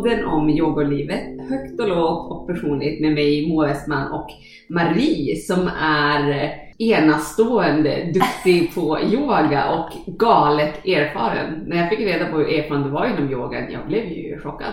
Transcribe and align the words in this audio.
Podden 0.00 0.24
om 0.24 0.50
yogalivet, 0.50 1.20
högt 1.50 1.80
och 1.80 1.88
lågt 1.88 2.30
och 2.30 2.46
personligt 2.46 3.00
med 3.00 3.12
mig 3.12 3.48
Moa 3.48 3.66
Westman 3.66 4.12
och 4.12 4.26
Marie 4.68 5.36
som 5.36 5.70
är 5.80 6.52
enastående 6.78 8.12
duktig 8.14 8.74
på 8.74 8.98
yoga 9.00 9.70
och 9.70 10.16
galet 10.18 10.86
erfaren. 10.86 11.64
När 11.66 11.76
jag 11.76 11.88
fick 11.88 12.00
reda 12.00 12.26
på 12.26 12.38
hur 12.38 12.48
erfaren 12.48 12.82
du 12.82 12.90
var 12.90 13.06
inom 13.06 13.32
yogan, 13.32 13.72
jag 13.72 13.86
blev 13.86 14.04
ju 14.04 14.40
chockad. 14.40 14.72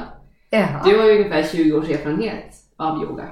Jaha. 0.50 0.82
Du 0.86 0.98
har 1.00 1.06
ju 1.06 1.12
ungefär 1.18 1.44
20 1.44 1.78
års 1.78 1.90
erfarenhet 1.90 2.56
av 2.78 3.04
yoga. 3.04 3.26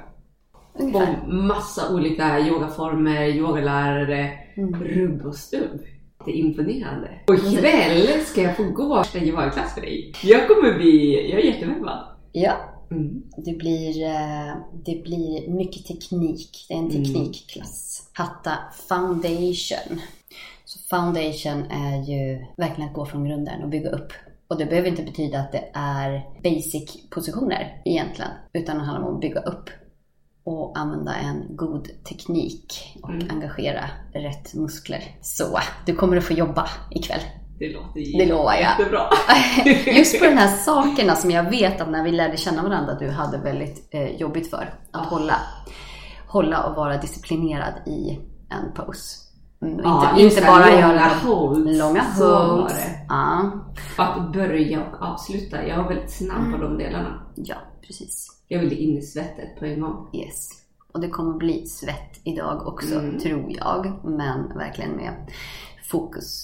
Ungefär. 0.79 1.17
Och 1.23 1.33
massa 1.33 1.93
olika 1.95 2.39
yogaformer, 2.39 3.25
yogalärare, 3.27 4.29
Mm. 4.57 4.83
rubb 4.83 5.25
och 5.25 5.35
stubb. 5.35 5.79
Det 6.25 6.31
är 6.31 6.35
imponerande. 6.35 7.09
Och 7.27 7.35
ikväll 7.35 8.19
ska 8.25 8.41
jag 8.41 8.57
få 8.57 8.63
gå 8.63 9.03
första 9.03 9.19
yogaklass 9.19 9.73
för 9.73 9.81
dig. 9.81 10.13
Jag 10.23 10.47
kommer 10.47 10.73
bli, 10.77 11.29
jag 11.31 11.39
är 11.39 11.45
jättepeppad. 11.45 12.05
Ja, 12.31 12.53
Mm. 12.91 13.23
det 13.37 13.53
blir, 13.57 14.03
eh, 14.03 14.55
det 14.85 15.03
blir 15.03 15.49
mycket 15.51 15.85
teknik. 15.85 16.65
Det 16.69 16.73
är 16.73 16.77
en 16.77 16.89
Mm. 16.91 17.03
teknikklass. 17.03 18.09
Hatta 18.13 18.51
foundation. 18.87 20.01
Så 20.65 20.79
foundation 20.89 21.63
är 21.71 22.03
ju 22.03 22.45
verkligen 22.57 22.89
att 22.89 22.95
gå 22.95 23.05
från 23.05 23.25
grunden 23.25 23.63
och 23.63 23.69
bygga 23.69 23.89
upp. 23.89 24.13
Och 24.47 24.57
det 24.57 24.65
behöver 24.65 24.89
inte 24.89 25.03
betyda 25.03 25.39
att 25.39 25.51
det 25.51 25.63
är 25.73 26.21
basic 26.43 27.09
positioner 27.09 27.81
egentligen. 27.85 28.31
Utan 28.53 28.77
det 28.77 28.83
handlar 28.83 29.07
om 29.09 29.15
att 29.15 29.21
bygga 29.21 29.39
upp 29.41 29.69
och 30.45 30.77
använda 30.79 31.15
en 31.15 31.55
god 31.55 31.87
teknik 32.09 32.97
och 33.03 33.09
Mm. 33.09 33.27
engagera 33.29 33.83
rätt 34.13 34.53
muskler. 34.53 35.03
Så, 35.21 35.59
du 35.85 35.95
kommer 35.95 36.17
att 36.17 36.23
få 36.23 36.33
jobba 36.33 36.69
ikväll. 36.91 37.19
Det 37.59 37.73
låter 37.73 38.17
Det 38.19 38.25
lovar 38.25 38.53
jag. 38.53 38.61
jättebra. 38.79 39.01
Just 39.97 40.19
på 40.19 40.25
de 40.25 40.31
här 40.31 40.47
sakerna 40.57 41.15
som 41.15 41.31
jag 41.31 41.49
vet 41.49 41.81
att 41.81 41.89
när 41.89 42.03
vi 42.03 42.11
lärde 42.11 42.37
känna 42.37 42.63
varandra 42.63 42.93
att 42.93 42.99
du 42.99 43.09
hade 43.09 43.37
väldigt 43.37 43.87
eh, 43.91 44.15
jobbigt 44.15 44.49
för. 44.49 44.73
Att 44.91 45.05
hålla, 45.05 45.35
hålla 46.27 46.63
och 46.63 46.75
vara 46.75 46.97
disciplinerad 46.97 47.73
i 47.87 48.19
en 48.49 48.73
pose. 48.75 49.17
Mm, 49.61 49.79
Ja, 49.83 50.09
inte, 50.09 50.21
just 50.23 50.37
inte 50.37 50.47
det, 50.47 50.51
bara 50.51 50.65
långa 50.65 50.79
göra 50.79 50.99
holds. 51.23 51.79
långa 51.79 52.01
holds. 52.03 52.85
Ja, 53.09 53.51
Att 53.97 54.33
börja 54.33 54.81
och 54.83 55.01
avsluta. 55.07 55.67
Jag 55.67 55.77
var 55.77 55.87
väldigt 55.89 56.11
snabb 56.11 56.37
Mm. 56.45 56.51
på 56.51 56.57
de 56.57 56.77
delarna. 56.77 57.21
ja, 57.35 57.55
precis. 57.87 58.27
Jag 58.47 58.59
ville 58.59 58.75
in 58.75 58.97
i 58.97 59.01
svettet 59.01 59.59
på 59.59 59.65
en 59.65 59.81
gång. 59.81 60.09
Yes. 60.13 60.49
Och 60.93 61.01
det 61.01 61.09
kommer 61.09 61.37
bli 61.37 61.65
svett 61.65 62.19
idag 62.23 62.67
också, 62.67 62.99
Mm. 62.99 63.19
tror 63.19 63.51
jag. 63.51 63.99
Men 64.03 64.57
verkligen 64.57 64.91
med 64.91 65.31
fokus. 65.89 66.43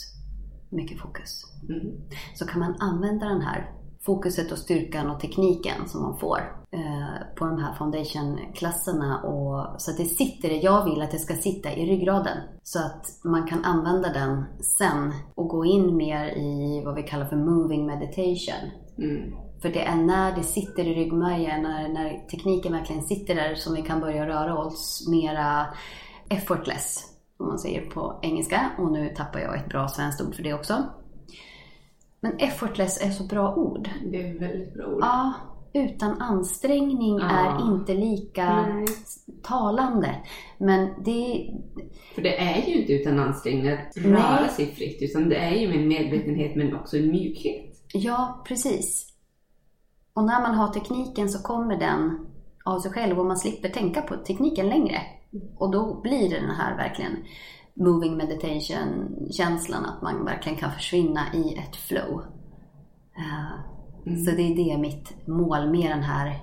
Mycket 0.69 0.99
fokus. 0.99 1.44
Mm. 1.69 1.91
så 2.35 2.45
kan 2.45 2.59
man 2.59 2.75
använda 2.79 3.25
den 3.25 3.41
här 3.41 3.72
fokuset 4.05 4.52
och 4.52 4.57
styrkan 4.57 5.09
och 5.09 5.19
tekniken 5.19 5.88
som 5.88 6.02
man 6.02 6.17
får 6.19 6.38
eh, 6.72 7.35
på 7.38 7.45
de 7.45 7.57
här 7.59 7.73
foundation-klasserna. 7.73 9.22
Och, 9.22 9.81
så 9.81 9.91
att 9.91 9.97
det 9.97 10.05
sitter, 10.05 10.49
jag 10.63 10.85
vill 10.85 11.02
att 11.02 11.11
det 11.11 11.19
ska 11.19 11.35
sitta 11.35 11.72
i 11.73 11.85
ryggraden. 11.85 12.38
Så 12.63 12.79
att 12.79 13.05
man 13.23 13.47
kan 13.47 13.66
använda 13.66 14.13
den 14.13 14.44
sen 14.79 15.13
och 15.35 15.47
gå 15.47 15.66
in 15.66 15.95
mer 15.97 16.25
i 16.25 16.81
vad 16.85 16.95
vi 16.95 17.03
kallar 17.03 17.25
för 17.25 17.35
moving 17.35 17.85
meditation. 17.85 18.69
Mm. 18.97 19.33
För 19.61 19.69
det 19.69 19.81
är 19.81 19.95
när 19.95 20.35
det 20.35 20.43
sitter 20.43 20.87
i 20.87 20.93
ryggmärgen, 20.93 21.61
när, 21.61 21.87
när 21.87 22.27
tekniken 22.31 22.71
verkligen 22.71 23.03
sitter 23.03 23.35
där 23.35 23.55
som 23.55 23.75
vi 23.75 23.81
kan 23.81 23.99
börja 23.99 24.27
röra 24.27 24.57
oss 24.57 25.07
mera 25.09 25.66
effortless. 26.29 27.07
Om 27.38 27.47
man 27.47 27.59
säger 27.59 27.81
på 27.81 28.19
engelska. 28.21 28.69
Och 28.77 28.91
nu 28.91 29.09
tappar 29.16 29.39
jag 29.39 29.57
ett 29.57 29.69
bra 29.69 29.88
svenskt 29.88 30.21
ord 30.21 30.35
för 30.35 30.44
det 30.44 30.53
också. 30.53 30.83
Men 32.19 32.38
effortless 32.38 33.01
är 33.01 33.09
så 33.09 33.23
bra 33.23 33.55
ord. 33.55 33.89
Det 34.11 34.21
är 34.27 34.39
väldigt 34.39 34.73
bra 34.73 34.85
ord. 34.85 35.00
Ja, 35.01 35.33
utan 35.73 36.21
ansträngning 36.21 37.17
Ja. 37.19 37.29
är 37.29 37.71
inte 37.73 37.94
lika 37.94 38.61
Nej. 38.67 38.85
talande. 39.44 40.16
Men 40.57 40.89
det, 41.03 41.50
För 42.16 42.21
det 42.21 42.38
är 42.39 42.67
ju 42.67 42.81
inte 42.81 42.94
utan 42.94 43.19
ansträngning 43.19 43.71
att 43.71 43.97
röra 43.97 44.47
sig 44.47 44.66
fritt, 44.66 44.97
utan 45.01 45.29
det 45.29 45.35
är 45.35 45.55
ju 45.55 45.67
med 45.67 45.88
medvetenhet 45.88 46.55
men 46.55 46.75
också 46.75 46.97
en 46.97 47.11
mjukhet. 47.11 47.75
ja 47.94 48.44
precis. 48.47 49.07
Och 50.13 50.23
när 50.23 50.41
man 50.41 50.55
har 50.55 50.67
tekniken 50.67 51.29
så 51.29 51.44
kommer 51.44 51.77
den 51.77 52.27
av 52.66 52.79
sig 52.79 52.91
själv 52.91 53.19
och 53.19 53.25
man 53.25 53.38
slipper 53.38 53.69
tänka 53.69 54.01
på 54.01 54.16
tekniken 54.17 54.69
längre. 54.69 55.01
Och 55.57 55.72
då 55.72 56.01
blir 56.01 56.29
det 56.29 56.39
den 56.39 56.55
här 56.55 56.77
verkligen 56.77 57.17
moving 57.73 58.17
meditation 58.17 59.16
känslan 59.31 59.85
att 59.85 60.01
man 60.01 60.25
verkligen 60.25 60.57
kan 60.57 60.71
försvinna 60.71 61.21
i 61.33 61.57
ett 61.57 61.75
flow. 61.75 62.23
Eh, 63.17 63.59
Mm. 64.05 64.25
Så 64.25 64.31
det 64.31 64.41
är 64.41 64.55
det 64.55 64.77
mitt 64.77 65.27
mål 65.27 65.69
med 65.71 65.91
den 65.91 66.03
här 66.03 66.39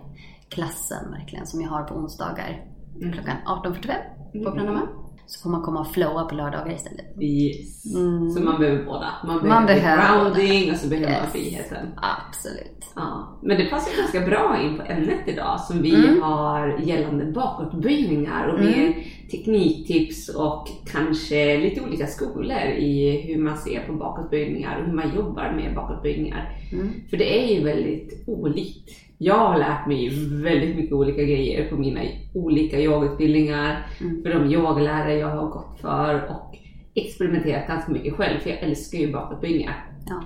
klassen 0.48 1.10
verkligen 1.10 1.46
som 1.46 1.60
jag 1.60 1.68
har 1.68 1.82
på 1.82 1.94
onsdagar 1.94 2.64
Mm. 2.96 3.12
klockan 3.12 3.36
18.45 3.46 4.44
på 4.44 4.50
Planama. 4.50 4.88
Så 5.30 5.42
får 5.42 5.50
man 5.50 5.62
komma 5.62 5.80
och 5.80 5.90
flowa 5.92 6.24
på 6.24 6.34
lördagar 6.34 6.72
istället. 6.74 7.06
Yes. 7.22 7.94
Mm. 7.94 8.30
Så 8.30 8.40
man 8.42 8.60
behöver 8.60 8.84
båda. 8.84 9.06
Man 9.26 9.36
behöver, 9.38 9.48
Man 9.54 9.66
behöver 9.66 10.24
grounding 10.24 10.70
och 10.72 10.76
så 10.76 10.88
behöver 10.88 11.12
man 11.12 11.22
Yes. 11.22 11.32
friheten. 11.32 11.86
Absolut. 11.96 12.84
Ja. 12.94 13.38
Men 13.42 13.56
det 13.58 13.64
passar 13.64 13.96
ganska 14.02 14.20
bra 14.20 14.58
in 14.62 14.76
på 14.76 14.82
ämnet 14.82 15.20
idag 15.26 15.60
som 15.60 15.82
vi 15.82 15.94
Mm. 15.94 16.22
har 16.22 16.78
gällande 16.84 17.24
bakåtböjningar 17.24 18.46
och 18.48 18.58
Mm. 18.60 18.70
mer 18.72 18.94
tekniktips 19.30 20.28
och 20.28 20.68
kanske 20.92 21.58
lite 21.58 21.80
olika 21.80 22.06
skolor 22.06 22.58
i 22.78 23.10
hur 23.26 23.42
man 23.42 23.56
ser 23.58 23.86
på 23.86 23.92
bakåtböjningar 23.92 24.80
och 24.80 24.86
hur 24.86 24.92
man 24.94 25.14
jobbar 25.16 25.52
med 25.56 25.74
bakåtböjningar. 25.74 26.58
Mm. 26.72 26.92
För 27.10 27.16
det 27.16 27.44
är 27.50 27.54
ju 27.58 27.64
väldigt 27.64 28.24
olikt. 28.26 28.90
Jag 29.18 29.34
har 29.34 29.58
lärt 29.58 29.86
mig 29.86 30.08
väldigt 30.42 30.76
mycket 30.76 30.92
olika 30.92 31.22
grejer 31.22 31.68
på 31.70 31.76
mina 31.76 32.00
olika 32.34 32.78
yogautbildningar, 32.80 33.86
Mm. 34.00 34.22
för 34.22 34.30
de 34.30 34.52
yogalärare 34.52 35.14
jag 35.14 35.28
har 35.28 35.46
gått 35.48 35.78
för 35.80 36.30
och 36.30 36.56
experimenterat 36.94 37.66
ganska 37.68 37.92
mycket 37.92 38.14
själv 38.14 38.38
för 38.40 38.50
jag 38.50 38.58
älskar 38.58 38.98
ju 38.98 39.12
bakåtböjningar. 39.12 39.86
Ja. 40.06 40.22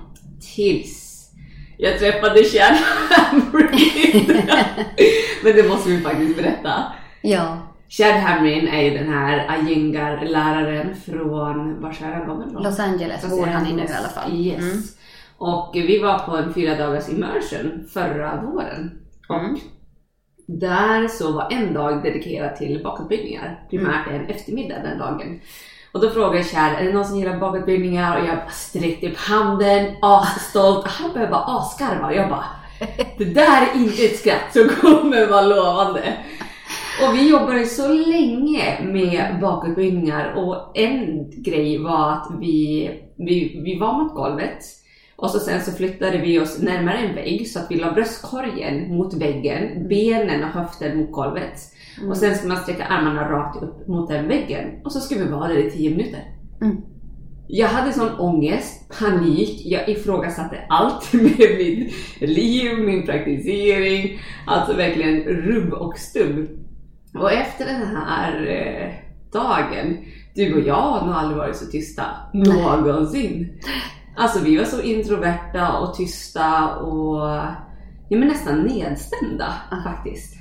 Tills 0.54 1.12
jag 1.78 1.98
träffade 1.98 2.44
Chad 2.44 2.76
Hamrin. 3.10 4.26
Men 5.44 5.56
det 5.56 5.68
måste 5.68 5.90
vi 5.90 6.00
faktiskt 6.00 6.36
berätta. 6.36 6.72
Ja. 7.22 7.58
Chad 7.88 8.14
Hamrin 8.14 8.68
är 8.68 8.82
ju 8.82 8.90
den 8.90 9.08
här 9.12 9.58
Iyengar-läraren 9.68 10.94
från, 10.94 11.80
var 11.82 11.90
är 11.90 12.12
han 12.14 12.26
kommer 12.26 12.46
ifrån? 12.46 12.62
Los 12.62 12.80
Angeles 12.80 13.30
bor 13.30 13.46
han 13.46 13.66
i 13.66 13.72
nu 13.72 13.82
i 13.82 13.86
alla 13.98 14.08
fall. 14.08 14.32
Yes. 14.36 14.58
Mm. 14.62 14.76
Och 15.42 15.70
vi 15.74 15.98
var 15.98 16.18
på 16.18 16.36
en 16.36 16.54
fyra 16.54 16.74
dagars 16.74 17.08
immersion 17.08 17.84
förra 17.92 18.42
våren. 18.42 18.90
Mm. 19.30 19.54
Och 19.54 19.58
där 20.46 21.08
så 21.08 21.32
var 21.32 21.52
en 21.52 21.74
dag 21.74 22.02
dedikerad 22.02 22.56
till 22.56 22.82
bakåtböjningar. 22.84 23.66
Primärt 23.70 24.08
en 24.10 24.26
eftermiddag 24.26 24.78
den 24.82 24.98
dagen. 24.98 25.40
Och 25.92 26.00
då 26.00 26.10
frågade 26.10 26.44
Kjell, 26.44 26.74
är 26.74 26.84
det 26.84 26.92
någon 26.92 27.04
som 27.04 27.18
gillar 27.18 27.40
bakåtböjningar? 27.40 28.20
Och 28.20 28.28
jag 28.28 28.36
bara 28.36 28.50
sträckte 28.50 29.08
upp 29.08 29.16
handen, 29.16 29.96
asstolt. 30.02 30.86
Han 30.86 31.12
började 31.12 31.32
bara 31.32 31.44
asgarva. 31.46 32.06
Och 32.06 32.14
jag 32.14 32.28
bara, 32.28 32.44
det 33.18 33.24
där 33.24 33.62
är 33.62 33.76
inte 33.76 34.02
ett 34.02 34.18
skratt 34.18 34.52
som 34.52 34.68
kommer 34.68 35.26
vara 35.26 35.42
lovande. 35.42 36.16
Och 37.02 37.14
vi 37.14 37.30
jobbade 37.30 37.66
så 37.66 37.88
länge 37.88 38.84
med 38.84 39.38
bakåtböjningar 39.40 40.34
och 40.36 40.78
en 40.78 41.30
grej 41.42 41.78
var 41.78 42.12
att 42.12 42.28
vi, 42.40 42.90
vi, 43.16 43.62
vi 43.64 43.78
var 43.78 43.92
mot 43.92 44.14
golvet 44.14 44.81
och 45.22 45.30
så 45.30 45.38
sen 45.38 45.60
så 45.60 45.72
flyttade 45.72 46.18
vi 46.18 46.38
oss 46.38 46.62
närmare 46.62 46.96
en 46.98 47.14
vägg 47.14 47.48
så 47.48 47.58
att 47.58 47.70
vi 47.70 47.76
la 47.76 47.92
bröstkorgen 47.92 48.96
mot 48.96 49.14
väggen, 49.14 49.88
benen 49.88 50.44
och 50.44 50.50
höften 50.50 50.98
mot 50.98 51.12
golvet. 51.12 51.60
Och 52.08 52.16
sen 52.16 52.34
ska 52.34 52.48
man 52.48 52.56
sträcka 52.56 52.84
armarna 52.84 53.30
rakt 53.30 53.62
upp 53.62 53.88
mot 53.88 54.08
den 54.08 54.28
väggen 54.28 54.80
och 54.84 54.92
så 54.92 55.00
ska 55.00 55.14
vi 55.14 55.28
vara 55.28 55.48
där 55.48 55.66
i 55.66 55.70
10 55.70 55.90
minuter. 55.90 56.20
Mm. 56.60 56.76
Jag 57.46 57.68
hade 57.68 57.92
sån 57.92 58.18
ångest, 58.18 58.98
panik, 59.00 59.62
jag 59.64 59.88
ifrågasatte 59.88 60.56
allt 60.68 61.12
med 61.12 61.56
mitt 61.58 61.92
liv, 62.20 62.78
min 62.78 63.06
praktisering, 63.06 64.20
alltså 64.46 64.76
verkligen 64.76 65.22
rubb 65.22 65.72
och 65.72 65.98
stubb. 65.98 66.48
Och 67.14 67.32
efter 67.32 67.64
den 67.64 67.96
här 67.96 68.46
eh, 68.46 68.90
dagen, 69.32 69.96
du 70.34 70.54
och 70.54 70.68
jag 70.68 70.74
har 70.74 71.06
nog 71.06 71.14
aldrig 71.14 71.38
varit 71.38 71.56
så 71.56 71.66
tysta 71.66 72.04
någonsin. 72.32 73.60
Alltså 74.16 74.38
vi 74.40 74.56
var 74.56 74.64
så 74.64 74.82
introverta 74.82 75.78
och 75.78 75.94
tysta 75.94 76.76
och 76.76 77.16
ja, 78.08 78.18
men 78.18 78.28
nästan 78.28 78.62
nedstämda 78.62 79.54
faktiskt. 79.84 80.34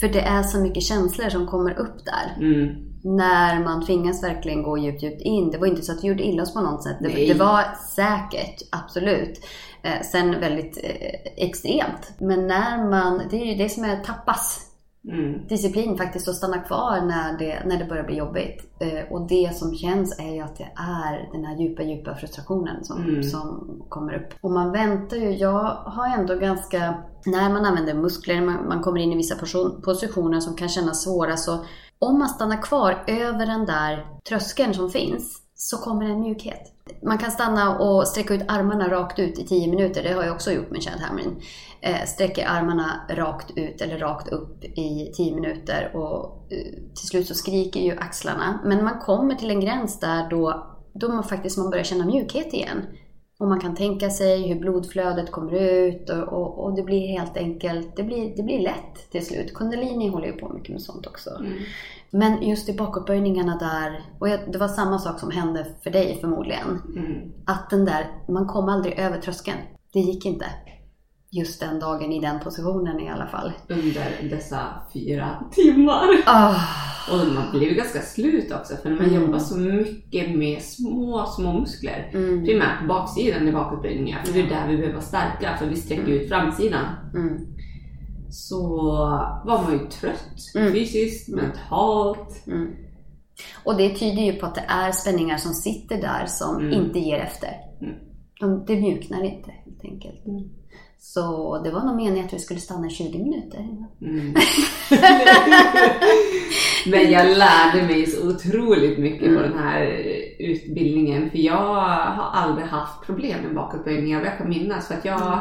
För 0.00 0.08
det 0.08 0.20
är 0.20 0.42
så 0.42 0.58
mycket 0.58 0.82
känslor 0.82 1.28
som 1.28 1.46
kommer 1.46 1.78
upp 1.78 2.04
där. 2.04 2.46
Mm. 2.46 2.86
När 3.02 3.64
man 3.64 3.86
tvingas 3.86 4.22
verkligen 4.22 4.62
gå 4.62 4.78
djupt, 4.78 5.02
djupt 5.02 5.22
in. 5.22 5.50
Det 5.50 5.58
var 5.58 5.66
inte 5.66 5.82
så 5.82 5.92
att 5.92 6.04
vi 6.04 6.08
gjorde 6.08 6.22
illa 6.22 6.42
oss 6.42 6.54
på 6.54 6.60
något 6.60 6.82
sätt. 6.82 6.96
Det, 7.00 7.08
det 7.08 7.38
var 7.38 7.64
säkert, 7.96 8.62
absolut. 8.72 9.40
Eh, 9.82 10.02
sen 10.12 10.40
väldigt 10.40 10.78
eh, 10.84 11.44
extremt. 11.46 12.12
Men 12.18 12.46
när 12.46 12.90
man, 12.90 13.22
det 13.30 13.36
är 13.36 13.44
ju 13.44 13.54
det 13.54 13.68
som 13.68 13.84
är 13.84 13.96
tappas. 13.96 14.69
Mm. 15.08 15.46
disciplin 15.46 15.96
faktiskt 15.96 16.28
att 16.28 16.34
stanna 16.34 16.58
kvar 16.58 17.00
när 17.00 17.38
det, 17.38 17.62
när 17.66 17.78
det 17.78 17.84
börjar 17.84 18.04
bli 18.04 18.16
jobbigt. 18.16 18.70
Eh, 18.80 19.12
och 19.12 19.28
det 19.28 19.56
som 19.56 19.74
känns 19.74 20.18
är 20.18 20.34
ju 20.34 20.40
att 20.40 20.56
det 20.56 20.68
är 20.76 21.28
den 21.32 21.44
här 21.44 21.56
djupa, 21.56 21.82
djupa 21.82 22.14
frustrationen 22.14 22.84
som, 22.84 23.02
Mm. 23.02 23.22
som 23.22 23.76
kommer 23.88 24.14
upp. 24.14 24.34
Och 24.40 24.50
man 24.50 24.72
väntar 24.72 25.16
ju. 25.16 25.30
Jag 25.36 25.62
har 25.74 26.18
ändå 26.18 26.34
ganska, 26.36 26.94
när 27.26 27.52
man 27.52 27.64
använder 27.64 27.94
muskler, 27.94 28.40
man, 28.40 28.68
man 28.68 28.82
kommer 28.82 29.00
in 29.00 29.12
i 29.12 29.16
vissa 29.16 29.34
person, 29.34 29.82
positioner 29.84 30.40
som 30.40 30.56
kan 30.56 30.68
kännas 30.68 31.04
svåra. 31.04 31.36
Så 31.36 31.64
om 31.98 32.18
man 32.18 32.28
stannar 32.28 32.62
kvar 32.62 33.04
över 33.06 33.46
den 33.46 33.66
där 33.66 34.06
tröskeln 34.28 34.74
som 34.74 34.90
finns 34.90 35.42
så 35.62 35.76
kommer 35.76 36.10
en 36.10 36.20
mjukhet. 36.20 36.72
Man 37.02 37.18
kan 37.18 37.30
stanna 37.30 37.78
och 37.78 38.08
sträcka 38.08 38.34
ut 38.34 38.42
armarna 38.48 38.88
rakt 38.88 39.18
ut 39.18 39.38
i 39.38 39.46
10 39.46 39.68
minuter. 39.68 40.02
Det 40.02 40.12
har 40.12 40.24
jag 40.24 40.34
också 40.34 40.52
gjort 40.52 40.70
med 40.70 40.82
Chad 40.82 41.00
Hamrin. 41.00 41.42
Eh, 41.80 42.04
sträcker 42.06 42.46
armarna 42.48 43.00
rakt 43.10 43.50
ut 43.56 43.80
eller 43.80 43.98
rakt 43.98 44.28
upp 44.28 44.64
i 44.64 45.12
10 45.16 45.34
minuter 45.34 45.96
och 45.96 46.52
eh, 46.52 46.72
till 46.94 47.08
slut 47.08 47.26
så 47.26 47.34
skriker 47.34 47.80
ju 47.80 47.96
axlarna. 47.98 48.60
Men 48.64 48.84
man 48.84 48.98
kommer 48.98 49.34
till 49.34 49.50
en 49.50 49.60
gräns 49.60 50.00
där 50.00 50.30
då, 50.30 50.66
då 50.92 51.08
man 51.08 51.24
faktiskt 51.24 51.58
man 51.58 51.70
börjar 51.70 51.84
känna 51.84 52.06
mjukhet 52.06 52.54
igen. 52.54 52.86
Och 53.38 53.48
man 53.48 53.60
kan 53.60 53.74
tänka 53.74 54.10
sig 54.10 54.48
hur 54.48 54.60
blodflödet 54.60 55.30
kommer 55.30 55.54
ut 55.54 56.10
och, 56.10 56.28
och, 56.28 56.64
och 56.64 56.74
det 56.76 56.82
blir 56.82 57.06
helt 57.06 57.36
enkelt, 57.36 57.96
det 57.96 58.02
blir, 58.02 58.36
det 58.36 58.42
blir 58.42 58.60
lätt 58.60 59.10
till 59.10 59.26
slut. 59.26 59.54
Kundalini 59.54 60.08
håller 60.08 60.26
ju 60.26 60.32
på 60.32 60.48
mycket 60.48 60.70
med 60.70 60.82
sånt 60.82 61.06
också. 61.06 61.30
Mm. 61.30 61.52
Men 62.12 62.42
just 62.42 62.68
i 62.68 62.72
bakåtböjningarna 62.76 63.56
där, 63.58 64.00
och 64.20 64.28
jag, 64.28 64.40
det 64.52 64.58
var 64.58 64.68
samma 64.68 64.98
sak 64.98 65.20
som 65.20 65.30
hände 65.30 65.66
för 65.82 65.90
dig 65.90 66.18
förmodligen. 66.20 66.82
Mm. 66.96 67.32
Att 67.46 67.70
den 67.70 67.84
där, 67.84 68.06
man 68.28 68.46
kom 68.46 68.68
aldrig 68.68 68.98
över 68.98 69.18
tröskeln. 69.20 69.58
Det 69.92 70.00
gick 70.00 70.26
inte. 70.26 70.46
Just 71.32 71.60
den 71.60 71.80
dagen 71.80 72.12
i 72.12 72.20
den 72.20 72.40
positionen 72.40 73.00
i 73.00 73.08
alla 73.08 73.26
fall. 73.26 73.52
Under 73.68 74.30
dessa 74.30 74.58
fyra 74.94 75.28
timmar. 75.52 76.08
Ah, 76.26 76.54
Och 77.12 77.32
man 77.34 77.44
blir 77.58 77.68
ju 77.68 77.74
ganska 77.74 78.00
slut 78.00 78.52
också 78.52 78.76
för 78.76 78.90
när 78.90 78.96
man 78.96 79.06
Mm. 79.10 79.22
jobbar 79.22 79.38
så 79.38 79.56
mycket 79.58 80.38
med 80.38 80.62
små, 80.62 81.26
små 81.26 81.52
muskler. 81.60 82.10
mm, 82.14 82.44
Primärt 82.44 82.88
baksidan 82.88 83.48
i 83.48 83.52
bakåtböjningar, 83.52 84.22
för 84.24 84.32
det 84.32 84.40
är 84.40 84.48
där 84.48 84.68
vi 84.68 84.76
behöver 84.76 84.92
vara 84.94 85.02
starka 85.04 85.56
för 85.58 85.66
vi 85.66 85.76
sträcker 85.76 86.08
ut 86.12 86.28
framsidan. 86.28 86.84
mm, 87.14 87.46
Så 88.30 88.66
var 89.44 89.62
man 89.62 89.72
ju 89.72 89.78
trött 89.86 90.54
Mm. 90.54 90.72
fysiskt, 90.72 91.28
mentalt. 91.28 92.46
mm. 92.46 92.70
Och 93.64 93.76
det 93.76 93.90
tyder 93.94 94.22
ju 94.22 94.32
på 94.32 94.46
att 94.46 94.54
det 94.54 94.64
är 94.68 94.92
spänningar 94.92 95.36
som 95.36 95.52
sitter 95.54 95.96
där 96.02 96.26
som 96.26 96.56
Mm. 96.56 96.72
inte 96.72 96.98
ger 96.98 97.18
efter. 97.18 97.48
Mm. 97.80 97.94
De, 98.40 98.64
det 98.66 98.80
mjuknar 98.80 99.24
inte 99.24 99.50
helt 99.50 99.84
enkelt. 99.84 100.26
Mm. 100.26 100.44
Så 100.98 101.58
det 101.64 101.70
var 101.70 101.84
nog 101.84 101.96
meningen 101.96 102.26
att 102.26 102.32
vi 102.32 102.38
skulle 102.38 102.60
stanna 102.60 102.86
i 102.86 102.90
20 102.90 103.18
minuter. 103.18 103.58
Mm. 104.00 104.34
Men 106.86 107.10
jag 107.10 107.38
lärde 107.38 107.82
mig 107.86 108.06
så 108.06 108.28
otroligt 108.30 108.98
mycket 108.98 109.20
på 109.28 109.40
Mm. 109.40 109.42
den 109.50 109.58
här 109.58 109.82
utbildningen 110.38 111.30
för 111.30 111.38
jag 111.38 111.56
har 112.14 112.30
aldrig 112.32 112.66
haft 112.66 113.02
problem 113.06 113.40
med 113.42 113.54
bakåtböjningar 113.54 114.18
vad 114.18 114.26
jag 114.28 114.38
kan 114.38 114.48
minnas 114.48 114.88
för 114.88 114.94
att 114.94 115.04
jag 115.04 115.22
Mm. 115.22 115.38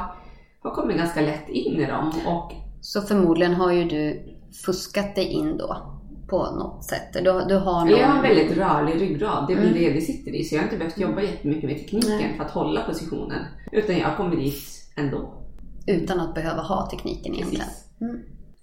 har 0.62 0.72
kommit 0.76 0.98
ganska 0.98 1.22
lätt 1.22 1.50
in 1.50 1.74
i 1.82 1.86
dem 1.86 2.12
och 2.26 2.52
Så 2.82 3.02
förmodligen 3.02 3.54
har 3.54 3.72
ju 3.72 3.84
du 3.86 4.22
fuskat 4.66 5.16
dig 5.16 5.26
in 5.26 5.58
då 5.58 5.78
på 6.30 6.38
något 6.38 6.84
sätt. 6.84 7.14
Du, 7.14 7.22
du 7.22 7.56
har 7.58 7.88
Eller 7.88 7.98
jag 7.98 8.08
har 8.08 8.16
en 8.16 8.22
någon- 8.22 8.22
väldigt 8.36 8.58
rörlig 8.58 9.02
ryggrad, 9.02 9.46
det 9.48 9.54
är 9.54 9.58
väl 9.58 9.68
Mm. 9.68 9.80
det 9.80 9.94
det 9.94 10.02
sitter 10.02 10.32
i. 10.36 10.44
Så 10.44 10.56
jag 10.56 10.60
har 10.62 10.66
inte 10.66 10.78
behövt 10.78 10.98
jobba 11.00 11.22
jättemycket 11.22 11.64
med 11.64 11.78
tekniken 11.78 12.10
Nej. 12.18 12.34
för 12.38 12.44
att 12.44 12.52
hålla 12.52 12.82
positionen. 12.82 13.40
Utan 13.72 13.98
jag 13.98 14.18
kommit 14.18 14.40
dit 14.40 14.64
ändå. 14.98 15.34
Utan 15.88 16.20
att 16.20 16.34
behöva 16.36 16.62
ha 16.62 16.90
tekniken 16.92 17.34
egentligen. 17.36 17.66
Mm. 18.02 18.18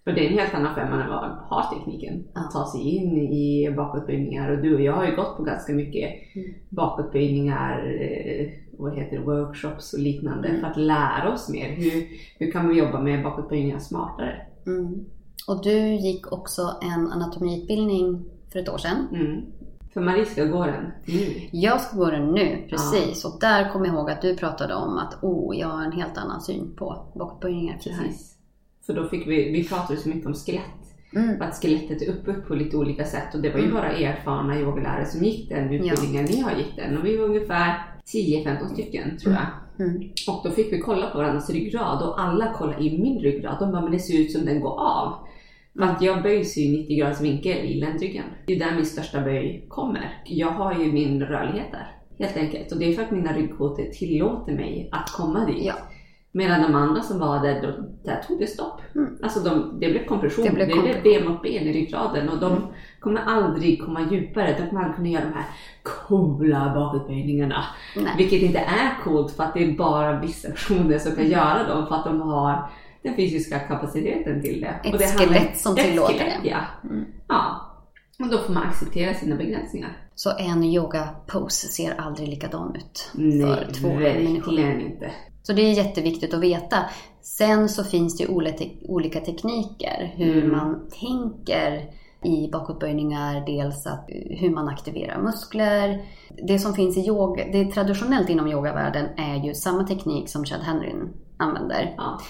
För 0.04 0.12
det 0.12 0.26
är 0.26 0.30
en 0.30 0.38
helt 0.38 0.54
annan 0.54 0.74
femma 0.74 1.02
än 1.02 1.08
vad 1.10 1.30
har 1.30 1.74
tekniken. 1.78 2.24
Att 2.34 2.50
ta 2.50 2.66
sig 2.72 2.80
in 2.80 3.18
i 3.18 3.70
bakåtböjningar. 3.76 4.50
Och 4.50 4.62
du 4.62 4.74
och 4.74 4.80
jag 4.80 4.92
har 4.92 5.06
ju 5.06 5.16
gått 5.16 5.36
på 5.36 5.42
ganska 5.42 5.72
mycket 5.72 6.10
Mm. 6.36 6.54
bakåtböjningar, 6.70 7.78
eh, 8.02 8.46
vad 8.78 8.96
heter 8.96 9.16
det, 9.16 9.22
workshops 9.22 9.92
och 9.92 9.98
liknande. 10.00 10.48
Mm. 10.48 10.60
För 10.60 10.68
att 10.68 10.76
lära 10.76 11.32
oss 11.32 11.48
mer. 11.48 11.68
Hur, 11.68 12.06
hur 12.38 12.52
kan 12.52 12.66
man 12.66 12.76
jobba 12.76 13.00
med 13.00 13.22
bakåtböjningar 13.24 13.78
smartare? 13.78 14.46
Mm. 14.66 15.04
Och 15.48 15.62
du 15.62 15.78
gick 15.94 16.32
också 16.32 16.62
en 16.82 17.12
anatomiutbildning 17.12 18.24
för 18.52 18.58
ett 18.58 18.68
år 18.68 18.78
sedan. 18.78 19.08
Mm. 19.12 19.42
För 19.94 20.00
Marie 20.00 20.24
ska 20.24 20.44
gå 20.44 20.66
den 20.66 20.92
nu. 21.04 21.48
Jag 21.52 21.80
ska 21.80 21.96
gå 21.96 22.10
den 22.10 22.32
nu, 22.32 22.66
precis. 22.70 23.24
Och 23.24 23.40
där 23.40 23.72
kom 23.72 23.84
jag 23.84 23.94
ihåg 23.94 24.10
att 24.10 24.22
du 24.22 24.36
pratade 24.36 24.74
om 24.74 24.98
att 24.98 25.18
oh, 25.22 25.58
jag 25.58 25.68
har 25.68 25.84
en 25.84 25.92
helt 25.92 26.18
annan 26.18 26.40
syn 26.40 26.76
på 26.76 27.12
bakåtböjningar. 27.14 27.74
Precis. 27.74 28.36
För 28.86 28.94
då 28.94 29.08
fick 29.08 29.26
vi, 29.26 29.52
vi 29.52 29.68
pratade 29.68 29.98
så 30.00 30.08
mycket 30.08 30.26
om 30.26 30.34
skelett. 30.34 30.62
Mm. 31.14 31.42
Att 31.42 31.62
skelettet 31.62 32.02
är 32.02 32.10
uppbyggt 32.10 32.48
på 32.48 32.54
lite 32.54 32.76
olika 32.76 33.04
sätt 33.04 33.34
och 33.34 33.40
det 33.40 33.50
var 33.50 33.58
ju 33.58 33.64
Mm. 33.64 33.76
bara 33.76 33.92
erfarna 33.92 34.58
yogalärare 34.60 35.06
som 35.06 35.24
gick 35.24 35.48
den 35.48 35.72
utbildningen. 35.72 36.24
Ni 36.24 36.40
har 36.40 36.52
gick 36.52 36.76
den 36.76 36.98
och 36.98 37.04
vi 37.04 37.16
var 37.16 37.24
ungefär 37.24 37.95
10-15 38.14 38.72
stycken 38.72 39.18
tror 39.18 39.34
jag. 39.34 39.46
Mm. 39.86 40.10
Och 40.28 40.40
då 40.44 40.50
fick 40.50 40.72
vi 40.72 40.78
kolla 40.78 41.10
på 41.10 41.18
varandras 41.18 41.50
ryggrad 41.50 42.02
och 42.02 42.20
alla 42.20 42.52
kollade 42.52 42.84
i 42.84 42.98
min 42.98 43.18
ryggrad. 43.18 43.56
De 43.60 43.72
bara, 43.72 43.82
men 43.82 43.92
det 43.92 43.98
ser 43.98 44.20
ut 44.20 44.32
som 44.32 44.44
den 44.44 44.60
går 44.60 44.80
av. 44.80 45.14
För 45.78 45.82
att 45.82 46.02
jag 46.02 46.22
böjs 46.22 46.56
ju 46.56 46.62
i 46.62 46.78
90 46.78 46.96
graders 46.96 47.20
vinkel 47.20 47.64
i 47.64 47.74
ländryggen. 47.74 48.24
Det 48.46 48.54
är 48.54 48.58
där 48.58 48.76
min 48.76 48.86
största 48.86 49.20
böj 49.20 49.66
kommer. 49.68 50.22
Jag 50.24 50.50
har 50.50 50.74
ju 50.74 50.92
min 50.92 51.22
rörlighet 51.22 51.72
där. 51.72 51.96
Helt 52.18 52.36
enkelt. 52.36 52.72
Och 52.72 52.78
det 52.78 52.84
är 52.84 52.92
för 52.92 53.02
att 53.02 53.10
mina 53.10 53.32
ryggkotor 53.32 53.84
tillåter 53.84 54.52
mig 54.52 54.88
att 54.92 55.12
komma 55.12 55.46
dit. 55.46 55.64
Ja. 55.64 55.74
Medan 56.36 56.62
de 56.62 56.74
andra 56.74 57.02
som 57.02 57.18
var 57.18 57.42
där, 57.42 57.62
då, 57.62 57.88
där 58.04 58.22
tog 58.28 58.38
det 58.38 58.46
stopp. 58.46 58.80
Mm. 58.94 59.16
Alltså 59.22 59.40
de, 59.40 59.80
det 59.80 59.90
blev 59.90 60.06
kompression. 60.06 60.44
Det 60.44 60.50
Det 60.50 60.54
blev 60.54 60.66
blev, 60.66 60.76
kompression. 60.76 61.02
ben 61.02 61.28
mot 61.32 61.42
ben 61.42 61.62
i 61.68 61.72
ryggraden. 61.72 62.28
Och 62.28 62.38
de 62.38 62.62
kommer 63.00 63.20
aldrig 63.20 63.82
komma 63.84 64.00
djupare. 64.10 64.54
De 64.60 64.68
kommer 64.68 64.80
aldrig 64.80 64.96
kunna 64.96 65.08
göra 65.08 65.24
de 65.24 65.32
här 65.34 65.44
coola 65.82 66.72
bakåtböjningarna. 66.74 67.64
Nej. 67.96 68.12
Vilket 68.18 68.42
inte 68.42 68.58
är 68.58 69.02
coolt 69.04 69.32
för 69.32 69.44
att 69.44 69.54
det 69.54 69.64
är 69.64 69.72
bara 69.72 70.20
vissa 70.20 70.50
personer 70.50 70.98
som 70.98 71.12
kan 71.16 71.28
göra 71.28 71.68
dem 71.68 71.86
för 71.86 71.94
att 71.94 72.04
de 72.04 72.20
har 72.20 72.70
den 73.02 73.16
fysiska 73.16 73.58
kapaciteten 73.58 74.42
till 74.42 74.60
det. 74.60 74.74
Ett 74.88 74.92
Och 74.94 74.98
det 75.00 75.06
skelett 75.06 75.56
som 75.58 75.76
tillåter 75.76 76.14
skelett, 76.14 76.42
det. 76.42 76.48
Ja. 76.48 76.60
Mm. 76.84 77.04
ja. 77.28 77.62
Och 78.20 78.28
då 78.30 78.38
får 78.38 78.52
man 78.52 78.62
acceptera 78.62 79.14
sina 79.14 79.36
begränsningar. 79.36 79.96
Så 80.14 80.30
en 80.38 80.64
yoga-pose 80.64 81.66
ser 81.66 82.00
aldrig 82.00 82.28
likadan 82.28 82.76
ut 82.76 83.10
Nej, 83.14 83.40
för 83.66 83.72
två 83.72 83.88
människor. 83.88 84.56
verkligen 84.56 84.80
inte. 84.80 85.10
Så 85.46 85.52
det 85.52 85.62
är 85.62 85.72
jätteviktigt 85.72 86.34
att 86.34 86.40
veta. 86.40 86.76
Sen 87.22 87.68
så 87.68 87.84
finns 87.84 88.16
det 88.16 88.24
ju 88.24 88.30
olika, 88.88 89.20
tekniker 89.20 90.12
hur 90.16 90.36
Mm. 90.44 90.56
man 90.56 90.88
tänker 91.00 91.90
i 92.22 92.48
bakåtböjningar. 92.52 93.46
Dels 93.46 93.86
att, 93.86 94.04
hur 94.30 94.50
man 94.50 94.68
aktiverar 94.68 95.22
muskler. 95.22 96.02
Det 96.46 96.58
som 96.58 96.74
finns 96.74 96.96
i 96.96 97.00
yoga, 97.00 97.44
det 97.52 97.60
är 97.60 97.64
traditionellt 97.64 98.28
inom 98.30 98.48
yogavärlden 98.48 99.06
är 99.16 99.44
ju 99.44 99.54
samma 99.54 99.84
teknik 99.86 100.28
som 100.28 100.44
Chad 100.44 100.60
Henryn 100.60 101.08
använder. 101.36 101.94
Ja. 101.96 102.20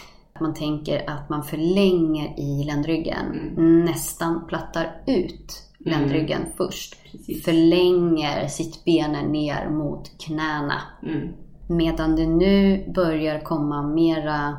Man 0.40 0.54
tänker 0.54 1.10
att 1.10 1.28
man 1.30 1.42
förlänger 1.44 2.40
i 2.40 2.64
ländryggen, 2.64 3.26
Mm. 3.56 3.84
nästan 3.84 4.46
plattar 4.46 5.02
ut 5.06 5.62
ländryggen 5.78 6.40
först. 6.56 6.96
Precis. 7.12 7.44
Förlänger 7.44 8.48
sittbenen 8.48 9.32
ner 9.32 9.68
mot 9.70 10.10
knäna. 10.18 10.82
Mm. 11.02 11.28
Medan 11.68 12.16
det 12.16 12.26
nu 12.26 12.84
börjar 12.94 13.40
komma 13.40 13.82
mera 13.82 14.56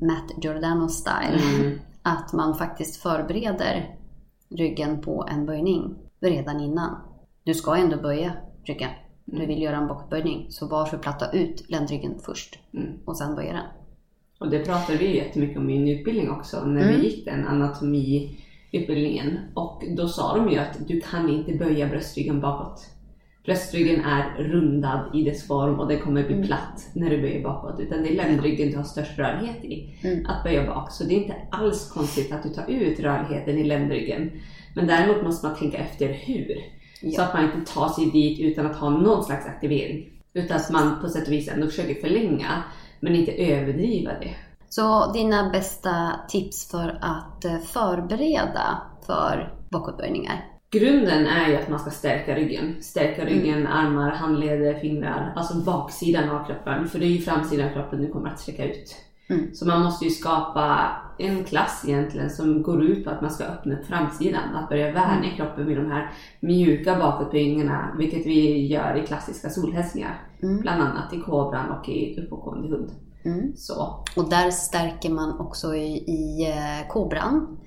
Matt 0.00 0.30
Giordano-style. 0.42 1.38
Mm. 1.60 1.78
Att 2.02 2.32
man 2.32 2.54
faktiskt 2.54 3.02
förbereder 3.02 3.94
ryggen 4.48 5.00
på 5.00 5.26
en 5.30 5.46
böjning 5.46 5.94
redan 6.20 6.60
innan. 6.60 6.96
Du 7.44 7.54
ska 7.54 7.76
ändå 7.76 7.96
böja 7.96 8.32
ryggen. 8.64 8.90
Du 9.24 9.36
Mm. 9.36 9.48
vill 9.48 9.62
göra 9.62 9.76
en 9.76 9.86
bakböjning. 9.88 10.46
Så 10.50 10.66
varför 10.66 10.98
platta 10.98 11.30
ut 11.32 11.64
ländryggen 11.70 12.14
först 12.22 12.58
Mm. 12.74 12.86
och 13.04 13.16
sen 13.16 13.34
böja 13.34 13.52
den? 13.52 13.62
Och 14.38 14.50
det 14.50 14.64
pratade 14.64 14.98
vi 14.98 15.16
jättemycket 15.16 15.56
om 15.58 15.70
i 15.70 15.78
min 15.78 15.98
utbildning 15.98 16.30
också 16.30 16.64
när 16.64 16.82
Mm. 16.82 16.94
vi 17.00 17.02
gick 17.08 17.24
den 17.24 17.46
anatomiutbildningen. 17.46 19.38
Och 19.54 19.84
då 19.96 20.08
sa 20.08 20.36
de 20.36 20.50
ju 20.50 20.58
att 20.58 20.78
du 20.88 21.00
kan 21.00 21.28
inte 21.28 21.52
böja 21.52 21.88
bröstryggen 21.88 22.40
bakåt. 22.40 22.86
Bröstryggen 23.44 24.04
är 24.04 24.42
rundad 24.42 25.10
i 25.14 25.22
dess 25.24 25.46
form 25.46 25.80
och 25.80 25.88
den 25.88 26.00
kommer 26.00 26.22
bli 26.24 26.34
Mm. 26.34 26.46
platt 26.46 26.88
när 26.94 27.10
du 27.10 27.20
böjer 27.20 27.42
bakåt. 27.42 27.80
Utan 27.80 28.02
det 28.02 28.08
är 28.12 28.16
ländryggen 28.16 28.70
du 28.70 28.76
har 28.76 28.84
störst 28.84 29.18
rörlighet 29.18 29.64
i 29.64 29.94
Mm. 30.04 30.26
att 30.26 30.44
böja 30.44 30.66
bak. 30.66 30.90
Så 30.92 31.04
det 31.04 31.14
är 31.14 31.18
inte 31.18 31.34
alls 31.50 31.90
konstigt 31.92 32.32
att 32.32 32.42
du 32.42 32.48
tar 32.48 32.70
ut 32.70 33.00
rörligheten 33.00 33.58
i 33.58 33.64
ländryggen. 33.64 34.30
Men 34.74 34.86
däremot 34.86 35.22
måste 35.24 35.46
man 35.46 35.56
tänka 35.56 35.78
efter 35.78 36.08
hur. 36.08 36.54
Så 37.00 37.06
Ja. 37.16 37.22
att 37.22 37.34
man 37.34 37.44
inte 37.44 37.72
tar 37.74 37.88
sig 37.88 38.06
dit 38.10 38.40
utan 38.40 38.66
att 38.66 38.76
ha 38.76 38.90
någon 38.90 39.24
slags 39.24 39.46
aktivering. 39.46 40.08
Utan 40.34 40.56
att 40.56 40.70
man 40.70 41.00
på 41.00 41.08
sätt 41.08 41.26
och 41.26 41.32
vis 41.32 41.48
ändå 41.48 41.66
försöker 41.66 41.94
förlänga 41.94 42.62
men 43.00 43.14
inte 43.14 43.32
överdriva 43.32 44.10
det. 44.20 44.34
Så 44.68 45.12
dina 45.12 45.50
bästa 45.50 46.12
tips 46.28 46.70
för 46.70 46.98
att 47.00 47.44
eh, 47.44 47.58
förbereda 47.58 48.82
för 49.06 49.54
bakåtböjningar? 49.70 50.44
Grunden 50.70 51.26
är 51.26 51.48
ju 51.48 51.56
att 51.56 51.68
man 51.68 51.78
ska 51.78 51.90
stärka 51.90 52.34
ryggen. 52.34 52.76
Stärka 52.80 53.24
ryggen, 53.24 53.66
armar, 53.66 54.10
handleder, 54.10 54.74
fingrar. 54.74 55.32
Alltså 55.36 55.54
baksidan 55.54 56.30
av 56.30 56.46
kroppen. 56.46 56.88
För 56.88 56.98
det 56.98 57.04
är 57.04 57.10
ju 57.10 57.20
framsidan 57.20 57.68
av 57.68 57.72
kroppen 57.72 58.02
du 58.02 58.08
kommer 58.08 58.30
att 58.30 58.40
sträcka 58.40 58.64
ut. 58.64 58.96
Mm. 59.28 59.54
Så 59.54 59.66
man 59.66 59.82
måste 59.82 60.04
ju 60.04 60.10
skapa 60.10 60.90
en 61.18 61.44
klass 61.44 61.84
egentligen 61.86 62.30
som 62.30 62.62
går 62.62 62.82
ut 62.82 63.04
på 63.04 63.10
att 63.10 63.20
man 63.20 63.30
ska 63.30 63.44
öppna 63.44 63.74
upp 63.74 63.86
framsidan. 63.86 64.54
Att 64.54 64.68
börja 64.68 64.92
värna 64.92 65.30
kroppen 65.36 65.66
med 65.66 65.76
de 65.76 65.90
här 65.90 66.10
mjuka 66.40 66.98
bakåtböjningarna, 66.98 67.94
vilket 67.98 68.26
vi 68.26 68.66
gör 68.66 69.02
i 69.04 69.06
klassiska 69.06 69.50
solhälsningar. 69.50 70.22
Mm. 70.42 70.60
Bland 70.60 70.82
annat 70.82 71.12
i 71.12 71.20
kobran 71.20 71.70
och 71.70 71.88
i 71.88 72.20
uppåtgående 72.20 72.68
hund. 72.68 72.90
Mm. 73.24 73.52
Så. 73.56 74.04
Och 74.16 74.30
där 74.30 74.50
stärker 74.50 75.10
man 75.10 75.40
också 75.40 75.74
i, 75.74 75.96
i 75.96 76.50
eh, 76.50 76.88
kobran. 76.88 77.58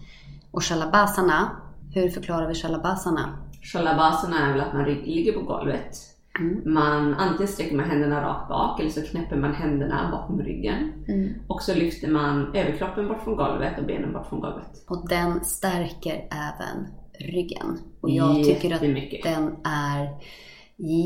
Och 0.51 0.63
shalabasana, 0.63 1.49
hur 1.93 2.09
förklarar 2.09 2.47
vi 2.47 2.55
shalabasana? 2.55 3.37
Shalabasana 3.61 4.47
är 4.47 4.51
väl 4.51 4.61
att 4.61 4.73
man 4.73 4.85
ligger 4.85 5.33
på 5.33 5.41
golvet. 5.41 5.97
Mm. 6.39 6.73
Man 6.73 7.13
antingen 7.13 7.47
sträcker 7.47 7.75
man 7.75 7.89
händerna 7.89 8.23
rakt 8.23 8.49
bak 8.49 8.79
eller 8.79 8.89
så 8.89 9.01
knäpper 9.01 9.35
man 9.35 9.53
händerna 9.53 10.09
bakom 10.11 10.41
ryggen. 10.41 11.05
Mm. 11.07 11.33
Och 11.47 11.61
så 11.61 11.73
lyfter 11.73 12.07
man 12.07 12.55
överkroppen 12.55 13.07
bort 13.07 13.23
från 13.23 13.35
golvet 13.35 13.79
och 13.79 13.85
benen 13.85 14.13
bort 14.13 14.27
från 14.29 14.39
golvet. 14.41 14.85
Och 14.87 15.09
den 15.09 15.43
stärker 15.45 16.27
även 16.31 16.87
ryggen. 17.19 17.79
Och 18.01 18.09
jag 18.09 18.43
tycker 18.43 18.75
att 18.75 18.81
den 19.23 19.55
är 19.63 20.09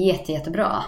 jätte, 0.07 0.31
jättebra 0.31 0.83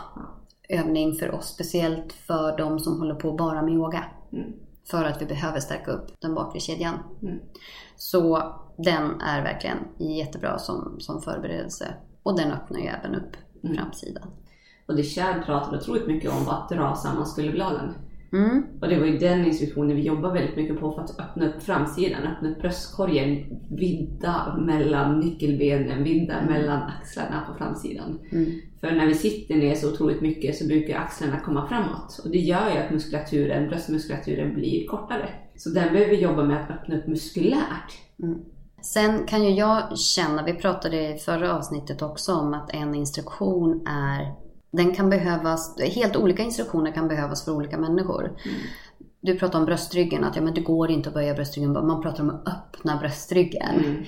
övning 0.69 1.13
för 1.13 1.31
oss. 1.31 1.45
Speciellt 1.45 2.13
för 2.13 2.57
de 2.57 2.79
som 2.79 2.99
håller 2.99 3.15
på 3.15 3.31
bara 3.31 3.61
med 3.61 3.73
yoga. 3.73 4.03
Mm. 4.33 4.53
För 4.91 5.05
att 5.05 5.21
vi 5.21 5.25
behöver 5.25 5.59
stärka 5.59 5.91
upp 5.91 6.07
den 6.21 6.35
bakre 6.35 6.59
kedjan. 6.59 6.99
Mm. 7.21 7.39
Så 7.95 8.53
den 8.77 9.21
är 9.21 9.43
verkligen 9.43 9.77
jättebra 9.97 10.59
som, 10.59 10.95
som 10.99 11.21
förberedelse. 11.21 11.93
Och 12.23 12.37
den 12.37 12.51
öppnar 12.51 12.79
ju 12.79 12.85
även 12.87 13.15
upp 13.15 13.35
Mm. 13.63 13.77
framsidan. 13.77 14.27
Och 14.85 14.95
det 14.95 15.03
Chad 15.03 15.45
pratade 15.45 15.77
otroligt 15.77 16.07
mycket 16.07 16.31
om 16.31 16.45
var 16.45 16.53
att 16.53 16.69
dra 16.69 16.95
samman 16.95 17.25
skulderbladen. 17.25 17.93
Mm. 18.33 18.63
Och 18.81 18.89
det 18.89 18.99
var 18.99 19.05
ju 19.05 19.17
den 19.17 19.45
instruktionen 19.45 19.95
vi 19.95 20.01
jobbar 20.01 20.33
väldigt 20.33 20.55
mycket 20.55 20.79
på 20.79 20.91
för 20.91 21.01
att 21.01 21.19
öppna 21.19 21.47
upp 21.47 21.63
framsidan, 21.63 22.23
öppna 22.23 22.49
upp 22.49 22.61
bröstkorgen, 22.61 23.59
vidda 23.69 24.57
mellan 24.57 25.19
nyckelbenen, 25.19 26.03
vidda 26.03 26.45
mellan 26.49 26.81
axlarna 26.81 27.43
på 27.47 27.57
framsidan. 27.57 28.19
Mm. 28.31 28.51
För 28.79 28.91
när 28.91 29.07
vi 29.07 29.13
sitter 29.13 29.55
ner 29.55 29.75
så 29.75 29.93
otroligt 29.93 30.21
mycket 30.21 30.55
så 30.55 30.67
brukar 30.67 30.97
axlarna 30.97 31.39
komma 31.39 31.67
framåt. 31.67 32.21
Och 32.23 32.31
det 32.31 32.37
gör 32.37 32.71
ju 32.71 32.77
att 32.77 32.91
muskulaturen, 32.91 33.69
bröstmuskulaturen 33.69 34.53
blir 34.53 34.87
kortare. 34.87 35.29
Så 35.55 35.69
den 35.69 35.93
behöver 35.93 36.11
vi 36.11 36.21
jobba 36.21 36.43
med 36.43 36.63
att 36.63 36.71
öppna 36.71 36.97
upp 36.97 37.07
muskulärt. 37.07 37.97
Sen 38.81 39.25
kan 39.27 39.43
ju 39.43 39.49
jag 39.49 39.97
känna, 39.97 40.45
vi 40.45 40.53
pratade 40.53 41.15
i 41.15 41.17
förra 41.17 41.55
avsnittet 41.55 42.01
också 42.01 42.33
om 42.33 42.53
att 42.53 42.73
en 42.73 42.95
instruktion 42.95 43.87
är 43.87 44.33
den 44.71 44.95
kan 44.95 45.09
behövas, 45.09 45.79
helt 45.79 46.15
olika 46.15 46.43
instruktioner 46.43 46.91
kan 46.91 47.07
behövas 47.07 47.45
för 47.45 47.51
olika 47.51 47.77
människor. 47.77 48.37
Du 49.21 49.39
pratar 49.39 49.59
om 49.59 49.65
bröstryggen, 49.65 50.23
att 50.23 50.35
ja, 50.35 50.41
men 50.41 50.53
det 50.53 50.61
går 50.61 50.91
inte 50.91 51.09
att 51.09 51.15
böja 51.15 51.33
bröstryggen, 51.33 51.71
man 51.73 52.01
pratar 52.01 52.23
om 52.23 52.29
att 52.29 52.47
öppna 52.47 52.97
bröstryggen. 52.97 53.75
Mm. 53.75 54.03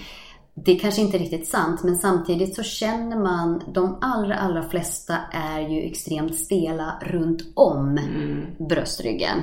Det 0.53 0.71
är 0.71 0.79
kanske 0.79 1.01
inte 1.01 1.17
är 1.17 1.19
riktigt 1.19 1.47
sant, 1.47 1.83
men 1.83 1.97
samtidigt 1.97 2.55
så 2.55 2.63
känner 2.63 3.19
man, 3.19 3.63
de 3.73 3.97
allra, 4.01 4.35
allra 4.35 4.63
flesta 4.63 5.17
är 5.31 5.59
ju 5.69 5.81
extremt 5.81 6.35
stela 6.35 6.99
runt 7.01 7.41
om 7.55 7.97
Mm. 7.97 8.45
bröstryggen. 8.69 9.37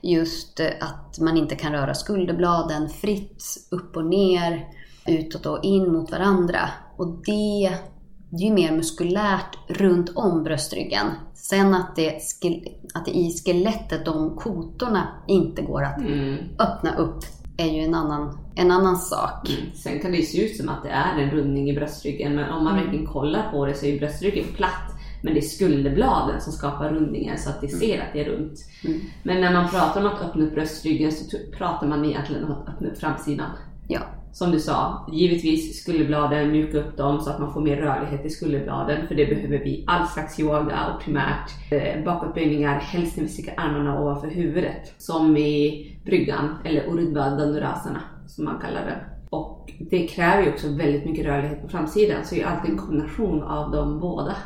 Just 0.00 0.60
eh, 0.60 0.66
att 0.80 1.18
man 1.20 1.36
inte 1.36 1.54
kan 1.54 1.72
röra 1.72 1.94
skulderbladen 1.94 2.88
fritt 2.88 3.44
upp 3.70 3.96
och 3.96 4.06
ner, 4.06 4.68
utåt 5.06 5.46
och 5.46 5.64
in 5.64 5.92
mot 5.92 6.10
varandra. 6.10 6.60
Och 6.96 7.08
det, 7.26 7.78
det 8.38 8.44
är 8.44 8.48
ju 8.48 8.54
mer 8.54 8.72
muskulärt 8.72 9.58
runt 9.68 10.10
om 10.14 10.42
bröstryggen. 10.44 11.06
Sen 11.34 11.74
att 11.74 11.96
det, 11.96 12.18
att 12.94 13.04
det 13.04 13.10
i 13.10 13.30
skelettet, 13.44 14.04
de 14.04 14.36
kotorna, 14.36 15.08
inte 15.28 15.62
går 15.62 15.82
att 15.84 15.98
Mm. 16.00 16.36
öppna 16.58 16.96
upp 16.96 17.24
är 17.56 17.66
ju 17.66 17.80
en 17.80 17.94
annan, 17.94 18.38
en 18.54 18.70
annan 18.70 18.96
sak. 18.96 19.48
Mm. 19.48 19.72
Sen 19.74 20.00
kan 20.00 20.10
det 20.10 20.16
ju 20.16 20.22
se 20.22 20.44
ut 20.50 20.56
som 20.56 20.68
att 20.68 20.82
det 20.82 20.88
är 20.88 21.18
en 21.18 21.30
rundning 21.30 21.70
i 21.70 21.74
bröstryggen 21.74 22.34
men 22.36 22.50
om 22.50 22.64
man 22.64 22.72
Mm. 22.72 22.84
verkligen 22.84 23.06
kollar 23.06 23.50
på 23.50 23.66
det 23.66 23.74
så 23.74 23.86
är 23.86 23.98
bröstryggen 23.98 24.44
platt. 24.56 24.90
Men 25.22 25.34
det 25.34 25.40
är 25.40 25.42
skulderbladen 25.42 26.40
som 26.40 26.52
skapar 26.52 26.88
rundningen 26.90 27.38
så 27.38 27.50
att 27.50 27.60
det 27.60 27.68
ser 27.68 28.00
att 28.00 28.12
det 28.12 28.20
är 28.20 28.24
runt. 28.24 28.58
Mm. 28.84 29.00
Men 29.22 29.40
när 29.40 29.52
man 29.52 29.68
pratar 29.70 30.00
om 30.00 30.06
att 30.06 30.20
öppna 30.22 30.44
upp 30.44 30.54
bröstryggen 30.54 31.12
så 31.12 31.36
pratar 31.58 31.86
man 31.86 32.04
egentligen 32.04 32.44
om 32.44 32.52
att 32.52 32.68
öppna 32.68 32.88
upp 32.88 32.98
framsidan. 32.98 33.50
Ja. 33.88 34.00
Som 34.34 34.50
du 34.50 34.60
sa, 34.60 35.06
givetvis 35.12 35.82
skulderbladen, 35.82 36.50
mjuka 36.50 36.78
upp 36.78 36.96
dem 36.96 37.20
så 37.20 37.30
att 37.30 37.40
man 37.40 37.52
får 37.52 37.60
mer 37.60 37.76
rörlighet 37.76 38.26
i 38.26 38.30
skulderbladen. 38.30 39.06
För 39.06 39.14
det 39.14 39.26
behöver 39.26 39.58
vi 39.58 39.84
all 39.86 40.06
slags 40.06 40.40
yoga 40.40 40.94
och 40.94 41.02
primärt 41.02 41.50
eh, 41.70 42.04
bakåtböjningar, 42.04 42.78
helst 42.78 43.16
när 43.16 43.24
vi 43.24 43.30
sticker 43.30 43.60
armarna 43.60 44.00
ovanför 44.00 44.28
huvudet. 44.28 44.94
Som 44.98 45.36
i 45.36 46.00
bryggan, 46.04 46.58
eller 46.64 46.86
Urdhva 46.86 47.30
Dhanurasana 47.30 48.00
som 48.26 48.44
man 48.44 48.60
kallar 48.60 48.86
den. 48.86 48.98
Och 49.30 49.72
det 49.78 50.06
kräver 50.06 50.42
ju 50.42 50.52
också 50.52 50.68
väldigt 50.68 51.04
mycket 51.04 51.26
rörlighet 51.26 51.62
på 51.62 51.68
framsidan, 51.68 52.24
så 52.24 52.34
det 52.34 52.42
är 52.42 52.46
alltid 52.46 52.70
en 52.70 52.78
kombination 52.78 53.42
av 53.42 53.70
de 53.70 54.00
båda. 54.00 54.36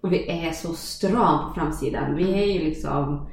Och 0.00 0.12
vi 0.12 0.30
är 0.30 0.52
så 0.52 0.72
stram 0.72 1.48
på 1.48 1.54
framsidan. 1.54 2.16
Vi 2.16 2.42
är 2.42 2.46
ju 2.46 2.64
liksom 2.64 3.26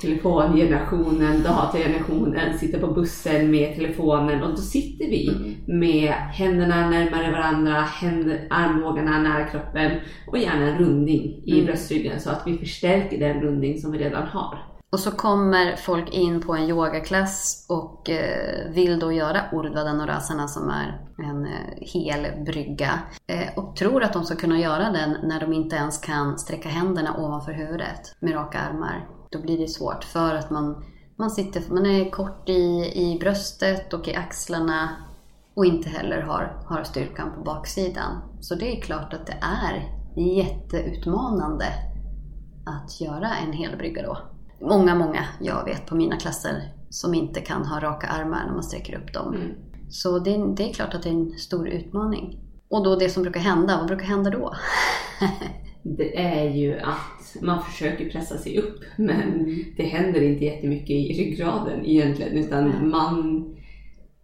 telefongenerationen, 0.00 1.42
datagenerationen, 1.42 2.58
sitter 2.58 2.80
på 2.80 2.86
bussen 2.86 3.50
med 3.50 3.76
telefonen 3.76 4.42
och 4.42 4.50
då 4.50 4.56
sitter 4.56 5.04
vi 5.04 5.56
med 5.66 6.12
händerna 6.12 6.90
närmare 6.90 7.30
varandra, 7.30 7.72
händer, 7.72 8.46
armbågarna 8.50 9.18
nära 9.18 9.44
kroppen 9.44 9.90
och 10.26 10.38
gärna 10.38 10.68
en 10.68 10.78
rundning 10.78 11.42
i 11.44 11.52
Mm. 11.52 11.66
bröstryggen 11.66 12.20
så 12.20 12.30
att 12.30 12.42
vi 12.46 12.58
förstärker 12.58 13.18
den 13.18 13.40
rundning 13.40 13.78
som 13.78 13.92
vi 13.92 13.98
redan 13.98 14.26
har. 14.26 14.58
Och 14.90 15.00
så 15.00 15.10
kommer 15.10 15.76
folk 15.76 16.14
in 16.14 16.40
på 16.40 16.54
en 16.54 16.68
yogaklass 16.68 17.66
och 17.68 18.10
eh, 18.10 18.72
vill 18.72 18.98
då 18.98 19.12
göra 19.12 19.40
Urdhva 19.52 19.84
Dhanurasana 19.84 20.48
som 20.48 20.68
är 20.70 21.00
en 21.18 21.46
eh, 21.46 21.52
hel 21.78 22.44
brygga. 22.44 22.90
Eh, 23.26 23.58
och 23.58 23.76
tror 23.76 24.02
att 24.02 24.12
de 24.12 24.24
ska 24.24 24.36
kunna 24.36 24.58
göra 24.58 24.90
den 24.90 25.16
när 25.22 25.40
de 25.40 25.52
inte 25.52 25.76
ens 25.76 25.98
kan 25.98 26.38
sträcka 26.38 26.68
händerna 26.68 27.16
ovanför 27.18 27.52
huvudet 27.52 28.16
med 28.20 28.34
raka 28.34 28.58
armar. 28.58 29.15
Då 29.30 29.38
blir 29.38 29.58
det 29.58 29.68
svårt 29.68 30.04
för 30.04 30.34
att 30.34 30.50
man, 30.50 30.84
man, 31.16 31.30
sitter, 31.30 31.62
man 31.74 31.86
är 31.86 32.10
kort 32.10 32.48
i, 32.48 32.92
i 32.94 33.18
bröstet 33.20 33.92
och 33.92 34.08
i 34.08 34.14
axlarna 34.14 34.88
och 35.54 35.66
inte 35.66 35.88
heller 35.88 36.20
har, 36.20 36.62
har 36.66 36.84
styrkan 36.84 37.32
på 37.36 37.40
baksidan. 37.40 38.22
Så 38.40 38.54
det 38.54 38.76
är 38.76 38.80
klart 38.80 39.14
att 39.14 39.26
det 39.26 39.38
är 39.40 39.90
jätteutmanande 40.16 41.66
att 42.66 43.00
göra 43.00 43.36
en 43.46 43.52
hel 43.52 43.76
brygga 43.76 44.02
då. 44.02 44.18
Många, 44.60 44.94
många 44.94 45.24
jag 45.40 45.64
vet 45.64 45.86
på 45.86 45.94
mina 45.94 46.16
klasser 46.16 46.72
som 46.90 47.14
inte 47.14 47.40
kan 47.40 47.66
ha 47.66 47.80
raka 47.80 48.06
armar 48.06 48.44
när 48.46 48.52
man 48.52 48.62
sträcker 48.62 48.98
upp 48.98 49.12
dem. 49.12 49.34
Mm. 49.34 49.52
Så 49.90 50.18
det, 50.18 50.54
det 50.56 50.70
är 50.70 50.72
klart 50.72 50.94
att 50.94 51.02
det 51.02 51.08
är 51.08 51.12
en 51.12 51.38
stor 51.38 51.68
utmaning. 51.68 52.40
Och 52.70 52.84
då 52.84 52.96
det 52.96 53.08
som 53.08 53.22
brukar 53.22 53.40
hända, 53.40 53.76
vad 53.76 53.86
brukar 53.86 54.06
hända 54.06 54.30
då? 54.30 54.54
Det 55.88 56.18
är 56.18 56.50
ju 56.50 56.78
att 56.78 57.36
man 57.42 57.62
försöker 57.64 58.10
pressa 58.10 58.38
sig 58.38 58.58
upp 58.58 58.80
men 58.96 59.54
det 59.76 59.82
händer 59.82 60.20
inte 60.22 60.44
jättemycket 60.44 60.90
i 60.90 61.12
ryggraden 61.18 61.86
egentligen 61.86 62.32
utan 62.38 62.90
man 62.90 63.44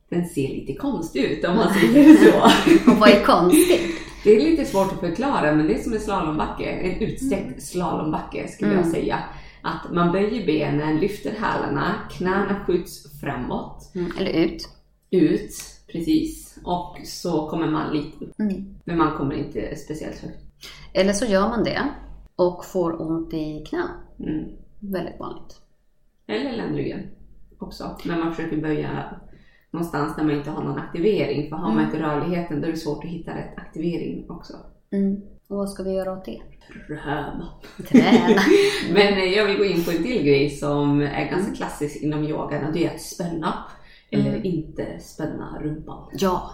den 0.08 0.26
ser 0.26 0.48
lite 0.48 0.74
konstig 0.74 1.24
ut 1.24 1.44
om 1.44 1.56
man 1.56 1.74
säger 1.74 2.14
så. 2.14 2.38
Och 2.90 2.96
vad 2.98 3.08
är 3.08 3.24
konstigt? 3.24 3.80
Det 4.24 4.36
är 4.36 4.50
lite 4.50 4.64
svårt 4.64 4.92
att 4.92 5.00
förklara 5.00 5.54
men 5.54 5.66
det 5.66 5.74
är 5.74 5.78
som 5.82 5.92
en 5.92 6.00
slalombacke, 6.00 6.64
en 6.64 7.00
utsträckt 7.00 7.62
slalombacke 7.62 8.48
skulle 8.48 8.70
jag 8.72 8.80
Mm. 8.80 8.92
säga. 8.92 9.18
Att 9.62 9.92
man 9.92 10.12
böjer 10.12 10.46
benen, 10.46 10.96
lyfter 11.00 11.30
hälarna, 11.40 11.94
knäna 12.10 12.64
skjuts 12.66 13.20
framåt, 13.20 13.92
Mm, 13.94 14.12
eller 14.18 14.32
ut. 14.32 14.68
ut, 15.10 15.54
precis. 15.92 16.58
Och 16.64 16.96
så 17.04 17.48
kommer 17.48 17.66
man 17.70 17.96
lite 17.96 18.24
upp. 18.24 18.38
Mm. 18.40 18.74
Men 18.84 18.98
man 18.98 19.16
kommer 19.18 19.34
inte 19.34 19.76
speciellt 19.76 20.18
högt. 20.18 20.38
Eller 20.92 21.12
så 21.12 21.24
gör 21.24 21.48
man 21.48 21.64
det 21.64 21.82
och 22.36 22.64
får 22.64 23.02
ont 23.02 23.34
i 23.34 23.64
knän. 23.68 23.88
Mm. 24.20 24.44
Väldigt 24.80 25.20
vanligt. 25.20 25.60
Eller 26.26 26.52
ländryggen 26.56 27.00
också. 27.58 27.96
Men 28.04 28.20
man 28.20 28.34
försöker 28.34 28.56
böja 28.56 29.04
någonstans 29.70 30.16
där 30.16 30.22
man 30.24 30.34
inte 30.36 30.50
har 30.50 30.62
någon 30.64 30.78
aktivering. 30.78 31.48
För 31.48 31.56
har 31.56 31.68
man 31.68 31.78
Mm. 31.78 31.84
inte 31.84 32.02
rörligheten 32.02 32.60
då 32.60 32.66
är 32.66 32.70
det 32.72 32.76
svårt 32.78 33.04
att 33.04 33.10
hitta 33.10 33.30
rätt 33.36 33.58
aktivering 33.58 34.30
också. 34.30 34.52
Mm. 34.90 35.20
Och 35.48 35.56
vad 35.56 35.70
ska 35.70 35.82
vi 35.82 35.92
göra 35.92 36.12
åt 36.12 36.24
det? 36.24 36.42
Träna. 36.86 37.48
Träna. 37.88 38.40
Men 38.94 39.12
eh, 39.12 39.24
jag 39.24 39.46
vill 39.46 39.56
gå 39.58 39.64
in 39.64 39.84
på 39.84 39.90
en 39.90 40.02
till 40.02 40.22
grej 40.22 40.50
som 40.50 41.00
är 41.00 41.24
ganska 41.24 41.38
Mm. 41.46 41.54
klassisk 41.54 42.02
inom 42.02 42.24
yogan 42.24 42.66
och 42.66 42.72
det 42.72 42.86
är 42.86 42.94
att 42.94 43.00
spänna. 43.00 43.54
Eller 44.10 44.28
Mm. 44.28 44.44
inte 44.44 44.98
spänna 45.00 45.58
rumpan. 45.62 46.08
Ja. 46.12 46.50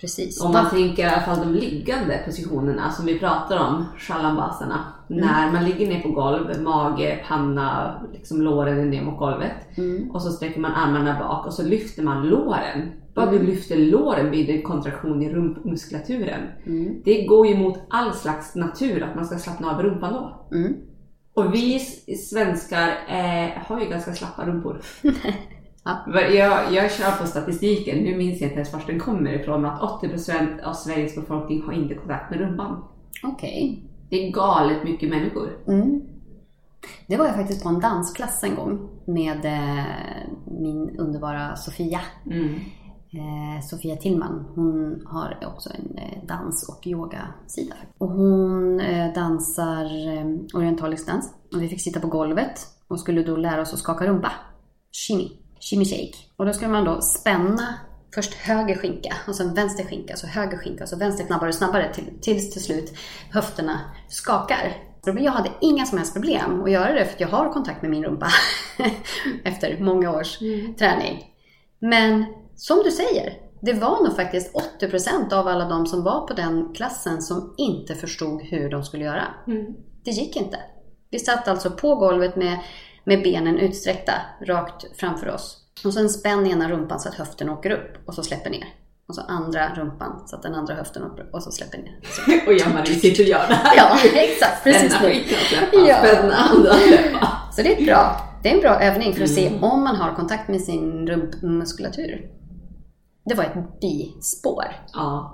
Precis. 0.00 0.44
Om 0.44 0.52
man 0.52 0.70
tänker 0.70 1.02
i 1.02 1.06
alla 1.06 1.20
fall 1.22 1.38
de 1.40 1.52
liggande 1.58 2.22
positionerna 2.24 2.90
som 2.90 3.06
vi 3.06 3.18
pratar 3.18 3.58
om, 3.68 3.84
shalambasana. 3.98 4.84
Mm. 5.10 5.24
När 5.26 5.52
man 5.52 5.64
ligger 5.64 5.88
ner 5.88 6.00
på 6.02 6.08
golv, 6.08 6.62
mage, 6.62 7.24
panna, 7.28 7.94
liksom 8.12 8.42
låren 8.42 8.80
är 8.80 8.84
ner 8.84 9.02
mot 9.02 9.18
golvet. 9.18 9.52
Mm. 9.78 10.10
Och 10.10 10.22
så 10.22 10.30
sträcker 10.30 10.60
man 10.60 10.72
armarna 10.72 11.18
bak 11.18 11.46
och 11.46 11.52
så 11.52 11.62
lyfter 11.62 12.02
man 12.02 12.28
låren. 12.28 12.92
Bara 13.14 13.28
Mm. 13.28 13.38
du 13.38 13.46
lyfter 13.46 13.76
låren 13.76 14.30
blir 14.30 14.46
det 14.46 14.52
en 14.56 14.62
kontraktion 14.62 15.22
i 15.22 15.32
rumpmuskulaturen. 15.34 16.40
Mm. 16.66 17.02
Det 17.04 17.24
går 17.24 17.46
ju 17.46 17.56
mot 17.56 17.78
all 17.90 18.12
slags 18.14 18.54
natur 18.54 19.02
att 19.02 19.14
man 19.16 19.24
ska 19.26 19.38
slappna 19.38 19.70
av 19.70 19.82
rumpan 19.82 20.12
då. 20.12 20.46
Mm. 20.56 20.74
Och 21.34 21.54
vi 21.54 21.78
svenskar 22.30 22.88
eh, 23.08 23.50
har 23.66 23.80
ju 23.80 23.86
ganska 23.88 24.12
slappa 24.12 24.46
rumpor. 24.46 24.80
Ja. 25.86 26.20
jag, 26.20 26.72
jag 26.72 26.92
kör 26.92 27.10
på 27.20 27.26
statistiken, 27.26 27.98
nu 27.98 28.16
minns 28.16 28.40
jag 28.40 28.50
inte 28.50 28.60
ens 28.60 28.72
var 28.72 28.82
den 28.86 29.00
kommer 29.00 29.32
ifrån, 29.32 29.62
men 29.62 29.70
att 29.70 30.02
80% 30.02 30.62
av 30.62 30.72
Sveriges 30.72 31.14
befolkning 31.14 31.62
har 31.62 31.72
inte 31.72 31.94
kontakt 31.94 32.30
med 32.30 32.40
rumpan. 32.40 32.84
Okej. 33.22 33.82
Det 34.10 34.26
är 34.26 34.32
galet 34.32 34.84
mycket 34.84 35.10
människor. 35.10 35.58
Mm. 35.68 36.00
Det 37.06 37.16
var 37.16 37.26
jag 37.26 37.34
faktiskt 37.34 37.62
på 37.62 37.68
en 37.68 37.80
dansklass 37.80 38.44
en 38.44 38.54
gång 38.54 38.88
med 39.04 39.44
eh, 39.44 39.84
min 40.60 40.98
underbara 40.98 41.56
Sofia. 41.56 42.00
Mm. 42.26 42.54
Eh, 43.10 43.62
Sofia 43.62 43.96
Tillman. 43.96 44.44
Hon 44.54 45.02
har 45.06 45.38
också 45.56 45.70
en 45.70 45.98
eh, 45.98 46.26
dans 46.28 46.68
och 46.68 46.86
yogasida. 46.86 47.74
Och 47.98 48.08
hon 48.08 48.82
dansar 49.14 49.84
orientalisk 50.54 51.06
dans. 51.06 51.34
Och 51.54 51.62
vi 51.62 51.68
fick 51.68 51.80
sitta 51.80 52.00
på 52.00 52.08
golvet 52.08 52.66
och 52.88 53.00
skulle 53.00 53.22
då 53.22 53.36
lära 53.36 53.60
oss 53.62 53.72
att 53.72 53.78
skaka 53.78 54.06
rumpa. 54.06 54.32
Shimmy. 54.92 55.45
Shimmy. 55.70 56.12
Och 56.36 56.46
då 56.46 56.52
skulle 56.52 56.70
man 56.70 56.84
då 56.84 57.00
spänna 57.00 57.74
först 58.14 58.34
höger 58.34 58.74
skinka 58.74 59.16
och 59.28 59.34
sen 59.34 59.54
vänster 59.54 59.84
skinka, 59.84 60.16
så 60.16 60.26
höger 60.26 60.58
skinka 60.58 60.84
och 60.84 60.88
så 60.88 60.96
vänster 60.96 61.24
snabbare 61.24 61.48
och 61.48 61.54
snabbare 61.54 61.94
till, 61.94 62.04
tills 62.20 62.52
till 62.52 62.62
slut 62.62 62.92
höfterna 63.30 63.80
skakar. 64.08 64.76
Jag 65.04 65.32
hade 65.32 65.50
inga 65.60 65.86
som 65.86 65.98
helst 65.98 66.14
problem 66.14 66.62
att 66.62 66.70
göra 66.70 66.92
det 66.92 67.04
för 67.04 67.20
jag 67.20 67.28
har 67.28 67.52
kontakt 67.52 67.82
med 67.82 67.90
min 67.90 68.04
rumpa 68.04 68.28
efter 69.44 69.80
många 69.80 70.12
års 70.12 70.38
träning. 70.78 71.24
Men 71.78 72.24
som 72.56 72.82
du 72.84 72.90
säger, 72.90 73.32
det 73.60 73.72
var 73.72 74.04
nog 74.04 74.16
faktiskt 74.16 74.54
80% 74.80 75.32
av 75.32 75.48
alla 75.48 75.68
de 75.68 75.86
som 75.86 76.02
var 76.02 76.26
på 76.26 76.34
den 76.34 76.74
klassen 76.74 77.22
som 77.22 77.54
inte 77.56 77.94
förstod 77.94 78.42
hur 78.42 78.70
de 78.70 78.84
skulle 78.84 79.04
göra. 79.04 79.24
Mm. 79.46 79.66
Det 80.04 80.10
gick 80.10 80.36
inte. 80.36 80.58
Vi 81.10 81.18
satt 81.18 81.48
alltså 81.48 81.70
på 81.70 81.94
golvet 81.94 82.36
med, 82.36 82.58
med 83.06 83.22
benen 83.22 83.58
utsträckta 83.58 84.12
rakt 84.46 84.84
framför 85.00 85.28
oss. 85.34 85.56
Och 85.84 85.92
sen 85.94 86.08
spänn 86.08 86.46
ena 86.46 86.68
rumpan 86.70 87.00
så 87.00 87.08
att 87.08 87.14
höften 87.14 87.48
åker 87.50 87.70
upp 87.70 88.08
och 88.08 88.14
så 88.14 88.22
släpper 88.22 88.50
ner. 88.50 88.64
Och 89.08 89.14
så 89.14 89.20
andra 89.20 89.74
rumpan 89.74 90.22
så 90.26 90.36
att 90.36 90.42
den 90.42 90.54
andra 90.54 90.74
höften 90.74 91.02
åker 91.02 91.22
upp 91.22 91.34
och 91.34 91.42
så 91.42 91.50
släpper 91.50 91.78
ner. 91.78 91.98
Så, 92.02 92.22
Och 92.50 92.54
jag-Marie 92.54 92.94
sitter 92.94 93.22
och 93.22 93.28
gör 93.28 93.44
det 93.48 93.54
här. 93.54 93.76
ja, 93.76 93.98
exakt. 94.14 94.64
Precis 94.64 94.92
Spänna 94.94 95.10
skiten 95.12 95.38
Ja. 95.88 95.96
spänna 95.96 96.34
andra 96.34 96.72
släppa. 96.88 97.28
Så 97.52 97.62
det 97.62 97.80
är 97.82 97.86
bra. 97.86 98.20
Det 98.42 98.50
är 98.50 98.54
en 98.54 98.60
bra 98.60 98.80
övning 98.80 99.14
för 99.14 99.22
att 99.24 99.30
se 99.30 99.52
om 99.60 99.82
man 99.84 99.96
har 99.96 100.14
kontakt 100.14 100.48
med 100.48 100.60
sin 100.60 101.06
rumpmuskulatur. 101.06 102.30
Det 103.24 103.34
var 103.34 103.44
ett 103.44 103.80
bispår. 103.80 104.64
Ja. 104.92 105.32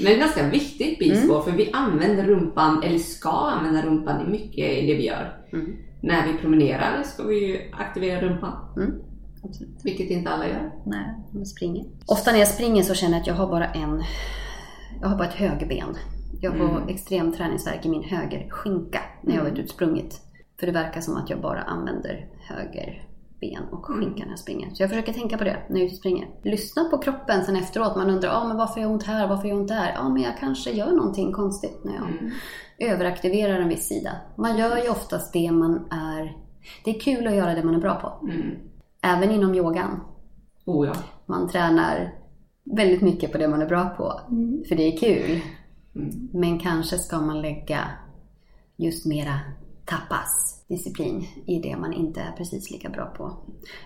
Men 0.00 0.18
ganska 0.18 0.42
viktigt 0.48 0.98
bispår 0.98 1.34
Mm. 1.34 1.44
för 1.44 1.50
vi 1.50 1.70
använder 1.72 2.24
rumpan, 2.24 2.82
eller 2.82 2.98
ska 2.98 3.30
använda 3.30 3.82
rumpan 3.82 4.26
i 4.26 4.30
mycket 4.30 4.70
i 4.78 4.86
det 4.86 4.94
vi 4.94 5.06
gör. 5.06 5.38
Mm. 5.52 5.76
När 6.00 6.32
vi 6.32 6.38
promenerar 6.38 7.02
ska 7.02 7.22
vi 7.22 7.46
ju 7.46 7.70
aktivera 7.72 8.20
rumpan, 8.20 8.52
Mm. 8.76 8.94
Absolut. 9.44 9.80
vilket 9.84 10.10
inte 10.10 10.30
alla 10.30 10.48
gör. 10.48 10.70
Nej, 10.86 11.14
jag 11.32 11.46
springer. 11.46 11.84
Ofta 12.06 12.32
när 12.32 12.38
jag 12.38 12.48
springer 12.48 12.82
så 12.82 12.94
känner 12.94 13.14
jag 13.14 13.20
att 13.20 13.26
jag 13.26 13.34
har 13.34 13.46
bara 13.46 13.66
en... 13.66 14.02
Jag 15.00 15.08
har 15.08 15.16
bara 15.18 15.28
ett 15.28 15.34
högerben. 15.34 15.96
Jag 16.40 16.56
får 16.56 16.70
Mm. 16.76 16.88
extrem 16.88 17.32
träningsvärk 17.32 17.86
i 17.86 17.88
min 17.88 18.02
högerskinka 18.04 19.00
när 19.22 19.34
jag 19.34 19.42
har 19.42 19.50
varit 19.50 19.58
utsprungit. 19.58 20.20
För 20.60 20.66
det 20.66 20.72
verkar 20.72 21.00
som 21.00 21.16
att 21.16 21.30
jag 21.30 21.40
bara 21.40 21.62
använder 21.62 22.26
höger 22.40 23.08
ben 23.40 23.62
och 23.72 23.84
skinka 23.86 24.22
när 24.24 24.30
jag 24.30 24.38
springer. 24.38 24.70
Så 24.74 24.82
jag 24.82 24.90
försöker 24.90 25.12
tänka 25.12 25.38
på 25.38 25.44
det 25.44 25.56
när 25.68 25.80
jag 25.80 25.92
springer. 25.92 26.28
Lyssna 26.44 26.84
på 26.84 26.98
kroppen 26.98 27.44
sen 27.44 27.56
efteråt. 27.56 27.96
Man 27.96 28.10
undrar, 28.10 28.30
ah, 28.30 28.48
men 28.48 28.56
varför 28.56 28.80
jag 28.80 28.90
ont 28.90 29.02
här? 29.02 29.28
Varför 29.28 29.48
jag 29.48 29.58
ont 29.58 29.68
där? 29.68 29.92
Ja, 29.94 30.08
men 30.08 30.22
jag 30.22 30.38
kanske 30.38 30.70
gör 30.70 30.90
någonting 30.92 31.32
konstigt 31.32 31.80
när 31.84 31.94
jag 31.94 32.02
Mm. 32.10 32.30
överaktiverar 32.78 33.60
en 33.60 33.68
viss 33.68 33.88
sida. 33.88 34.10
Man 34.36 34.58
gör 34.58 34.76
ju 34.76 34.88
oftast 34.90 35.32
det 35.32 35.50
man 35.52 35.88
är... 35.90 36.36
Det 36.84 36.96
är 36.96 37.00
kul 37.00 37.26
att 37.26 37.34
göra 37.34 37.54
det 37.54 37.62
man 37.64 37.74
är 37.74 37.78
bra 37.80 37.94
på. 37.94 38.26
Mm. 38.26 38.56
Även 39.02 39.30
inom 39.30 39.54
yogan. 39.54 40.00
Oh 40.64 40.86
ja. 40.86 40.94
Man 41.26 41.48
tränar 41.48 42.14
väldigt 42.64 43.02
mycket 43.02 43.32
på 43.32 43.38
det 43.38 43.48
man 43.48 43.62
är 43.62 43.66
bra 43.66 43.84
på. 43.88 44.20
För 44.68 44.76
det 44.76 44.82
är 44.82 44.98
kul. 44.98 45.40
Mm. 45.94 46.28
Men 46.32 46.58
kanske 46.58 46.98
ska 46.98 47.20
man 47.20 47.42
lägga 47.42 47.80
just 48.76 49.06
mera 49.06 49.40
tapas 49.84 50.64
disciplin 50.68 51.26
i 51.46 51.58
det 51.58 51.76
man 51.76 51.92
inte 51.92 52.20
är 52.20 52.32
precis 52.32 52.70
lika 52.70 52.88
bra 52.88 53.06
på. 53.06 53.36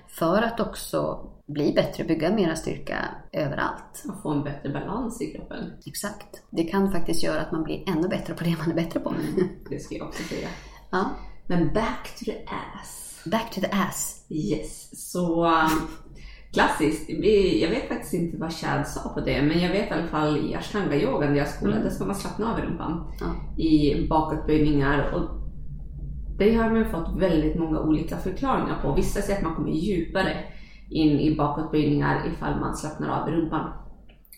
För 0.09 0.43
att 0.43 0.61
också 0.61 1.31
bli 1.47 1.73
bättre, 1.73 2.05
bygga 2.05 2.35
mera 2.35 2.57
styrka 2.57 2.97
överallt. 3.33 4.05
Och 4.09 4.23
få 4.23 4.31
en 4.31 4.45
bättre 4.45 4.69
balans 4.69 5.23
i 5.23 5.27
kroppen. 5.33 5.73
Exakt. 5.87 6.43
Det 6.51 6.65
kan 6.65 6.93
faktiskt 6.93 7.23
göra 7.23 7.41
att 7.41 7.53
man 7.53 7.63
blir 7.63 7.89
ännu 7.89 8.09
bättre 8.09 8.35
på 8.35 8.45
det 8.45 8.57
man 8.59 8.71
är 8.71 8.75
bättre 8.75 9.01
på. 9.01 9.15
Det 9.71 9.79
ska 9.79 9.95
jag 9.95 10.07
också 10.09 10.23
säga. 10.23 10.49
Ja. 10.91 11.11
Men 11.47 11.73
back 11.75 12.17
to 12.19 12.25
the 12.25 12.39
ass. 12.47 13.23
Back 13.31 13.51
to 13.55 13.61
the 13.61 13.71
ass. 13.73 14.27
Yes, 14.29 15.11
så 15.13 15.45
um, 15.47 15.89
klassiskt. 16.53 17.11
Jag 17.61 17.71
vet 17.71 17.89
faktiskt 17.89 18.15
inte 18.15 18.37
vad 18.37 18.53
Chad 18.53 18.89
sa 18.89 19.09
på 19.09 19.21
det, 19.21 19.43
men 19.43 19.61
jag 19.61 19.71
vet 19.71 19.91
i 19.91 19.95
alla 19.95 20.07
fall 20.07 20.37
i 20.37 20.55
ashtanga-yogan 20.55 21.29
där 21.33 21.39
jag 21.39 21.49
skolade, 21.49 21.83
där 21.83 21.91
ska 21.91 22.05
man 22.05 22.15
slappna 22.15 22.53
av 22.53 22.59
i 22.59 22.63
rumpan 22.63 23.13
Ja. 23.21 23.63
i 23.63 24.07
bakåtböjningar. 24.09 25.13
Och 25.15 25.44
det 26.39 26.55
har 26.55 26.71
man 26.71 26.91
fått 26.91 27.17
väldigt 27.17 27.59
många 27.59 27.81
olika 27.81 28.17
förklaringar 28.17 28.83
på. 28.83 28.95
Vissa 28.95 29.23
säger 29.23 29.39
att 29.39 29.45
man 29.45 29.55
kommer 29.55 29.71
djupare 29.71 30.37
in 30.91 31.21
i 31.21 31.37
bakåtböjningar 31.37 32.27
ifall 32.27 32.61
man 32.61 32.77
slappnar 32.77 33.09
av 33.09 33.29
i 33.29 33.33
rumpan. 33.33 33.73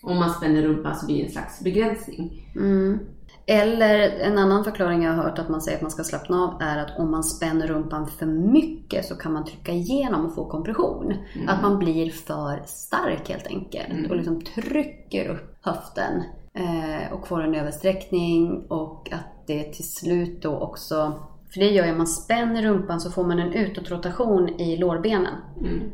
Om 0.03 0.17
man 0.17 0.29
spänner 0.29 0.61
rumpan 0.61 0.95
så 0.95 1.05
blir 1.05 1.17
det 1.17 1.23
en 1.23 1.31
slags 1.31 1.63
begränsning. 1.63 2.51
Mm. 2.55 2.99
Eller 3.45 4.09
en 4.09 4.37
annan 4.37 4.63
förklaring 4.63 5.03
jag 5.03 5.13
har 5.13 5.23
hört 5.23 5.39
att 5.39 5.49
man 5.49 5.61
säger 5.61 5.77
att 5.77 5.81
man 5.81 5.91
ska 5.91 6.03
slappna 6.03 6.43
av 6.43 6.61
är 6.61 6.77
att 6.77 6.99
om 6.99 7.11
man 7.11 7.23
spänner 7.23 7.67
rumpan 7.67 8.07
för 8.07 8.25
mycket 8.25 9.05
så 9.05 9.15
kan 9.15 9.33
man 9.33 9.45
trycka 9.45 9.71
igenom 9.71 10.25
och 10.25 10.35
få 10.35 10.45
kompression. 10.45 11.13
Att 11.47 11.61
man 11.61 11.79
blir 11.79 12.09
för 12.09 12.61
stark 12.65 13.29
helt 13.29 13.47
enkelt 13.47 14.09
och 14.09 14.15
liksom 14.15 14.41
trycker 14.41 15.29
upp 15.29 15.57
höften 15.61 16.23
eh, 16.53 17.13
och 17.13 17.27
får 17.27 17.41
en 17.41 17.55
översträckning 17.55 18.65
och 18.69 19.13
att 19.13 19.47
det 19.47 19.63
till 19.63 19.89
slut 19.89 20.41
då 20.41 20.59
också 20.59 21.13
för 21.57 21.63
det 21.63 21.71
gör 21.71 21.85
ju 21.85 21.91
att 21.91 21.97
man 21.97 22.07
spänner 22.07 22.63
rumpan 22.63 23.01
så 23.01 23.11
får 23.11 23.23
man 23.23 23.39
en 23.39 23.53
utåtrotation 23.53 24.49
i 24.49 24.77
lårbenen. 24.77 25.35
Mm. 25.59 25.91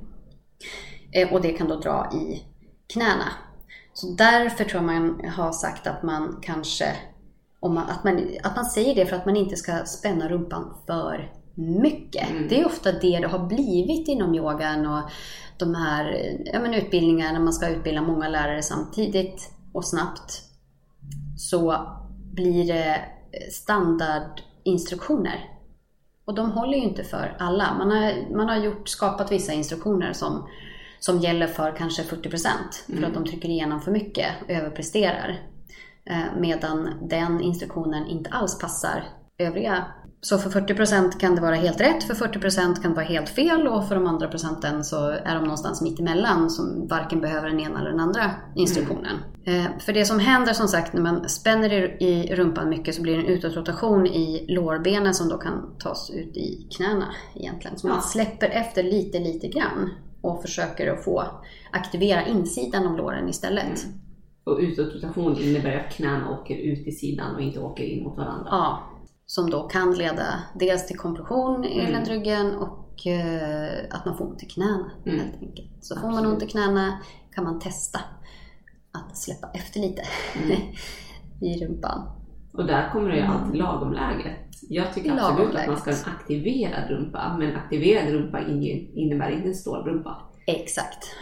Eh, 1.12 1.34
Och 1.34 1.42
det 1.42 1.54
kan 1.54 1.68
då 1.68 1.76
dra 1.76 2.10
i 2.14 2.44
knäna. 2.94 3.26
Så 3.94 4.08
därför 4.08 4.64
tror 4.64 4.84
jag 4.84 4.84
man 4.84 5.30
har 5.30 5.52
sagt 5.52 5.88
att 5.88 6.04
man 6.04 6.40
kanske, 6.42 6.96
om 7.60 7.74
man, 7.74 7.90
att, 7.90 8.04
man, 8.04 8.30
att 8.44 8.56
man 8.56 8.66
säger 8.66 8.96
det 8.96 9.06
för 9.06 9.16
att 9.16 9.26
man 9.26 9.38
inte 9.38 9.56
ska 9.56 9.86
spänna 9.86 10.30
rumpan 10.30 10.74
för 10.86 11.32
mycket. 11.56 12.28
Det 12.50 12.60
är 12.60 12.66
ofta 12.66 12.92
det 12.92 13.20
det 13.20 13.28
har 13.28 13.48
blivit 13.48 14.08
inom 14.08 14.36
yogan 14.36 14.86
och 14.88 15.10
de 15.58 15.76
här 15.76 16.36
ja, 16.46 16.60
men 16.60 16.74
utbildningarna 16.74 17.32
när 17.32 17.40
man 17.40 17.54
ska 17.54 17.70
utbilda 17.70 18.02
många 18.02 18.28
lärare 18.28 18.62
samtidigt 18.62 19.52
och 19.74 19.86
snabbt. 19.86 20.42
Så 21.38 21.88
blir 22.34 22.68
det 22.68 23.00
standardinstruktioner. 24.64 25.50
Och 26.26 26.36
de 26.36 26.52
håller 26.52 26.78
ju 26.78 26.84
inte 26.84 27.04
för 27.04 27.36
alla. 27.40 27.74
Man 27.78 27.92
har, 27.92 28.36
man 28.36 28.50
har 28.50 28.58
gjort, 28.58 28.90
skapat 28.90 29.32
vissa 29.32 29.54
instruktioner 29.54 30.14
som, 30.14 30.48
som 31.00 31.20
gäller 31.20 31.48
för 31.48 31.76
kanske 31.78 32.04
40% 32.04 32.48
för 32.88 33.04
att 33.04 33.14
de 33.14 33.26
trycker 33.26 33.50
igenom 33.50 33.82
för 33.82 33.92
mycket 33.92 34.28
och 34.44 34.50
överpresterar. 34.50 35.40
Eh, 36.06 36.40
medan 36.40 37.08
den 37.10 37.42
instruktionen 37.42 38.08
inte 38.08 38.30
alls 38.30 38.60
passar 38.60 39.04
övriga. 39.38 39.86
Så 40.26 40.38
för 40.38 40.50
40% 40.50 41.20
kan 41.20 41.36
det 41.36 41.42
vara 41.42 41.56
helt 41.56 41.82
rätt, 41.82 42.04
för 42.04 42.14
40% 42.14 42.82
kan 42.82 42.92
det 42.92 42.96
vara 42.96 43.06
helt 43.06 43.30
fel 43.30 43.68
och 43.68 43.88
för 43.88 43.96
de 43.96 44.08
andra 44.08 44.28
procenten 44.28 44.84
så 44.84 45.10
är 45.10 45.36
de 45.36 45.44
någonstans 45.44 45.82
mitt 45.82 46.00
emellan 46.00 46.50
som 46.50 46.88
varken 46.88 47.22
behöver 47.22 47.50
den 47.50 47.60
ena 47.60 47.80
eller 47.80 47.90
den 47.90 48.00
andra 48.00 48.32
instruktionen. 48.56 49.18
Eh, 49.46 49.66
För 49.80 49.94
det 49.94 50.06
som 50.06 50.20
händer 50.20 50.54
som 50.54 50.68
sagt 50.68 50.94
när 50.94 51.02
man 51.02 51.30
spänner 51.30 52.04
i- 52.04 52.36
rumpan 52.36 52.70
mycket 52.70 52.96
så 52.96 53.02
blir 53.02 53.18
det 53.18 53.24
en 53.24 53.28
utåtrotation 53.28 54.08
i 54.08 54.46
lårbenen 54.50 55.14
som 55.14 55.30
då 55.30 55.38
kan 55.38 55.76
tas 55.80 56.10
ut 56.10 56.38
i 56.38 56.68
knäna 56.78 57.06
egentligen. 57.36 57.78
Så 57.78 57.88
man 57.88 57.96
Ja. 57.98 58.02
släpper 58.02 58.50
efter 58.50 58.84
lite, 58.84 59.20
lite 59.20 59.48
grann 59.48 59.90
och 60.22 60.42
försöker 60.42 60.94
att 60.94 61.04
få 61.04 61.24
aktivera 61.72 62.26
insidan 62.26 62.88
av 62.88 62.98
låren 62.98 63.30
istället. 63.30 63.86
Och 64.46 64.58
utåtrotation 64.62 65.38
innebär 65.38 65.76
att 65.80 65.94
knäna 65.94 66.30
åker 66.40 66.56
ut 66.56 66.88
i 66.88 66.92
sidan 66.92 67.36
och 67.36 67.42
inte 67.42 67.60
åker 67.60 67.84
in 67.84 68.04
mot 68.04 68.18
varandra. 68.18 68.48
Ja, 68.52 68.84
som 69.34 69.50
då 69.50 69.64
kan 69.64 69.94
leda 69.94 70.44
dels 70.60 70.88
till 70.88 70.98
kompression 70.98 71.66
i 71.66 71.80
Mm. 71.80 71.92
ländryggen 71.92 72.56
och 72.56 73.08
eh, 73.08 73.86
att 73.92 74.06
man 74.06 74.18
får 74.18 74.26
ont 74.26 74.44
i 74.44 74.46
knäna 74.46 74.92
Mm. 75.06 75.20
helt 75.20 75.42
enkelt. 75.42 75.70
Så 75.82 75.96
får 75.96 76.08
man 76.08 76.14
Absolut. 76.18 76.34
ont 76.34 76.44
i 76.44 76.48
knäna 76.48 76.98
kan 77.36 77.44
man 77.44 77.60
testa 77.60 78.00
att 78.92 79.18
släppa 79.18 79.48
efter 79.54 79.80
lite 79.80 80.02
Mm. 80.44 80.58
i 81.42 81.66
rumpan. 81.66 82.10
Och 82.54 82.66
där 82.66 82.90
kommer 82.92 83.10
det 83.10 83.16
ju 83.18 83.22
alltid 83.24 83.56
lagom 83.60 83.94
läge. 83.94 84.36
Jag 84.70 84.94
tycker 84.94 85.10
Lagom 85.16 85.26
absolut 85.32 85.56
att 85.56 85.68
man 85.68 85.78
ska 85.78 85.92
ha 85.92 85.98
en 85.98 86.16
aktiverad 86.16 86.90
rumpa, 86.90 87.36
men 87.40 87.56
aktiverad 87.56 88.10
rumpa 88.10 88.40
in- 88.42 88.92
innebär 88.96 89.30
inte 89.30 89.48
en 89.48 89.56
stålrumpa. 89.56 90.22
Exakt. 90.48 91.16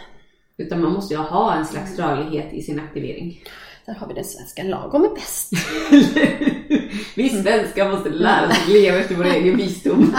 Utan 0.57 0.81
man 0.81 0.91
måste 0.93 1.13
ju 1.13 1.19
ha 1.19 1.53
en 1.55 1.65
slags 1.65 1.99
rörlighet 1.99 2.53
i 2.53 2.61
sin 2.61 2.79
aktivering. 2.79 3.43
Där 3.85 3.93
har 3.93 4.07
vi 4.07 4.13
den 4.13 4.23
svenska 4.23 4.63
lagom 4.63 5.03
är 5.05 5.09
bäst. 5.15 5.51
Vi 7.15 7.29
svenskar 7.29 7.91
måste 7.91 8.09
lära 8.09 8.47
oss 8.47 8.59
att 8.63 8.69
leva 8.69 8.97
efter 8.97 9.15
vår 9.15 9.25
egen 9.25 9.57
visdom. 9.57 10.11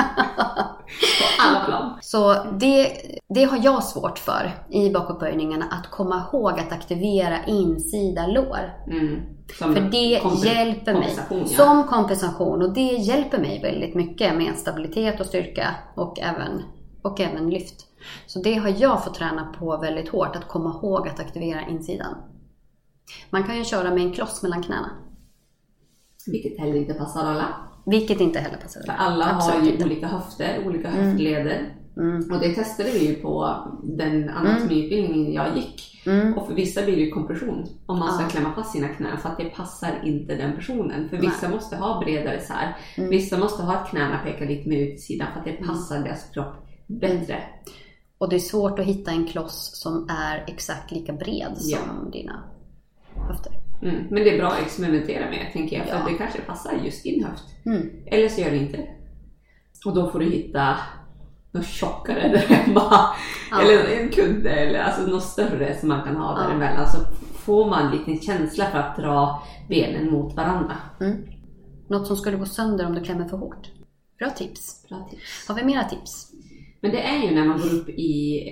På 0.93 1.43
alla 1.43 1.65
plan. 1.65 1.99
Så 2.01 2.35
det, 2.61 2.93
det 3.29 3.45
har 3.45 3.65
jag 3.65 3.85
svårt 3.85 4.19
för 4.19 4.51
i 4.71 4.91
bakåtböjningarna, 4.91 5.65
att 5.71 5.91
komma 5.91 6.23
ihåg 6.33 6.61
att 6.61 6.73
aktivera 6.73 7.45
insida 7.47 8.27
lår. 8.27 8.73
Mm. 8.87 9.21
För 9.59 9.81
det 9.81 10.21
hjälper 10.47 10.95
mig. 10.95 11.19
ja. 11.31 11.47
Som 11.47 11.85
kompensation. 11.85 12.63
Och 12.63 12.75
det 12.75 12.81
hjälper 12.81 13.39
mig 13.39 13.63
väldigt 13.63 13.95
mycket 13.95 14.37
med 14.37 14.57
stabilitet 14.57 15.21
och 15.21 15.27
styrka 15.27 15.75
och 15.95 16.21
även, 16.21 16.63
och 17.03 17.21
även 17.21 17.51
lyft. 17.51 17.87
Så 18.27 18.39
det 18.39 18.55
har 18.55 18.75
jag 18.79 19.05
fått 19.05 19.15
träna 19.15 19.55
på 19.59 19.77
väldigt 19.77 20.09
hårt, 20.09 20.37
att 20.37 20.49
komma 20.49 20.71
ihåg 20.71 21.09
att 21.09 21.21
aktivera 21.21 21.61
insidan. 21.69 22.15
Man 23.31 23.45
kan 23.45 23.57
ju 23.59 23.65
köra 23.65 23.91
med 23.91 24.03
en 24.03 24.13
kloss 24.13 24.43
mellan 24.43 24.63
knäna. 24.63 24.91
Vilket 26.27 26.59
heller 26.59 26.75
inte 26.77 26.95
passar 26.95 27.25
alla. 27.25 27.55
Vilket 27.87 28.21
inte 28.21 28.39
heller 28.39 28.57
passar 28.57 28.81
För 28.87 28.93
alla 28.93 29.25
har 29.25 29.35
Absolut 29.35 29.67
ju 29.67 29.73
inte. 29.73 29.85
olika 29.85 30.07
höfter, 30.07 30.67
olika 30.67 30.91
höftleder. 30.91 31.75
Mm. 31.97 32.33
Och 32.33 32.41
det 32.41 32.55
testade 32.55 32.91
vi 32.91 33.07
ju 33.07 33.15
på 33.15 33.57
den 33.83 34.29
anatomiutbildningen 34.29 35.33
jag 35.33 35.57
gick. 35.57 36.03
Mm. 36.07 36.35
Och 36.35 36.47
för 36.47 36.55
vissa 36.55 36.83
blir 36.83 36.97
det 36.97 37.11
kompression 37.11 37.67
om 37.87 37.99
man 37.99 38.19
ska 38.19 38.29
klämma 38.29 38.55
fast 38.55 38.73
sina 38.73 38.89
knän 38.89 39.19
för 39.19 39.29
att 39.29 39.39
det 39.39 39.45
passar 39.45 40.01
inte 40.05 40.35
den 40.35 40.57
personen. 40.57 41.09
För 41.09 41.17
vissa 41.17 41.49
måste 41.49 41.77
ha 41.77 42.01
bredare 42.01 42.41
så 42.41 42.53
här. 42.53 42.77
Vissa 42.97 43.39
måste 43.39 43.63
ha 43.63 43.75
att 43.75 43.91
knäna 43.91 44.19
pekar 44.19 44.47
lite 44.47 44.69
mer 44.69 44.79
ut 44.79 45.01
sidan 45.01 45.27
för 45.33 45.39
att 45.41 45.47
det 45.47 45.67
passar 45.67 45.99
deras 45.99 46.31
kropp 46.35 46.55
bättre. 46.87 47.43
Och 48.19 48.29
det 48.29 48.37
är 48.37 48.41
svårt 48.41 48.79
att 48.79 48.87
hitta 48.87 49.11
en 49.11 49.27
kloss 49.27 49.71
som 49.75 50.09
är 50.11 50.45
exakt 50.47 50.93
lika 50.93 51.13
bred 51.13 51.53
Ja. 51.61 51.79
som 51.79 52.11
dina 52.11 52.43
höfter. 53.33 53.53
Mm. 53.83 53.95
Men 54.11 54.25
det 54.25 54.35
är 54.35 54.39
bra 54.39 54.49
att 54.49 54.61
experimentera 54.63 55.31
med 55.31 55.51
tänker 55.53 55.77
jag 55.77 55.87
för 55.87 55.93
Ja. 55.95 55.99
att 56.01 56.07
det 56.09 56.15
kanske 56.15 56.41
passar 56.41 56.73
just 56.85 57.03
din 57.03 57.25
höft. 57.25 57.45
Mm. 57.67 57.91
Eller 58.07 58.29
så 58.29 58.41
gör 58.41 58.51
det 58.51 58.57
inte 58.57 58.77
det. 58.77 58.89
Och 59.87 59.95
då 59.95 60.11
får 60.11 60.19
du 60.19 60.27
hitta 60.31 60.77
något 61.53 61.67
tjockare 61.67 62.29
där 62.29 62.39
hemma. 62.55 63.07
Eller 63.63 63.85
en 64.01 64.09
kudde 64.09 64.51
eller 64.51 64.79
alltså 64.81 65.03
något 65.07 65.23
större 65.23 65.77
som 65.81 65.89
man 65.89 66.03
kan 66.05 66.17
ha 66.17 66.39
Ja. 66.41 66.47
däremellan. 66.49 66.87
Så 66.91 66.99
får 67.35 67.71
man 67.71 67.87
en 67.87 67.99
liten 67.99 68.21
känsla 68.21 68.67
för 68.67 68.79
att 68.79 68.97
dra 68.97 69.43
benen 69.69 70.11
mot 70.11 70.35
varandra. 70.37 70.77
Mm. 71.01 71.17
Något 71.89 72.07
som 72.07 72.17
skulle 72.17 72.37
gå 72.37 72.47
sönder 72.47 72.87
om 72.87 72.95
du 72.95 73.01
klämmer 73.01 73.29
för 73.29 73.37
hårt. 73.37 73.71
Bra 74.19 74.31
tips. 74.31 74.87
Bra 74.89 75.09
tips. 75.11 75.49
Har 75.49 75.55
vi 75.55 75.65
mera 75.65 75.85
tips? 75.85 76.33
Men 76.81 76.91
det 76.91 77.03
är 77.03 77.23
ju 77.29 77.35
när 77.35 77.45
man 77.45 77.61
går 77.61 77.75
upp 77.75 77.89
i 77.89 78.43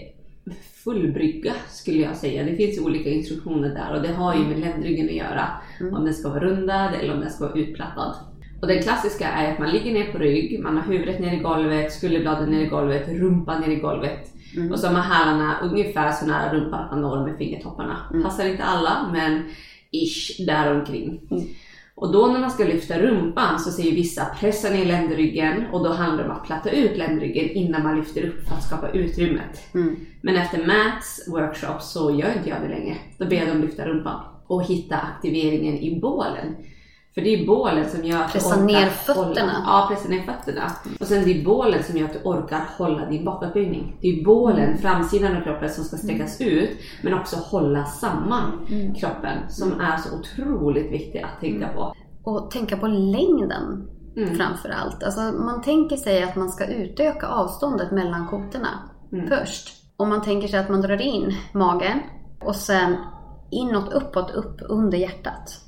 full 0.84 1.12
brygga 1.12 1.52
skulle 1.68 1.98
jag 1.98 2.16
säga. 2.16 2.44
Det 2.44 2.56
finns 2.56 2.78
ju 2.78 2.84
olika 2.84 3.10
instruktioner 3.10 3.68
där 3.68 3.96
och 3.96 4.02
det 4.02 4.12
har 4.12 4.34
ju 4.34 4.44
med 4.44 4.58
ländryggen 4.58 5.06
att 5.06 5.14
göra. 5.14 5.48
Om 5.92 6.04
den 6.04 6.14
ska 6.14 6.28
vara 6.28 6.40
rundad 6.40 6.94
eller 6.94 7.14
om 7.14 7.20
den 7.20 7.30
ska 7.30 7.44
vara 7.44 7.58
utplattad. 7.58 8.14
Och 8.60 8.66
den 8.66 8.82
klassiska 8.82 9.28
är 9.28 9.52
att 9.52 9.58
man 9.58 9.70
ligger 9.70 9.92
ner 9.92 10.12
på 10.12 10.18
rygg, 10.18 10.60
man 10.60 10.76
har 10.76 10.84
huvudet 10.84 11.20
ner 11.20 11.32
i 11.32 11.36
golvet, 11.36 11.92
skulderbladen 11.92 12.50
ner 12.50 12.60
i 12.60 12.66
golvet, 12.66 13.08
rumpan 13.08 13.60
ner 13.60 13.68
i 13.68 13.80
golvet. 13.80 14.32
Och 14.72 14.78
så 14.78 14.86
har 14.86 14.94
man 14.94 15.02
hälarna 15.02 15.60
ungefär 15.62 16.12
så 16.12 16.26
nära 16.26 16.54
rumpan 16.54 16.84
att 16.84 16.90
man 16.90 17.00
når 17.00 17.26
med 17.26 17.38
fingertopparna. 17.38 17.96
Passar 18.22 18.48
inte 18.48 18.62
alla, 18.62 19.10
men 19.12 19.42
ish 19.90 20.46
däromkring. 20.46 21.20
Och 22.00 22.12
då 22.12 22.26
när 22.26 22.40
man 22.40 22.50
ska 22.50 22.64
lyfta 22.64 22.98
rumpan 22.98 23.58
så 23.58 23.70
säger 23.70 23.92
vissa 23.92 24.24
pressa 24.24 24.70
ner 24.70 24.84
ländryggen 24.84 25.66
och 25.72 25.84
då 25.84 25.92
handlar 25.92 26.24
det 26.24 26.30
om 26.30 26.36
att 26.36 26.46
platta 26.46 26.70
ut 26.70 26.96
ländryggen 26.96 27.50
innan 27.50 27.82
man 27.82 27.96
lyfter 27.96 28.24
upp 28.24 28.48
för 28.48 28.54
att 28.54 28.62
skapa 28.62 28.90
utrymmet. 28.90 29.74
Mm. 29.74 29.96
Men 30.20 30.36
efter 30.36 30.66
Mats 30.66 31.28
workshop 31.28 31.80
så 31.80 32.10
gör 32.10 32.36
inte 32.36 32.48
jag 32.48 32.62
det 32.62 32.68
längre. 32.68 32.96
Då 33.18 33.26
ber 33.26 33.36
jag 33.36 33.48
dem 33.48 33.60
lyfta 33.60 33.84
rumpan 33.84 34.20
och 34.46 34.64
hitta 34.64 34.96
aktiveringen 34.96 35.78
i 35.78 36.00
bålen. 36.00 36.56
För 37.14 37.20
det 37.20 37.28
är 37.34 37.46
bålen 37.46 37.88
som 37.90 38.04
gör 38.04 38.20
att 38.22 38.26
du 38.26 38.32
Pressa 38.32 38.54
orkar 38.54 38.64
ner 38.64 38.74
Hålla, 38.74 38.90
fötterna. 38.90 39.52
ja, 39.66 39.86
pressa 39.90 40.08
ner 40.08 40.22
fötterna. 40.22 40.70
Och 41.00 41.06
sen 41.06 41.24
det 41.24 41.40
är 41.40 41.44
bålen 41.44 41.82
som 41.82 41.96
gör 41.96 42.04
att 42.06 42.12
du 42.12 42.20
orkar 42.24 42.64
hålla 42.78 43.06
din 43.06 43.24
bakåtböjning. 43.24 43.96
Det 44.00 44.08
är 44.08 44.24
bålen, 44.24 44.64
Mm. 44.68 44.78
framsidan 44.78 45.36
av 45.36 45.40
kroppen 45.40 45.70
som 45.70 45.84
ska 45.84 45.96
sträckas 45.96 46.40
ut 46.40 46.70
men 47.02 47.14
också 47.14 47.36
hålla 47.36 47.84
samman 47.84 48.66
Mm. 48.70 48.94
kroppen 48.94 49.38
som 49.50 49.80
är 49.80 49.96
så 49.96 50.08
otroligt 50.18 50.92
viktig 50.92 51.18
att 51.18 51.40
tänka 51.40 51.68
på. 51.68 51.94
Och 52.24 52.50
tänka 52.50 52.76
på 52.76 52.86
längden 52.86 53.88
Mm. 54.16 54.34
framför 54.36 54.68
allt. 54.68 55.02
Alltså 55.02 55.20
man 55.20 55.62
tänker 55.62 55.96
sig 55.96 56.22
att 56.22 56.36
man 56.36 56.48
ska 56.48 56.66
utöka 56.66 57.26
avståndet 57.26 57.90
mellan 57.92 58.28
kotorna 58.28 58.68
Mm. 59.12 59.28
först. 59.28 59.68
Om 59.96 60.08
man 60.08 60.22
tänker 60.22 60.48
sig 60.48 60.58
att 60.60 60.68
man 60.68 60.80
drar 60.80 61.00
in 61.02 61.34
magen 61.54 62.00
och 62.44 62.56
sen 62.56 62.96
inåt, 63.50 63.92
uppåt, 63.92 64.30
upp 64.30 64.56
under 64.68 64.98
hjärtat. 64.98 65.60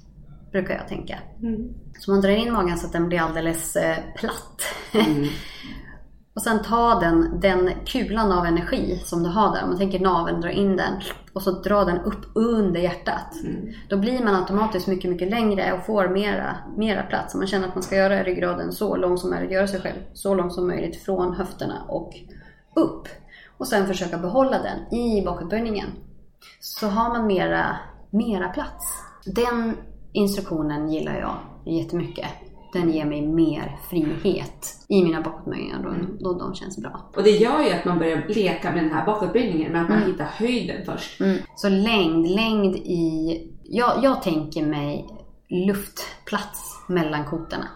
Brukar 0.53 0.75
jag 0.75 0.89
tänka. 0.89 1.19
Mm. 1.43 1.69
Så 1.99 2.11
man 2.11 2.21
drar 2.21 2.31
in 2.31 2.53
magen 2.53 2.79
så 2.79 2.87
att 2.87 2.93
den 2.93 3.09
blir 3.09 3.21
alldeles 3.21 3.77
eh, 3.77 3.97
platt. 4.17 4.63
Mm. 4.93 5.29
Och 6.35 6.43
sen 6.43 6.63
ta 6.63 7.01
den, 7.01 7.41
den 7.41 7.71
kulan 7.87 8.33
av 8.33 8.47
energi 8.47 9.01
som 9.05 9.23
du 9.23 9.29
har 9.29 9.55
där. 9.55 9.63
Om 9.63 9.69
man 9.69 9.79
tänker 9.79 10.01
naveln, 10.01 10.41
dra 10.41 10.51
in 10.51 10.77
den 10.77 10.93
och 11.33 11.43
så 11.43 11.51
dra 11.51 11.85
den 11.85 11.99
upp 11.99 12.25
under 12.35 12.81
hjärtat. 12.81 13.35
Mm. 13.43 13.73
Då 13.89 13.97
blir 13.97 14.25
man 14.25 14.35
automatiskt 14.35 14.87
mycket, 14.87 15.11
mycket 15.11 15.31
längre 15.31 15.73
och 15.73 15.87
får 15.87 16.09
mera, 16.09 16.57
mera 16.77 17.03
plats. 17.03 17.35
Man 17.35 17.47
känner 17.47 17.69
att 17.69 17.75
man 17.75 17.83
ska 17.83 17.97
göra 17.97 18.23
ryggraden 18.23 18.73
så 18.73 18.97
lång 18.97 19.19
som 19.19 19.31
möjligt, 19.31 19.51
göra 19.51 19.67
sig 19.67 19.81
själv 19.81 19.99
så 20.13 20.35
långt 20.35 20.53
som 20.53 20.67
möjligt 20.67 21.05
från 21.05 21.35
höfterna 21.35 21.83
och 21.89 22.15
upp. 22.77 23.09
Och 23.59 23.69
sen 23.69 23.87
försöka 23.87 24.19
behålla 24.19 24.59
den 24.63 24.99
i 24.99 25.25
bakåtböjningen. 25.25 25.89
Så 26.61 26.87
har 26.87 27.09
man 27.09 27.27
mera, 27.27 27.77
mera 28.11 28.49
plats. 28.49 28.85
Den 29.25 29.77
instruktionen 30.13 30.93
gillar 30.93 31.19
jag 31.19 31.37
jättemycket. 31.75 32.27
Den 32.73 32.93
ger 32.93 33.05
mig 33.05 33.27
mer 33.27 33.79
frihet 33.91 34.85
i 34.89 35.05
mina 35.05 35.21
bakåtböjningar 35.21 35.83
då, 35.83 35.95
då 36.33 36.39
de 36.39 36.55
känns 36.55 36.79
bra. 36.79 37.11
Och 37.17 37.23
det 37.23 37.31
gör 37.31 37.63
ju 37.63 37.71
att 37.73 37.85
man 37.85 37.99
börjar 37.99 38.25
leka 38.29 38.71
med 38.71 38.85
den 38.85 38.93
här 38.93 39.07
bakåtböjningen 39.07 39.73
med 39.73 39.83
att 39.83 39.89
man 39.89 39.99
Mm. 39.99 40.13
hittar 40.13 40.25
höjden 40.25 40.85
först. 40.85 41.21
Så 41.57 41.69
längd, 41.69 42.27
längd 42.27 42.77
i... 42.77 43.49
Jag, 43.65 44.05
jag 44.05 44.23
tänker 44.23 44.67
mig 44.67 45.07
luftplats 45.49 46.85
mellan 46.89 47.25
kotorna. 47.25 47.69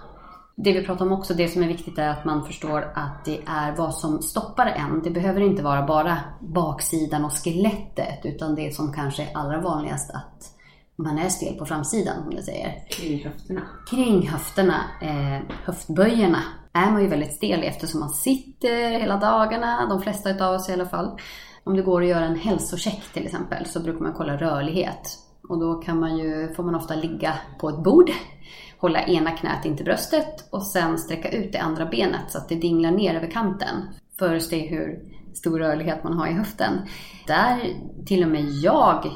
Det 0.56 0.72
vi 0.72 0.86
pratar 0.86 1.06
om 1.06 1.12
också, 1.12 1.34
det 1.34 1.48
som 1.48 1.62
är 1.62 1.68
viktigt 1.68 1.98
är 1.98 2.08
att 2.08 2.24
man 2.24 2.44
förstår 2.44 2.92
att 2.94 3.24
det 3.24 3.38
är 3.46 3.76
vad 3.76 3.94
som 3.94 4.22
stoppar 4.22 4.66
en. 4.66 5.02
Det 5.04 5.10
behöver 5.10 5.40
inte 5.40 5.62
vara 5.62 5.86
bara 5.86 6.18
baksidan 6.40 7.24
och 7.24 7.32
skelettet 7.32 8.20
utan 8.24 8.54
det 8.54 8.74
som 8.74 8.92
kanske 8.92 9.22
är 9.22 9.28
allra 9.36 9.60
vanligast 9.60 10.10
att 10.10 10.52
man 10.96 11.18
är 11.18 11.28
stel 11.28 11.54
på 11.58 11.66
framsidan 11.66 12.22
om 12.26 12.34
det 12.34 12.42
säger. 12.42 12.88
Kring 12.90 13.24
höfterna. 13.24 13.62
Kring 13.90 14.28
höfterna, 14.28 14.80
eh, 15.02 15.56
höftböjerna, 15.64 16.42
är 16.72 16.90
man 16.90 17.02
ju 17.02 17.08
väldigt 17.08 17.34
stel 17.34 17.62
eftersom 17.62 18.00
man 18.00 18.10
sitter 18.10 18.90
hela 18.90 19.16
dagarna, 19.16 19.86
de 19.88 20.02
flesta 20.02 20.30
utav 20.30 20.54
oss 20.54 20.68
i 20.68 20.72
alla 20.72 20.86
fall. 20.86 21.18
Om 21.64 21.76
det 21.76 21.82
går 21.82 22.02
att 22.02 22.08
göra 22.08 22.24
en 22.24 22.38
hälsocheck 22.38 23.02
till 23.12 23.24
exempel 23.26 23.66
så 23.66 23.80
brukar 23.80 24.00
man 24.00 24.12
kolla 24.12 24.36
rörlighet. 24.36 25.18
Och 25.48 25.60
då 25.60 25.74
kan 25.74 26.00
man 26.00 26.18
ju, 26.18 26.54
får 26.54 26.62
man 26.62 26.74
ofta 26.74 26.94
ligga 26.94 27.34
på 27.60 27.68
ett 27.68 27.82
bord, 27.82 28.10
hålla 28.78 29.02
ena 29.02 29.30
knät 29.30 29.64
in 29.64 29.76
till 29.76 29.84
bröstet 29.84 30.48
och 30.50 30.66
sen 30.66 30.98
sträcka 30.98 31.30
ut 31.30 31.52
det 31.52 31.58
andra 31.58 31.86
benet 31.86 32.30
så 32.30 32.38
att 32.38 32.48
det 32.48 32.54
dinglar 32.54 32.90
ner 32.90 33.14
över 33.14 33.30
kanten. 33.30 33.76
För 34.18 34.34
att 34.34 34.42
se 34.42 34.66
hur 34.66 35.00
stor 35.34 35.58
rörlighet 35.58 36.04
man 36.04 36.12
har 36.12 36.26
i 36.26 36.32
höften. 36.32 36.72
Där 37.26 37.74
till 38.06 38.22
och 38.22 38.30
med 38.30 38.44
jag 38.44 39.10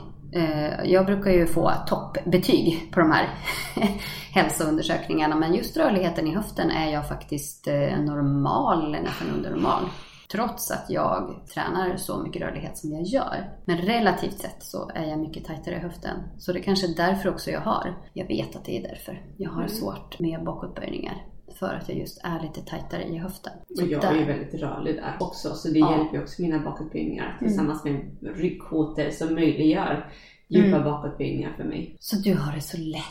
Jag 0.84 1.06
brukar 1.06 1.30
ju 1.30 1.46
få 1.46 1.72
toppbetyg 1.86 2.92
på 2.92 3.00
de 3.00 3.10
här 3.10 3.28
hälsoundersökningarna 4.34 5.36
men 5.36 5.54
just 5.54 5.76
rörligheten 5.76 6.26
i 6.26 6.34
höften 6.34 6.70
är 6.70 6.92
jag 6.92 7.08
faktiskt 7.08 7.66
eh, 7.68 8.00
normal, 8.00 8.86
eller 8.86 9.02
nästan 9.02 9.28
under 9.36 9.50
normal. 9.50 9.84
Trots 10.32 10.70
att 10.70 10.86
jag 10.88 11.46
tränar 11.54 11.96
så 11.96 12.22
mycket 12.22 12.42
rörlighet 12.42 12.78
som 12.78 12.92
jag 12.92 13.02
gör. 13.02 13.50
Men 13.64 13.78
relativt 13.78 14.38
sett 14.38 14.62
så 14.62 14.90
är 14.94 15.04
jag 15.04 15.18
mycket 15.18 15.44
tajtare 15.44 15.74
i 15.74 15.78
höften. 15.78 16.16
Så 16.38 16.52
det 16.52 16.60
kanske 16.60 16.86
är 16.86 16.96
därför 16.96 17.28
också 17.28 17.50
jag 17.50 17.60
har. 17.60 17.96
Jag 18.12 18.26
vet 18.26 18.56
att 18.56 18.64
det 18.64 18.78
är 18.78 18.82
därför. 18.82 19.22
Jag 19.36 19.50
har 19.50 19.68
svårt 19.68 20.18
med 20.18 20.44
bakåtböjningar. 20.44 21.26
För 21.58 21.74
att 21.74 21.88
jag 21.88 21.98
just 21.98 22.20
är 22.24 22.40
lite 22.42 22.70
tajtare 22.70 23.02
i 23.04 23.18
höften. 23.18 23.52
Så 23.76 23.82
Och 23.84 23.88
jag 23.90 24.00
där- 24.00 24.12
är 24.12 24.18
ju 24.18 24.24
väldigt 24.24 24.54
rörlig 24.54 24.96
där 24.96 25.16
också 25.20 25.54
så 25.54 25.68
det 25.68 25.78
Ja. 25.78 25.96
hjälper 25.98 26.22
också 26.22 26.42
mina 26.42 26.58
bakåtböjningar 26.58 27.36
tillsammans 27.38 27.84
med 27.84 28.00
ryggkotor 28.36 29.10
som 29.10 29.34
möjliggör 29.34 30.12
djupa 30.48 30.68
Mm. 30.76 30.84
bakåtböjningar 30.84 31.52
för 31.56 31.64
mig. 31.64 31.96
Så 32.00 32.16
du 32.16 32.34
har 32.34 32.52
det 32.52 32.60
så 32.60 32.76
lätt. 32.76 33.04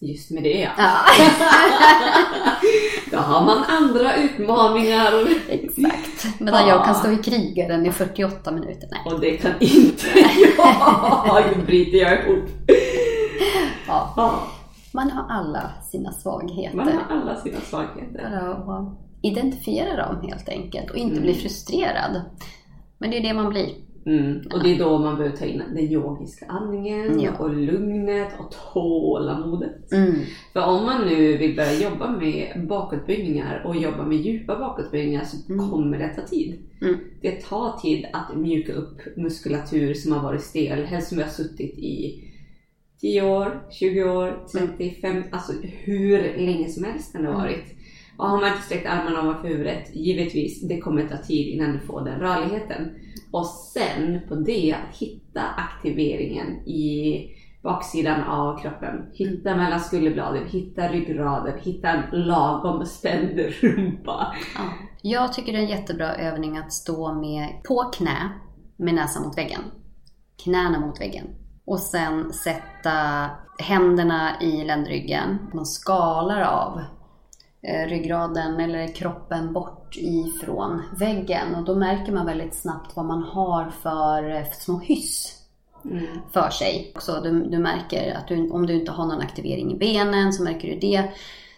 Just 0.00 0.30
med 0.30 0.42
det 0.42 0.60
ja. 0.60 0.70
Ja, 0.78 0.90
Då 3.10 3.16
har 3.18 3.44
man 3.44 3.64
andra 3.68 4.16
utmaningar. 4.16 5.12
exakt. 5.48 6.40
Medan 6.40 6.68
jag 6.68 6.84
kan 6.84 6.94
stå 6.94 7.10
i 7.10 7.16
krigaren 7.16 7.86
i 7.86 7.92
48 7.92 8.50
minuter. 8.52 8.88
Nej. 8.90 9.14
Och 9.14 9.20
det 9.20 9.36
kan 9.36 9.52
inte 9.60 10.06
jag. 10.56 11.44
Nu 11.56 11.62
bryter 11.66 11.98
jag 11.98 12.24
ihop. 12.26 12.44
Ja. 13.86 14.14
Ja, 14.16 14.42
Man 14.94 15.10
har 15.10 15.26
alla 15.28 15.70
sina 15.82 16.12
svagheter. 16.12 16.76
man 16.76 16.88
har 16.88 17.16
alla 17.16 17.36
sina 17.36 17.60
svagheter. 17.60 18.24
Att 18.66 18.98
identifiera 19.22 20.06
dem 20.12 20.28
helt 20.28 20.48
enkelt 20.48 20.90
och 20.90 20.96
inte 20.96 21.12
Mm. 21.16 21.22
bli 21.22 21.34
frustrerad. 21.34 22.22
Men 22.98 23.10
det 23.10 23.16
är 23.18 23.22
det 23.22 23.34
man 23.34 23.50
blir 23.50 23.68
Mm. 24.06 24.40
Och 24.52 24.62
det 24.62 24.74
är 24.74 24.78
då 24.78 24.98
man 24.98 25.16
behöver 25.16 25.36
ta 25.36 25.44
in 25.44 25.58
den 25.74 25.78
yogiska 25.84 26.46
andningen 26.48 27.20
Ja. 27.20 27.30
och 27.38 27.54
lugnet 27.54 28.28
och 28.38 28.54
tålamodet. 28.74 29.92
Mm. 29.92 30.14
För 30.52 30.60
om 30.66 30.84
man 30.86 31.06
nu 31.06 31.36
vill 31.36 31.56
börja 31.56 31.90
jobba 31.90 32.10
med 32.10 32.66
bakåtböjningar 32.68 33.62
och 33.66 33.76
jobba 33.76 34.02
med 34.04 34.16
djupa 34.18 34.58
bakåtböjningar 34.58 35.24
så 35.24 35.52
Mm. 35.52 35.70
kommer 35.70 35.98
det 35.98 36.08
ta 36.08 36.22
tid. 36.22 36.58
Mm. 36.82 36.96
Det 37.22 37.30
tar 37.30 37.78
tid 37.82 38.06
att 38.12 38.36
mjuka 38.36 38.72
upp 38.72 39.00
muskulatur 39.16 39.94
som 39.94 40.12
har 40.12 40.22
varit 40.22 40.42
stel, 40.42 40.84
helst 40.84 41.08
som 41.08 41.18
har 41.18 41.26
suttit 41.28 41.78
i 41.78 42.20
10 43.00 43.22
år, 43.22 43.66
20 43.70 44.04
år, 44.04 44.46
35, 44.52 45.22
alltså 45.32 45.52
hur 45.62 46.36
länge 46.46 46.68
som 46.68 46.84
helst 46.84 47.12
kan 47.12 47.22
det 47.22 47.28
ha 47.28 47.34
Mm. 47.34 47.46
varit. 47.46 47.64
Och 48.18 48.28
har 48.28 48.40
man 48.40 48.48
inte 48.50 48.62
sträckt 48.62 48.86
armarna 48.86 49.22
ovanför 49.22 49.48
huvudet, 49.48 49.94
givetvis, 49.94 50.68
det 50.68 50.80
kommer 50.80 51.08
ta 51.08 51.16
tid 51.16 51.48
innan 51.48 51.72
du 51.72 51.78
får 51.78 52.00
den 52.04 52.20
rörligheten. 52.20 52.90
Och 53.32 53.46
sen 53.46 54.20
på 54.28 54.34
det, 54.34 54.72
att 54.74 54.96
hitta 54.96 55.40
aktiveringen 55.42 56.68
i 56.68 57.20
baksidan 57.62 58.22
av 58.22 58.58
kroppen. 58.62 59.06
Hitta 59.14 59.56
mellan 59.56 59.80
skulderbladen, 59.80 60.46
hitta 60.48 60.88
ryggraden, 60.88 61.58
hitta 61.60 61.88
en 61.88 62.02
lagom 62.26 62.86
spänd 62.86 63.38
rumpa. 63.60 64.34
Ja. 64.56 64.62
Jag 65.02 65.32
tycker 65.32 65.52
det 65.52 65.58
är 65.58 65.62
en 65.62 65.68
jättebra 65.68 66.14
övning 66.14 66.56
att 66.56 66.72
stå 66.72 67.14
med 67.14 67.48
på 67.68 67.90
knä 67.94 68.28
med 68.76 68.94
näsan 68.94 69.22
mot 69.22 69.38
väggen. 69.38 69.60
Knäna 70.44 70.80
mot 70.80 71.00
väggen. 71.00 71.24
Och 71.64 71.78
sen 71.80 72.32
sätta 72.32 73.30
händerna 73.58 74.40
i 74.40 74.64
ländryggen. 74.64 75.38
Man 75.54 75.66
skalar 75.66 76.40
av 76.40 76.80
eh, 77.62 77.88
ryggraden 77.88 78.60
eller 78.60 78.94
kroppen 78.94 79.52
bort 79.52 79.96
ifrån 79.96 80.82
väggen. 80.98 81.54
Och 81.54 81.64
då 81.64 81.74
märker 81.74 82.12
man 82.12 82.26
väldigt 82.26 82.54
snabbt 82.54 82.96
vad 82.96 83.06
man 83.06 83.22
har 83.22 83.70
för 83.70 84.30
eh, 84.30 84.44
små 84.52 84.78
hyss 84.78 85.40
Mm. 85.90 86.06
för 86.32 86.50
sig. 86.50 86.92
Så 86.98 87.20
du, 87.20 87.44
du 87.44 87.58
märker 87.58 88.14
att 88.14 88.28
du, 88.28 88.50
om 88.50 88.66
du 88.66 88.74
inte 88.74 88.92
har 88.92 89.06
någon 89.06 89.20
aktivering 89.20 89.72
i 89.72 89.78
benen 89.78 90.32
så 90.32 90.42
märker 90.42 90.68
du 90.68 90.78
det. 90.78 91.12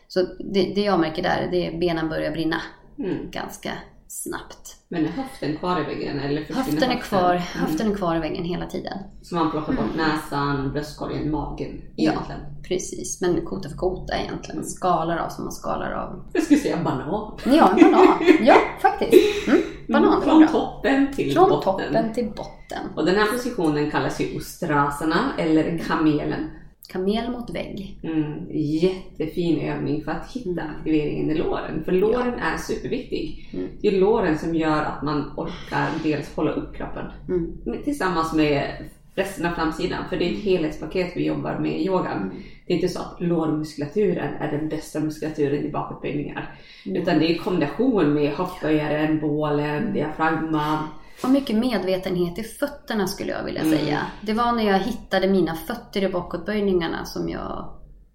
Så 0.08 0.20
det, 0.38 0.72
det 0.74 0.80
jag 0.80 1.00
märker 1.00 1.22
där, 1.22 1.48
det 1.50 1.66
är 1.66 1.78
benen 1.78 2.08
börjar 2.08 2.30
brinna 2.30 2.60
Mm. 2.98 3.30
ganska 3.30 3.72
snabbt. 4.22 4.76
Men 4.88 5.04
är 5.04 5.08
höften 5.08 5.56
kvar 5.56 5.80
i 5.80 5.84
väggen? 5.84 6.18
Eller 6.20 6.44
Höften 6.54 6.90
är 6.90 6.98
kvar, 7.00 7.30
Mm. 7.30 7.42
höften 7.42 7.90
är 7.92 7.94
kvar 7.96 8.16
i 8.16 8.18
väggen 8.18 8.44
hela 8.44 8.66
tiden. 8.66 8.98
Så 9.22 9.34
man 9.34 9.50
plockar 9.50 9.72
bort 9.72 9.96
näsan, 9.96 10.72
bröstkorgen, 10.72 11.30
magen 11.30 11.82
Ja. 11.96 12.10
egentligen. 12.12 12.40
Precis, 12.68 13.20
men 13.20 13.44
kota 13.44 13.68
för 13.68 13.76
kota 13.76 14.16
egentligen. 14.18 14.64
Skalar 14.64 15.16
av 15.16 15.28
som 15.28 15.44
man 15.44 15.52
skalar 15.52 15.92
av. 15.92 16.30
Jag 16.32 16.42
skulle 16.42 16.60
säga 16.60 16.76
banan. 16.84 17.32
Ja, 17.44 17.70
en 17.78 17.92
banan. 17.92 18.06
Ja, 18.40 18.54
faktiskt. 18.82 19.48
Mm, 19.48 19.60
banan, 19.88 20.10
det 20.10 20.16
var 20.16 20.22
Från 20.22 20.38
bra. 20.38 20.48
toppen 20.48 21.12
till 21.14 21.32
Från 21.32 21.48
botten. 21.48 21.62
toppen 21.92 22.12
till 22.14 22.26
botten. 22.26 22.78
Och 22.96 23.04
den 23.04 23.16
här 23.16 23.26
positionen 23.32 23.90
kallas 23.90 24.20
ju 24.20 24.36
ostrasana 24.36 25.18
eller 25.38 25.78
kamelen. 25.78 26.50
Kamel 26.92 27.30
mot 27.30 27.50
vägg. 27.50 27.98
Mm, 28.02 28.46
jättefin 28.52 29.60
övning 29.60 30.04
för 30.04 30.12
att 30.12 30.30
hitta 30.32 30.50
Mm. 30.62 30.74
aktiveringen 30.78 31.30
i 31.30 31.34
låren. 31.38 31.84
För 31.84 31.92
låren 31.92 32.34
är 32.34 32.56
superviktig. 32.56 33.48
Mm. 33.52 33.68
Det 33.80 33.88
är 33.88 34.00
låren 34.00 34.38
som 34.38 34.54
gör 34.54 34.82
att 34.84 35.02
man 35.02 35.32
orkar 35.36 35.88
dels 36.02 36.36
hålla 36.36 36.50
upp 36.50 36.76
kroppen 36.76 37.04
Mm. 37.28 37.82
tillsammans 37.84 38.32
med 38.34 38.70
resten 39.14 39.46
av 39.46 39.50
framsidan. 39.50 40.04
För 40.08 40.16
det 40.16 40.24
är 40.28 40.32
ett 40.32 40.42
helhetspaket 40.44 41.12
vi 41.16 41.26
jobbar 41.26 41.58
med 41.58 41.80
i 41.80 41.86
yogan. 41.86 42.22
Mm. 42.22 42.30
Det 42.66 42.72
är 42.72 42.76
inte 42.76 42.88
så 42.88 43.00
att 43.00 43.16
lårmuskulaturen 43.20 44.34
är 44.34 44.52
den 44.52 44.68
bästa 44.68 45.00
muskulaturen 45.00 45.64
i 45.64 45.70
bakåtböjningar. 45.70 46.54
Mm. 46.86 47.02
Utan 47.02 47.18
det 47.18 47.30
är 47.32 47.38
kombination 47.38 48.14
med 48.14 48.32
hoppböjaren, 48.32 49.20
bålen, 49.20 49.92
diafragman. 49.92 50.78
Och 51.22 51.30
mycket 51.30 51.56
medvetenhet 51.56 52.38
i 52.38 52.42
fötterna 52.42 53.06
skulle 53.06 53.32
jag 53.32 53.44
vilja 53.44 53.60
Mm. 53.62 53.78
säga. 53.78 54.06
Det 54.22 54.32
var 54.32 54.52
när 54.52 54.64
jag 54.66 54.78
hittade 54.78 55.28
mina 55.28 55.54
fötter 55.54 56.02
i 56.04 56.08
bakåtböjningarna 56.08 57.04
som 57.04 57.28
jag 57.28 57.72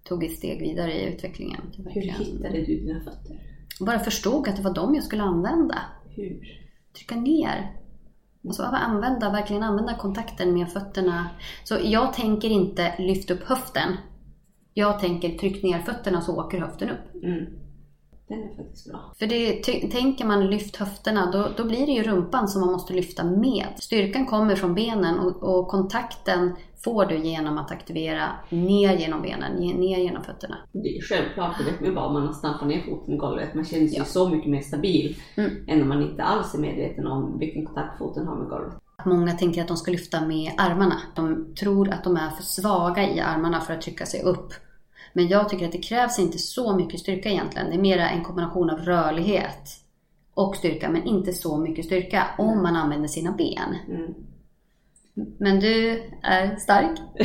tog 0.08 0.24
ett 0.24 0.32
steg 0.36 0.60
vidare 0.60 0.92
i 0.94 1.14
utvecklingen. 1.14 1.60
Hur 1.90 2.00
hittade 2.02 2.54
du 2.54 2.64
dina 2.66 3.00
fötter? 3.00 3.38
bara 3.80 3.98
förstod 3.98 4.48
att 4.48 4.56
det 4.56 4.62
var 4.62 4.74
dem 4.74 4.94
jag 4.94 5.04
skulle 5.04 5.22
använda. 5.22 5.78
Hur? 6.04 6.40
Trycka 6.96 7.16
ner. 7.16 7.76
Alltså 8.46 8.62
använda, 8.62 9.30
verkligen 9.30 9.62
använda 9.62 9.94
kontakten 9.94 10.54
med 10.54 10.68
fötterna. 10.72 11.28
Så 11.64 11.78
jag 11.84 12.14
tänker 12.14 12.48
inte 12.48 12.94
lyft 12.98 13.30
upp 13.30 13.42
höften. 13.42 13.96
Jag 14.74 15.00
tänker 15.00 15.38
tryck 15.38 15.62
ner 15.62 15.78
fötterna 15.78 16.20
så 16.20 16.36
åker 16.44 16.60
höften 16.60 16.90
upp. 16.90 17.24
Mm. 17.24 17.46
Den 18.32 18.42
är 18.50 18.56
faktiskt 18.56 18.90
bra. 18.90 19.00
För 19.18 19.26
det, 19.26 19.52
tänker 19.92 20.24
man 20.24 20.46
lyft 20.46 20.76
höfterna, 20.76 21.30
då, 21.32 21.48
då 21.56 21.64
blir 21.68 21.86
det 21.86 21.92
ju 21.92 22.02
rumpan 22.02 22.48
som 22.48 22.60
man 22.60 22.72
måste 22.72 22.92
lyfta 22.92 23.24
med. 23.24 23.66
Styrkan 23.76 24.26
kommer 24.26 24.56
från 24.56 24.74
benen 24.74 25.18
och, 25.18 25.42
och 25.42 25.68
kontakten 25.68 26.56
får 26.84 27.06
du 27.06 27.16
genom 27.18 27.58
att 27.58 27.70
aktivera 27.70 28.28
ner 28.50 28.96
genom 28.96 29.22
benen, 29.22 29.52
ner 29.52 29.98
genom 29.98 30.24
fötterna. 30.24 30.56
Det 30.72 30.96
är 30.96 31.02
självklart, 31.02 31.58
det 31.58 31.64
vet 31.64 31.80
man 31.80 31.88
ju 31.88 31.94
bara 31.94 32.06
om 32.06 32.12
man 32.12 32.26
har 32.26 32.32
stampat 32.32 32.68
ner 32.68 32.82
foten 32.90 33.14
i 33.14 33.16
golvet. 33.16 33.54
Man 33.54 33.64
känner 33.64 33.86
sig 33.88 33.98
Ja. 33.98 34.04
så 34.04 34.28
mycket 34.28 34.50
mer 34.50 34.60
stabil 34.60 35.16
Mm. 35.36 35.50
än 35.68 35.82
om 35.82 35.88
man 35.88 36.02
inte 36.02 36.22
alls 36.22 36.54
är 36.54 36.58
medveten 36.58 37.06
om 37.06 37.38
vilken 37.38 37.66
kontakt 37.66 37.98
foten 37.98 38.26
har 38.26 38.36
med 38.36 38.48
golvet. 38.48 38.72
Många 39.04 39.32
tänker 39.32 39.62
att 39.62 39.68
de 39.68 39.76
ska 39.76 39.90
lyfta 39.90 40.20
med 40.26 40.52
armarna. 40.58 40.96
De 41.16 41.54
tror 41.54 41.90
att 41.90 42.04
de 42.04 42.16
är 42.16 42.30
för 42.30 42.42
svaga 42.42 43.08
i 43.10 43.20
armarna 43.20 43.60
för 43.60 43.74
att 43.74 43.82
trycka 43.82 44.06
sig 44.06 44.22
upp. 44.22 44.52
Men 45.12 45.28
jag 45.28 45.48
tycker 45.48 45.66
att 45.66 45.72
det 45.72 45.78
krävs 45.78 46.18
inte 46.18 46.38
så 46.38 46.76
mycket 46.76 47.00
styrka 47.00 47.28
egentligen. 47.28 47.70
Det 47.70 47.76
är 47.76 47.80
mera 47.80 48.10
en 48.10 48.24
kombination 48.24 48.70
av 48.70 48.78
rörlighet 48.78 49.82
och 50.34 50.56
styrka, 50.56 50.90
men 50.90 51.04
inte 51.04 51.32
så 51.32 51.56
mycket 51.56 51.84
styrka 51.84 52.26
om 52.38 52.62
man 52.62 52.76
använder 52.76 53.08
sina 53.08 53.32
ben. 53.32 53.76
Mm. 53.88 54.14
Men 55.38 55.60
du 55.60 56.02
är 56.22 56.56
stark. 56.56 56.98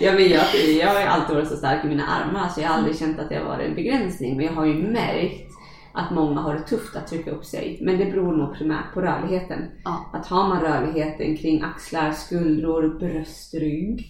ja, 0.00 0.12
men 0.12 0.28
jag, 0.28 0.44
jag 0.78 0.88
har 0.88 1.00
alltid 1.00 1.36
varit 1.36 1.48
så 1.48 1.56
stark 1.56 1.84
i 1.84 1.88
mina 1.88 2.06
armar 2.06 2.48
så 2.48 2.60
jag 2.60 2.68
har 2.68 2.74
aldrig 2.74 2.98
känt 2.98 3.18
att 3.18 3.28
det 3.28 3.36
har 3.36 3.44
varit 3.44 3.68
en 3.68 3.74
begränsning. 3.74 4.36
Men 4.36 4.46
jag 4.46 4.52
har 4.52 4.66
ju 4.66 4.74
märkt 4.74 5.50
att 5.92 6.10
många 6.10 6.40
har 6.40 6.54
det 6.54 6.62
tufft 6.62 6.96
att 6.96 7.06
trycka 7.06 7.30
upp 7.30 7.44
sig. 7.44 7.78
Men 7.82 7.98
det 7.98 8.04
beror 8.04 8.36
nog 8.36 8.54
primärt 8.54 8.94
på 8.94 9.00
rörligheten. 9.00 9.70
Ja. 9.84 10.10
Att 10.12 10.26
har 10.26 10.48
man 10.48 10.60
rörligheten 10.60 11.36
kring 11.36 11.62
axlar, 11.62 12.12
skuldror, 12.12 12.98
bröst, 12.98 13.54
rygg 13.54 14.06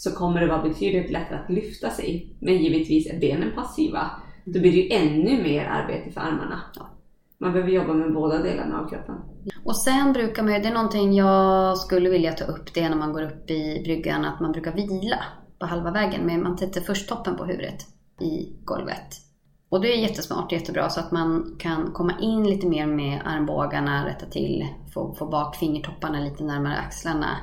så 0.00 0.14
kommer 0.14 0.40
det 0.40 0.46
vara 0.46 0.62
betydligt 0.62 1.10
lättare 1.10 1.38
att 1.38 1.50
lyfta 1.50 1.90
sig. 1.90 2.36
Men 2.38 2.56
givetvis 2.56 3.06
är 3.06 3.20
benen 3.20 3.52
passiva. 3.54 4.10
Då 4.44 4.60
blir 4.60 4.72
det 4.72 4.78
ju 4.78 4.90
ännu 4.90 5.42
mer 5.42 5.64
arbete 5.64 6.10
för 6.10 6.20
armarna. 6.20 6.60
Man 7.38 7.52
behöver 7.52 7.72
jobba 7.72 7.92
med 7.92 8.14
båda 8.14 8.38
delarna 8.38 8.80
av 8.80 8.88
kroppen. 8.88 9.14
Och 9.64 9.76
sen 9.76 10.12
brukar 10.12 10.42
man 10.42 10.52
ju, 10.52 10.58
det 10.58 10.68
är 10.68 10.74
någonting 10.74 11.14
jag 11.14 11.78
skulle 11.78 12.10
vilja 12.10 12.32
ta 12.32 12.44
upp, 12.44 12.74
det 12.74 12.80
är 12.80 12.88
när 12.88 12.96
man 12.96 13.12
går 13.12 13.22
upp 13.22 13.50
i 13.50 13.82
bryggan, 13.84 14.24
att 14.24 14.40
man 14.40 14.52
brukar 14.52 14.72
vila 14.72 15.24
på 15.58 15.66
halva 15.66 15.90
vägen. 15.90 16.26
Men 16.26 16.42
man 16.42 16.58
sätter 16.58 16.80
först 16.80 17.08
toppen 17.08 17.36
på 17.36 17.44
huvudet 17.44 17.86
i 18.20 18.56
golvet. 18.64 19.16
Och 19.68 19.80
det 19.80 19.92
är 19.92 19.98
jättesmart, 19.98 20.52
jättebra, 20.52 20.88
så 20.88 21.00
att 21.00 21.12
man 21.12 21.56
kan 21.58 21.92
komma 21.92 22.12
in 22.20 22.46
lite 22.46 22.66
mer 22.66 22.86
med 22.86 23.20
armbågarna, 23.24 24.06
rätta 24.06 24.26
till, 24.26 24.66
få, 24.94 25.14
få 25.14 25.26
bak 25.26 25.56
fingertopparna 25.56 26.20
lite 26.20 26.44
närmare 26.44 26.76
axlarna. 26.76 27.36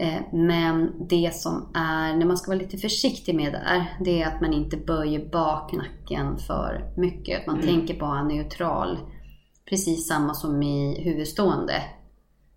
Eh, 0.00 0.20
Men 0.32 0.92
det 1.08 1.34
som 1.34 1.68
är, 1.74 2.16
när 2.16 2.26
man 2.26 2.36
ska 2.36 2.50
vara 2.50 2.58
lite 2.60 2.78
försiktig 2.78 3.34
med 3.34 3.52
det 3.52 3.58
här, 3.64 3.96
det 4.04 4.22
är 4.22 4.26
att 4.26 4.40
man 4.40 4.52
inte 4.52 4.76
böjer 4.76 5.28
bak 5.32 5.72
nacken 5.72 6.38
för 6.38 6.90
mycket. 6.96 7.40
Att 7.40 7.46
man 7.46 7.60
Mm. 7.60 7.66
tänker 7.68 8.00
vara 8.00 8.22
neutral. 8.24 8.98
Precis 9.68 10.06
samma 10.08 10.34
som 10.34 10.62
i 10.62 11.02
huvudstående. 11.02 11.82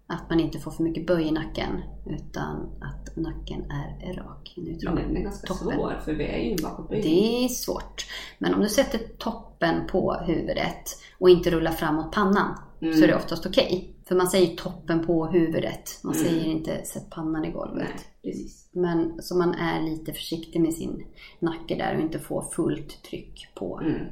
Att 0.07 0.29
man 0.29 0.39
inte 0.39 0.59
får 0.59 0.71
för 0.71 0.83
mycket 0.83 1.07
böj 1.07 1.23
i 1.27 1.31
nacken. 1.31 1.81
Utan 2.05 2.69
att 2.81 3.15
nacken 3.17 3.61
är 3.71 4.13
rak, 4.13 4.53
neutral. 4.57 4.93
Men 4.95 5.03
den 5.07 5.17
är 5.17 5.21
ganska 5.21 5.47
Toppen. 5.47 5.77
svår 5.77 6.01
för 6.05 6.13
vi 6.13 6.23
är 6.25 6.37
ju 6.39 6.51
en 6.51 6.57
bakåtböjning. 6.63 7.03
Det 7.09 7.45
är 7.45 7.47
svårt. 7.47 8.05
Men 8.39 8.53
om 8.53 8.61
du 8.61 8.69
sätter 8.69 8.99
toppen 9.17 9.87
på 9.87 10.13
huvudet 10.13 10.83
och 11.19 11.29
inte 11.29 11.49
rullar 11.51 11.71
framåt 11.71 12.11
pannan 12.11 12.57
Mm. 12.81 12.93
så 12.97 13.03
är 13.03 13.07
det 13.07 13.15
oftast 13.15 13.45
okej. 13.45 13.95
För 14.07 14.15
man 14.15 14.27
säger 14.27 14.55
toppen 14.55 15.05
på 15.05 15.25
huvudet. 15.25 15.99
Man 16.03 16.15
Mm. 16.15 16.25
säger 16.27 16.45
inte 16.45 16.85
sätt 16.85 17.09
pannan 17.09 17.45
i 17.45 17.51
golvet. 17.51 17.87
Nej, 17.95 18.05
precis. 18.33 18.69
Men 18.71 19.21
så 19.21 19.37
man 19.37 19.53
är 19.53 19.81
lite 19.81 20.13
försiktig 20.13 20.61
med 20.61 20.73
sin 20.73 21.05
nacke 21.39 21.75
där 21.75 21.95
och 21.95 22.01
inte 22.01 22.19
får 22.19 22.41
fullt 22.41 23.03
tryck 23.03 23.47
på 23.55 23.79
Mm. 23.79 24.07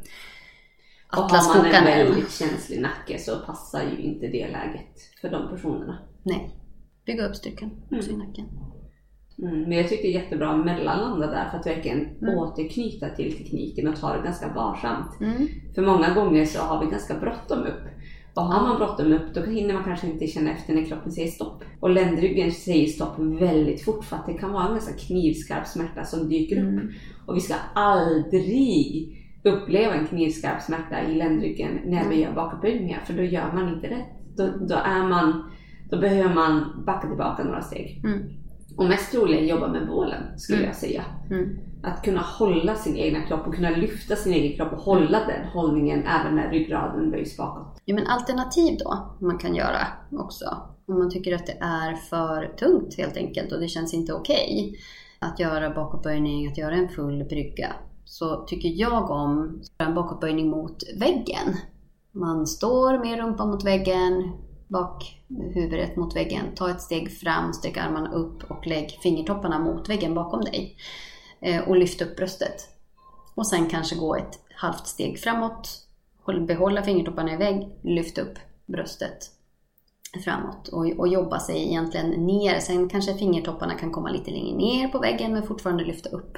Och 1.11 1.17
har 1.23 1.57
man 1.57 1.65
en 1.65 1.85
väldigt 1.85 2.31
känslig 2.31 2.81
nacke 2.81 3.19
så 3.19 3.39
passar 3.45 3.83
ju 3.83 3.97
inte 4.03 4.27
det 4.27 4.47
läget 4.51 4.99
för 5.21 5.29
de 5.29 5.49
personerna. 5.49 5.97
Nej. 6.23 6.55
Bygga 7.05 7.27
upp 7.27 7.35
styrkan 7.35 7.71
också 7.91 8.11
i 8.11 8.17
nacken. 8.17 8.45
Mm, 9.37 9.61
men 9.61 9.71
jag 9.71 9.89
tyckte 9.89 10.07
är 10.07 10.11
jättebra 10.11 10.49
att 10.49 10.65
mellanlanda 10.65 11.27
där 11.27 11.49
för 11.49 11.57
att 11.57 11.65
verkligen 11.67 12.05
Mm. 12.17 12.37
återknyta 12.37 13.09
till 13.09 13.37
tekniken 13.37 13.87
och 13.87 13.99
ta 13.99 14.17
det 14.17 14.23
ganska 14.23 14.53
varsamt. 14.53 15.19
Mm. 15.21 15.47
För 15.75 15.81
många 15.81 16.13
gånger 16.13 16.45
så 16.45 16.59
har 16.59 16.85
vi 16.85 16.91
ganska 16.91 17.19
bråttom 17.19 17.59
upp. 17.59 17.83
Och 18.39 18.45
har 18.45 18.67
man 18.67 18.77
bråttom 18.77 19.13
upp 19.13 19.33
då 19.33 19.41
hinner 19.41 19.73
man 19.73 19.83
kanske 19.83 20.07
inte 20.07 20.27
känna 20.27 20.51
efter 20.51 20.73
när 20.73 20.85
kroppen 20.85 21.11
säger 21.11 21.27
stopp. 21.27 21.63
Och 21.79 21.89
ländryggen 21.89 22.51
säger 22.51 22.87
stopp 22.87 23.19
väldigt 23.19 23.85
fort 23.85 24.05
för 24.05 24.15
att 24.15 24.25
det 24.25 24.33
kan 24.33 24.51
vara 24.51 24.67
en 24.67 24.71
ganska 24.71 24.93
knivskarp 24.93 25.67
smärta 25.67 26.03
som 26.05 26.29
dyker 26.29 26.55
upp. 26.55 26.69
Mm. 26.69 26.89
Och 27.25 27.35
vi 27.35 27.39
ska 27.39 27.55
aldrig 27.75 29.15
uppleva 29.43 29.93
en 29.93 30.07
knivskarp 30.07 30.61
smärta 30.61 31.03
i 31.03 31.15
ländryggen 31.15 31.79
när 31.85 32.09
vi 32.09 32.21
gör 32.21 32.33
bakåtböjningar 32.33 32.99
för 33.05 33.13
då 33.13 33.23
gör 33.23 33.51
man 33.53 33.73
inte 33.73 33.87
rätt. 33.87 34.37
Då, 34.37 34.47
då 34.67 34.75
är 34.75 35.09
man 35.09 35.43
Då 35.89 35.99
behöver 35.99 36.35
man 36.35 36.83
backa 36.85 37.07
tillbaka 37.07 37.43
några 37.43 37.61
steg. 37.61 38.01
Mm. 38.03 38.19
Och 38.77 38.85
mest 38.85 39.11
troligen 39.11 39.47
jobba 39.47 39.67
med 39.67 39.87
bålen 39.87 40.23
skulle 40.37 40.57
Mm. 40.57 40.67
jag 40.67 40.75
säga. 40.75 41.03
Att 41.83 42.03
kunna 42.03 42.21
hålla 42.21 42.75
sin 42.75 42.97
egna 42.97 43.21
kropp 43.21 43.47
och 43.47 43.55
kunna 43.55 43.69
lyfta 43.69 44.15
sin 44.15 44.33
egen 44.33 44.57
kropp 44.57 44.73
och 44.73 44.83
hålla 44.83 45.19
den 45.19 45.47
hållningen 45.53 46.03
även 46.07 46.35
när 46.35 46.51
ryggraden 46.51 47.11
böjs 47.11 47.37
bakåt. 47.37 47.81
Ja, 47.85 47.95
men 47.95 48.07
alternativ 48.07 48.77
då, 48.79 49.15
man 49.19 49.37
kan 49.37 49.55
göra 49.55 49.87
också. 50.11 50.45
Om 50.87 50.99
man 50.99 51.09
tycker 51.09 51.35
att 51.35 51.45
det 51.45 51.57
är 51.61 51.95
för 51.95 52.55
tungt 52.57 52.97
helt 52.97 53.17
enkelt 53.17 53.51
och 53.51 53.59
det 53.59 53.67
känns 53.67 53.93
inte 53.93 54.13
okej 54.13 54.79
att 55.19 55.39
göra 55.39 55.69
bakåtböjning, 55.69 56.47
att 56.47 56.57
göra 56.57 56.75
en 56.75 56.89
full 56.89 57.23
brygga. 57.23 57.73
Så 58.05 58.45
tycker 58.45 58.69
jag 58.69 59.09
om 59.09 59.61
en 59.77 59.95
bakåtböjning 59.95 60.49
mot 60.49 60.77
väggen. 60.99 61.55
Man 62.11 62.47
står 62.47 63.05
med 63.05 63.17
rumpan 63.17 63.49
mot 63.49 63.65
väggen, 63.65 64.31
bak 64.67 65.23
huvudet 65.53 65.95
mot 65.95 66.15
väggen. 66.15 66.43
Ta 66.55 66.69
ett 66.69 66.81
steg 66.81 67.11
fram, 67.11 67.53
sträck 67.53 67.77
armarna 67.77 68.13
upp 68.13 68.43
och 68.51 68.67
lägg 68.67 68.89
fingertopparna 69.03 69.59
mot 69.59 69.89
väggen 69.89 70.13
bakom 70.13 70.41
dig. 70.41 70.75
Eh, 71.41 71.61
Och 71.69 71.77
lyft 71.77 72.01
upp 72.01 72.15
bröstet. 72.15 72.69
Och 73.35 73.47
sen 73.47 73.67
kanske 73.69 73.95
gå 73.95 74.15
ett 74.15 74.39
halvt 74.55 74.87
steg 74.87 75.19
framåt. 75.19 75.85
Håll- 76.25 76.45
Behålla 76.45 76.83
fingertopparna 76.83 77.33
i 77.33 77.37
vägg, 77.37 77.67
lyft 77.83 78.17
upp 78.17 78.39
bröstet 78.65 79.31
framåt 80.23 80.67
och, 80.67 80.85
och 80.97 81.07
jobba 81.07 81.39
sig 81.39 81.67
egentligen 81.67 82.09
ner. 82.09 82.59
Sen 82.59 82.89
kanske 82.89 83.13
fingertopparna 83.17 83.73
kan 83.73 83.91
komma 83.91 84.09
lite 84.11 84.31
längre 84.31 84.57
ner 84.57 84.87
på 84.87 84.99
väggen 84.99 85.33
men 85.33 85.47
fortfarande 85.47 85.83
lyfta 85.83 86.09
upp 86.09 86.37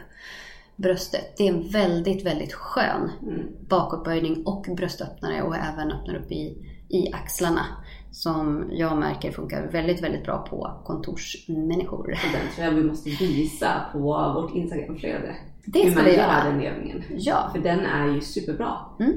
bröstet. 0.75 1.37
Det 1.37 1.47
är 1.47 1.53
en 1.53 1.69
väldigt, 1.69 2.25
väldigt 2.25 2.53
skön 2.53 3.11
Mm. 3.21 3.47
bakåtböjning 3.69 4.43
och 4.45 4.65
bröstöppnare 4.77 5.41
och 5.41 5.55
även 5.55 5.91
öppnar 5.91 6.15
upp 6.15 6.31
i, 6.31 6.57
i 6.93 7.13
axlarna. 7.13 7.65
Som 8.11 8.69
jag 8.71 8.97
märker 8.97 9.31
funkar 9.31 9.67
väldigt, 9.71 10.03
väldigt 10.03 10.23
bra 10.23 10.37
på 10.49 10.81
kontorsmänniskor. 10.85 11.99
Och 11.99 12.31
den 12.33 12.55
tror 12.55 12.65
jag 12.67 12.71
vi 12.71 12.83
måste 12.83 13.09
visa 13.09 13.81
på 13.91 13.99
vårt 14.35 14.55
Instagramflöde. 14.55 15.35
Det 15.65 15.83
Hur 15.83 15.91
ska 15.91 16.01
vi 16.03 16.09
gör 16.15 16.17
göra. 16.17 16.43
den 16.43 16.61
övningen. 16.61 17.03
Ja, 17.09 17.49
För 17.53 17.59
den 17.59 17.79
är 17.79 18.07
ju 18.07 18.21
superbra. 18.21 18.77
mm. 18.99 19.13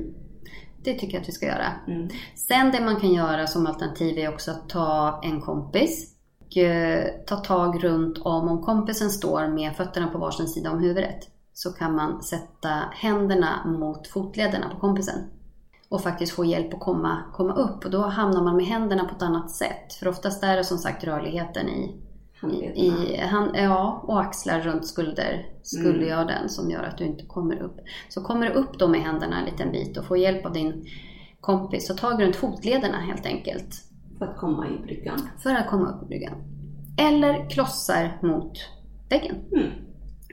det 0.84 0.94
tycker 0.94 1.14
jag 1.14 1.22
att 1.22 1.28
vi 1.28 1.32
ska 1.32 1.46
göra. 1.46 1.66
Mm. 1.88 2.08
Sen 2.34 2.70
det 2.72 2.84
man 2.84 2.96
kan 2.96 3.12
göra 3.12 3.46
som 3.46 3.66
alternativ 3.66 4.18
är 4.18 4.28
också 4.28 4.50
att 4.50 4.68
ta 4.68 5.20
en 5.24 5.40
kompis 5.40 6.14
och 6.40 6.56
eh, 6.56 7.04
ta 7.26 7.36
tag 7.36 7.84
runt 7.84 8.18
om. 8.18 8.48
Om 8.48 8.62
kompisen 8.62 9.10
står 9.10 9.48
med 9.48 9.76
fötterna 9.76 10.08
på 10.08 10.18
varsin 10.18 10.48
sida 10.48 10.70
om 10.70 10.78
huvudet 10.80 11.18
så 11.52 11.72
kan 11.72 11.94
man 11.94 12.22
sätta 12.22 12.68
händerna 12.92 13.66
mot 13.66 14.06
fotlederna 14.06 14.68
på 14.68 14.80
kompisen 14.80 15.18
och 15.94 16.02
faktiskt 16.02 16.32
få 16.32 16.44
hjälp 16.44 16.74
att 16.74 16.80
komma, 16.80 17.22
komma 17.32 17.54
upp. 17.54 17.84
Och 17.84 17.90
då 17.90 18.00
hamnar 18.02 18.42
man 18.42 18.56
med 18.56 18.66
händerna 18.66 19.04
på 19.04 19.14
ett 19.16 19.22
annat 19.22 19.50
sätt. 19.50 19.92
För 20.00 20.08
oftast 20.08 20.44
är 20.44 20.56
det 20.56 20.64
som 20.64 20.78
sagt 20.78 21.04
rörligheten 21.04 21.68
i, 21.68 21.96
Handlederna. 22.40 23.04
i 23.04 23.16
hand, 23.16 23.50
ja, 23.54 24.00
och 24.04 24.20
axlar 24.20 24.60
runt 24.60 24.86
skulder, 24.86 25.46
skulle 25.62 25.96
Mm. 25.96 26.08
jag 26.08 26.26
den 26.26 26.48
som 26.48 26.70
gör 26.70 26.82
att 26.82 26.98
du 26.98 27.04
inte 27.04 27.26
kommer 27.26 27.62
upp. 27.62 27.76
Så 28.08 28.22
kommer 28.22 28.46
du 28.46 28.52
upp 28.52 28.78
då 28.78 28.88
med 28.88 29.00
händerna 29.00 29.38
en 29.38 29.44
liten 29.44 29.72
bit 29.72 29.96
och 29.96 30.04
får 30.04 30.18
hjälp 30.18 30.46
av 30.46 30.52
din 30.52 30.84
kompis, 31.40 31.86
så 31.86 31.94
tag 31.94 32.22
runt 32.22 32.36
fotlederna 32.36 33.00
helt 33.00 33.26
enkelt. 33.26 33.74
För 34.18 34.24
att 34.26 34.36
komma 34.36 34.66
i 34.68 34.78
bryggan. 34.82 35.18
För 35.42 35.54
att 35.54 35.70
komma 35.70 35.88
upp 35.88 36.02
i 36.02 36.06
bryggan. 36.06 36.34
Eller 36.98 37.50
klossar 37.50 38.18
mot 38.22 38.52
väggen. 39.08 39.36
Mm. 39.52 39.70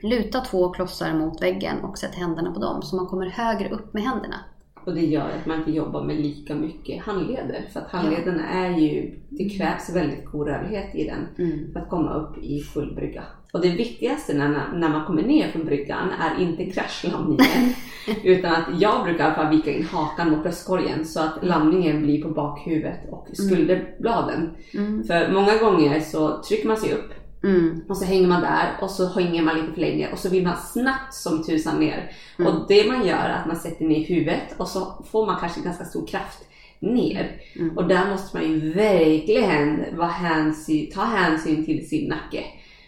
Luta 0.02 0.40
två 0.40 0.68
klossar 0.68 1.14
mot 1.14 1.42
väggen 1.42 1.80
och 1.84 1.98
sätt 1.98 2.14
händerna 2.14 2.52
på 2.52 2.60
dem 2.60 2.82
så 2.82 2.96
man 2.96 3.06
kommer 3.06 3.26
högre 3.26 3.68
upp 3.70 3.94
med 3.94 4.02
händerna. 4.02 4.36
Och 4.84 4.94
det 4.94 5.06
gör 5.06 5.28
att 5.40 5.46
man 5.46 5.58
inte 5.58 5.70
jobbar 5.70 6.04
med 6.04 6.16
lika 6.16 6.54
mycket 6.54 7.02
handleder. 7.02 7.64
För 7.72 7.80
att 7.80 7.90
handleden 7.90 8.40
är 8.40 8.78
ju, 8.78 9.14
det 9.28 9.48
krävs 9.48 9.90
väldigt 9.94 10.24
god 10.24 10.46
rörlighet 10.46 10.94
i 10.94 11.04
den 11.04 11.46
Mm. 11.46 11.72
för 11.72 11.80
att 11.80 11.88
komma 11.88 12.14
upp 12.14 12.38
i 12.38 12.60
full 12.60 12.94
brygga. 12.94 13.22
Och 13.52 13.60
det 13.60 13.68
viktigaste 13.68 14.34
när, 14.34 14.48
när 14.74 14.88
man 14.88 15.06
kommer 15.06 15.22
ner 15.22 15.48
från 15.48 15.64
bryggan 15.64 16.08
är 16.10 16.42
inte 16.42 16.70
kraschlandningen. 16.70 17.74
utan 18.22 18.52
att 18.52 18.80
jag 18.80 19.04
brukar 19.04 19.24
i 19.24 19.26
alla 19.26 19.34
fall 19.34 19.56
vika 19.56 19.72
in 19.72 19.84
hakan 19.84 20.30
mot 20.30 20.42
bröstkorgen 20.42 21.04
så 21.04 21.20
att 21.20 21.38
landningen 21.42 22.02
blir 22.02 22.22
på 22.22 22.28
bakhuvudet 22.28 22.98
och 23.10 23.28
skulderbladen. 23.32 24.50
Mm. 24.74 25.04
För 25.04 25.32
många 25.32 25.58
gånger 25.58 26.00
så 26.00 26.42
trycker 26.42 26.68
man 26.68 26.76
sig 26.76 26.92
upp 26.92 27.12
Mm. 27.44 27.84
och 27.88 27.96
så 27.96 28.04
hänger 28.04 28.26
man 28.28 28.40
där 28.40 28.72
och 28.80 28.90
så 28.90 29.08
hänger 29.08 29.42
man 29.42 29.56
lite 29.60 29.72
för 29.72 29.80
länge 29.80 30.08
och 30.12 30.18
så 30.18 30.28
vill 30.28 30.42
man 30.44 30.56
snabbt 30.56 31.14
som 31.14 31.42
tusan 31.44 31.80
ner. 31.80 32.12
Mm. 32.38 32.52
Och 32.52 32.68
det 32.68 32.88
man 32.88 33.06
gör 33.06 33.16
är 33.24 33.38
att 33.40 33.46
man 33.46 33.56
sätter 33.56 33.84
ner 33.84 34.06
huvudet 34.06 34.54
och 34.56 34.68
så 34.68 35.04
får 35.10 35.26
man 35.26 35.40
kanske 35.40 35.60
ganska 35.60 35.84
stor 35.84 36.06
kraft 36.06 36.38
ner. 36.80 37.40
Mm. 37.56 37.78
Och 37.78 37.88
där 37.88 38.10
måste 38.10 38.36
man 38.36 38.46
ju 38.48 38.72
verkligen 38.72 39.96
vara 39.96 40.08
hänsyn, 40.08 40.90
ta 40.94 41.04
hänsyn 41.04 41.64
till 41.64 41.88
sin 41.88 42.08
nacke. 42.08 42.44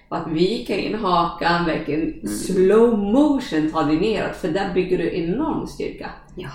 Och 0.09 0.17
att 0.17 0.29
vika 0.33 0.77
in 0.77 0.95
hakan, 0.95 1.65
verkligen 1.65 2.03
Mm. 2.03 2.29
slow 2.29 2.99
motion 2.99 3.71
ta 3.73 3.83
dig 3.83 4.01
neråt 4.01 4.37
för 4.37 4.49
där 4.49 4.75
bygger 4.75 4.99
du 4.99 5.15
enorm 5.17 5.67
styrka. 5.67 6.11
Ja. 6.37 6.51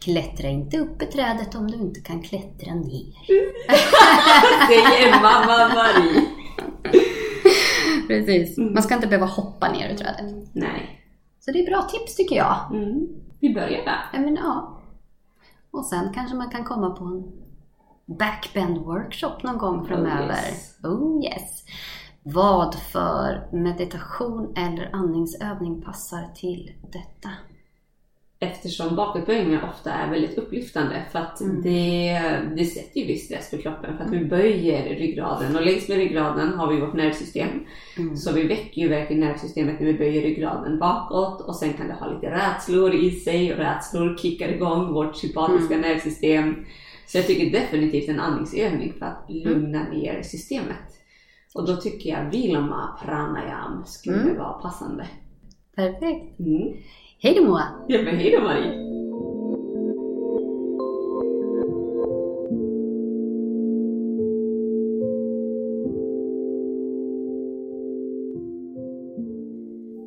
Klättra 0.00 0.48
inte 0.48 0.78
upp 0.78 1.02
i 1.02 1.06
trädet 1.06 1.54
om 1.54 1.70
du 1.70 1.76
inte 1.78 2.00
kan 2.00 2.22
klättra 2.22 2.74
ner. 2.74 3.12
Säger 4.68 5.12
mamma 5.22 5.74
Marie. 5.74 6.22
Precis. 8.06 8.58
Man 8.58 8.82
ska 8.82 8.94
inte 8.94 9.06
behöva 9.06 9.26
hoppa 9.26 9.72
ner 9.72 9.88
i 9.90 9.96
trädet. 9.96 10.48
Nej. 10.52 11.00
Så 11.40 11.52
det 11.52 11.58
är 11.58 11.70
bra 11.70 11.82
tips 11.82 12.16
tycker 12.16 12.36
jag. 12.36 12.56
Mm. 12.72 13.08
Vi 13.40 13.54
börjar 13.54 13.84
där. 13.84 14.04
Ja, 14.12 14.20
men, 14.20 14.34
ja. 14.34 14.78
Och 15.70 15.84
sen 15.84 16.12
kanske 16.14 16.36
man 16.36 16.50
kan 16.50 16.64
komma 16.64 16.90
på 16.90 17.04
en 17.04 17.32
backbend 18.18 18.78
workshop 18.78 19.42
någon 19.42 19.58
gång 19.58 19.86
framöver. 19.86 20.34
yes. 20.34 20.78
Oh 20.82 21.24
yes. 21.24 21.64
Vad 22.22 22.74
för 22.74 23.48
meditation 23.52 24.52
eller 24.56 24.90
andningsövning 24.92 25.82
passar 25.82 26.28
till 26.34 26.72
detta? 26.92 27.30
Eftersom 28.42 28.96
bakåtböjningar 28.96 29.68
ofta 29.74 29.92
är 29.92 30.10
väldigt 30.10 30.38
upplyftande 30.38 31.02
för 31.12 31.18
att 31.18 31.40
Mm. 31.40 31.62
det, 31.62 32.20
det 32.56 32.64
sätter 32.64 33.00
ju 33.00 33.06
viss 33.06 33.24
stress 33.24 33.50
på 33.50 33.56
kroppen 33.58 33.96
för 33.96 34.04
att 34.04 34.12
vi 34.12 34.24
böjer 34.24 34.94
ryggraden 34.96 35.56
och 35.56 35.62
längs 35.64 35.88
med 35.88 35.96
ryggraden 35.96 36.52
har 36.54 36.66
vi 36.72 36.80
vårt 36.80 36.94
nervsystem. 36.94 37.48
Mm. 37.98 38.16
Så 38.16 38.32
vi 38.32 38.42
väcker 38.42 38.82
ju 38.82 38.88
verkligen 38.88 39.20
nervsystemet 39.20 39.80
när 39.80 39.86
vi 39.86 39.94
böjer 39.94 40.22
ryggraden 40.22 40.78
bakåt 40.78 41.40
och 41.40 41.56
sen 41.56 41.72
kan 41.72 41.88
det 41.88 41.94
ha 41.94 42.06
lite 42.14 42.30
rädslor 42.30 42.94
i 42.94 43.10
sig 43.10 43.52
och 43.52 43.58
rädslor 43.58 44.16
kickar 44.16 44.48
igång 44.48 44.92
vårt 44.92 45.16
sympatiska 45.16 45.74
Mm. 45.74 45.90
nervsystem. 45.90 46.64
Så 47.06 47.18
jag 47.18 47.26
tycker 47.26 47.50
definitivt 47.60 48.08
en 48.08 48.20
andningsövning 48.20 48.92
för 48.98 49.06
att 49.06 49.30
Mm. 49.30 49.42
lugna 49.48 49.82
ner 49.88 50.22
systemet. 50.22 50.98
Och 51.54 51.66
då 51.66 51.76
tycker 51.76 52.10
jag 52.10 52.30
Viloma 52.30 52.98
pranayam 53.04 53.84
skulle 53.86 54.16
Mm. 54.22 54.38
vara 54.38 54.52
passande. 54.52 55.06
Perfekt. 55.76 56.40
Mm. 56.40 56.76
Hej 57.18 57.34
då 57.34 57.44
Moa! 57.44 57.84
Ja 57.88 58.02
men 58.02 58.16
hejdå 58.16 58.40
Marie! 58.40 58.72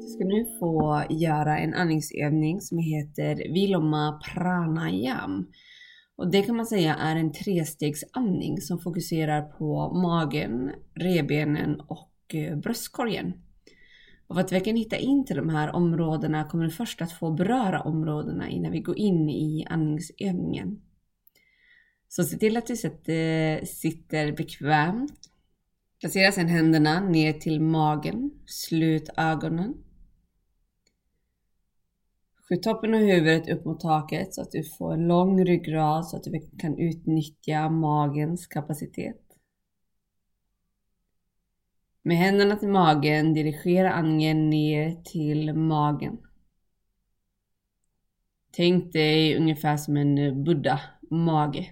Du 0.01 0.08
ska 0.08 0.25
nu 0.25 0.45
få 0.60 1.04
göra 1.10 1.58
en 1.58 1.73
andningsövning 1.73 2.62
som 2.62 2.78
heter 2.78 3.54
Viloma 3.54 4.21
pranayam. 4.25 5.47
Och 6.15 6.32
det 6.32 6.41
kan 6.41 6.56
man 6.56 6.65
säga 6.65 6.95
är 6.95 7.15
en 7.15 7.32
trestegsandning 7.32 8.62
som 8.62 8.80
fokuserar 8.80 9.41
på 9.41 9.93
magen, 9.93 10.71
revbenen 10.93 11.80
och 11.80 12.36
eh, 12.36 12.58
bröstkorgen. 12.58 13.45
Och 14.28 14.36
för 14.36 14.42
att 14.42 14.52
verkligen 14.52 14.78
hitta 14.78 14.98
in 14.98 15.26
till 15.26 15.36
de 15.36 15.50
här 15.50 15.76
områdena 15.76 16.44
kommer 16.44 16.64
du 16.64 16.72
först 16.72 17.02
att 17.02 17.12
få 17.12 17.32
beröra 17.32 17.82
områdena 17.82 18.50
innan 18.50 18.72
vi 18.72 18.80
går 18.80 18.98
in 18.98 19.30
i 19.30 19.66
andningsövningen. 19.70 20.82
Så 22.08 22.24
se 22.24 22.38
till 22.38 22.58
att 22.58 22.68
du 22.68 22.76
sitter 23.66 24.32
bekvämt. 24.32 25.30
Placera 26.00 26.32
sedan 26.32 26.48
händerna 26.48 27.00
ner 27.00 27.34
till 27.34 27.62
magen. 27.62 28.32
Slut 28.46 29.10
ögonen. 29.18 29.74
Skjut 32.49 32.64
toppen 32.64 32.93
av 32.93 32.99
huvudet 32.99 33.49
upp 33.49 33.66
mot 33.66 33.80
taket 33.80 34.34
så 34.34 34.41
att 34.41 34.52
du 34.52 34.64
får 34.64 34.93
en 34.93 35.08
lång 35.08 35.45
ryggrad 35.45 36.08
så 36.08 36.18
att 36.18 36.24
du 36.24 36.49
kan 36.60 36.78
utnyttja 36.78 37.70
magens 37.70 38.47
kapacitet. 38.47 39.24
Med 42.08 42.18
händerna 42.18 42.56
till 42.56 42.70
magen 42.70 43.34
dirigera 43.34 43.93
andningen 43.93 44.49
ner 44.49 44.95
till 45.03 45.53
magen. 45.53 46.18
Tänk 48.51 48.93
dig 48.93 49.38
ungefär 49.38 49.78
som 49.78 49.97
en 49.97 50.43
buddha-mage. 50.43 51.72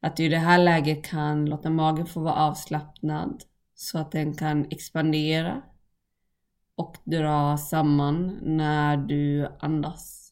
Att 0.00 0.16
du 0.16 0.24
i 0.24 0.28
det 0.28 0.38
här 0.38 0.58
läget 0.58 1.04
kan 1.04 1.46
låta 1.46 1.70
magen 1.70 2.06
få 2.06 2.20
vara 2.20 2.34
avslappnad 2.34 3.42
så 3.74 3.98
att 3.98 4.12
den 4.12 4.34
kan 4.34 4.66
expandera 4.70 5.62
och 6.74 6.96
dra 7.04 7.56
samman 7.56 8.38
när 8.42 8.96
du 8.96 9.48
andas. 9.58 10.25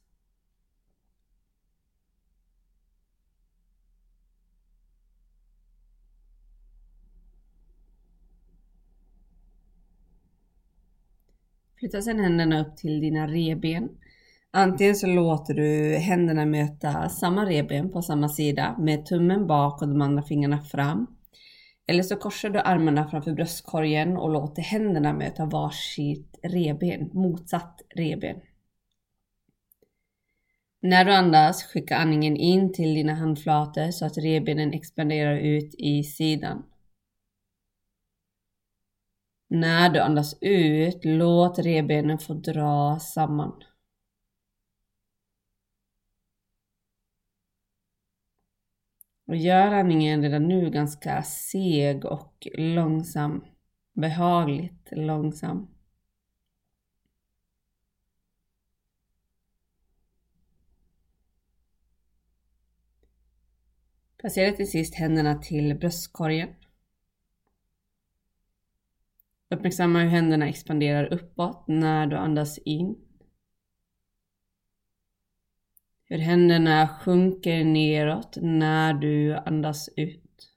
Flytta 11.84 12.02
sedan 12.02 12.20
händerna 12.20 12.60
upp 12.60 12.76
till 12.76 13.00
dina 13.00 13.26
reben. 13.26 13.88
Antingen 14.50 14.94
så 14.94 15.06
låter 15.06 15.54
du 15.54 15.96
händerna 15.96 16.46
möta 16.46 17.08
samma 17.08 17.46
reben 17.46 17.92
på 17.92 18.02
samma 18.02 18.28
sida 18.28 18.76
med 18.78 19.06
tummen 19.06 19.46
bak 19.46 19.82
och 19.82 19.88
de 19.88 20.02
andra 20.02 20.22
fingrarna 20.22 20.62
fram. 20.62 21.06
Eller 21.86 22.02
så 22.02 22.16
korsar 22.16 22.50
du 22.50 22.58
armarna 22.58 23.08
framför 23.08 23.32
bröstkorgen 23.32 24.16
och 24.16 24.30
låter 24.30 24.62
händerna 24.62 25.12
möta 25.12 25.44
varsitt 25.44 26.38
reben, 26.42 27.10
motsatt 27.12 27.80
reben. 27.94 28.36
När 30.80 31.04
du 31.04 31.12
andas, 31.12 31.64
skicka 31.64 31.96
andningen 31.96 32.36
in 32.36 32.72
till 32.72 32.94
dina 32.94 33.14
handflator 33.14 33.90
så 33.90 34.06
att 34.06 34.18
revbenen 34.18 34.72
expanderar 34.72 35.36
ut 35.36 35.74
i 35.78 36.02
sidan. 36.02 36.62
När 39.48 39.90
du 39.90 40.00
andas 40.00 40.38
ut, 40.40 41.00
låt 41.04 41.58
revbenen 41.58 42.18
få 42.18 42.34
dra 42.34 42.98
samman. 42.98 43.62
Och 49.26 49.36
gör 49.36 49.72
andningen 49.72 50.22
redan 50.22 50.48
nu 50.48 50.70
ganska 50.70 51.22
seg 51.22 52.04
och 52.04 52.48
långsam. 52.54 53.44
Behagligt 53.92 54.88
långsam. 54.90 55.68
Placera 64.16 64.52
till 64.52 64.70
sist 64.70 64.94
händerna 64.94 65.34
till 65.34 65.74
bröstkorgen. 65.74 66.48
Uppmärksamma 69.54 69.98
hur 69.98 70.08
händerna 70.08 70.48
expanderar 70.48 71.12
uppåt 71.12 71.64
när 71.68 72.06
du 72.06 72.16
andas 72.16 72.58
in. 72.58 72.96
Hur 76.04 76.18
händerna 76.18 76.88
sjunker 76.88 77.64
neråt 77.64 78.36
när 78.40 78.94
du 78.94 79.34
andas 79.36 79.88
ut. 79.96 80.52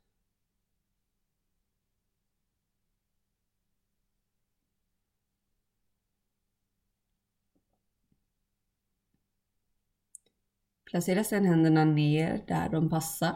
Placera 10.86 11.24
sedan 11.24 11.46
händerna 11.46 11.86
ner 11.86 12.44
där 12.48 12.70
de 12.70 12.90
passar 12.90 13.36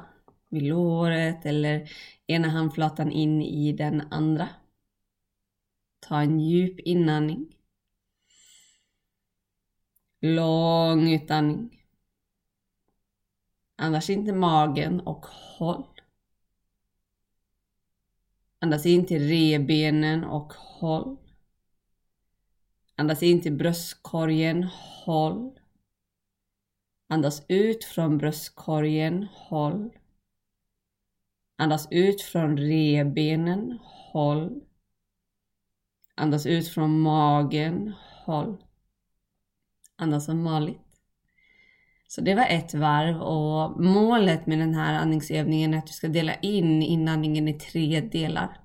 vid 0.49 0.64
låret 0.64 1.45
eller 1.45 1.89
ena 2.28 2.47
handflatan 2.47 3.12
in 3.12 3.41
i 3.41 3.74
den 3.74 4.01
andra. 4.12 4.49
Ta 6.02 6.22
en 6.22 6.39
djup 6.39 6.80
inandning. 6.80 7.56
Lång 10.20 11.14
utandning. 11.14 11.84
Andas 13.76 14.10
in 14.10 14.26
till 14.26 14.36
magen 14.36 14.99
och 14.99 15.26
håll. 15.26 15.88
Andas 18.60 18.86
in 18.86 19.06
till 19.06 19.28
rebenen 19.28 20.24
och 20.24 20.54
håll. 20.54 21.18
Andas 22.95 23.24
in 23.24 23.41
till 23.41 23.54
bröstkorgen, 23.54 24.64
håll. 25.06 25.60
Andas 27.08 27.45
ut 27.47 27.84
från 27.84 28.18
bröstkorgen, 28.18 29.28
håll. 29.34 29.97
Andas 31.58 31.88
ut 31.91 32.22
från 32.22 32.58
rebenen, 32.58 33.80
håll. 33.82 34.62
Andas 36.16 36.45
ut 36.45 36.68
från 36.68 36.99
magen, 36.99 37.93
håll. 38.26 38.57
Andas 39.95 40.26
som 40.26 40.43
vanligt. 40.43 40.82
Så 42.07 42.22
det 42.22 42.36
var 42.36 42.45
ett 42.49 42.74
varv 42.74 43.22
och 43.22 43.84
målet 43.84 44.47
med 44.47 44.59
den 44.59 44.74
här 44.74 44.93
andningsövningen 44.93 45.74
är 45.74 45.78
att 45.78 45.88
du 45.88 45.93
ska 45.93 46.07
dela 46.07 46.36
in 46.36 46.84
inandningen 46.84 47.47
i 47.47 47.53
tre 47.53 48.01
delar. 48.01 48.57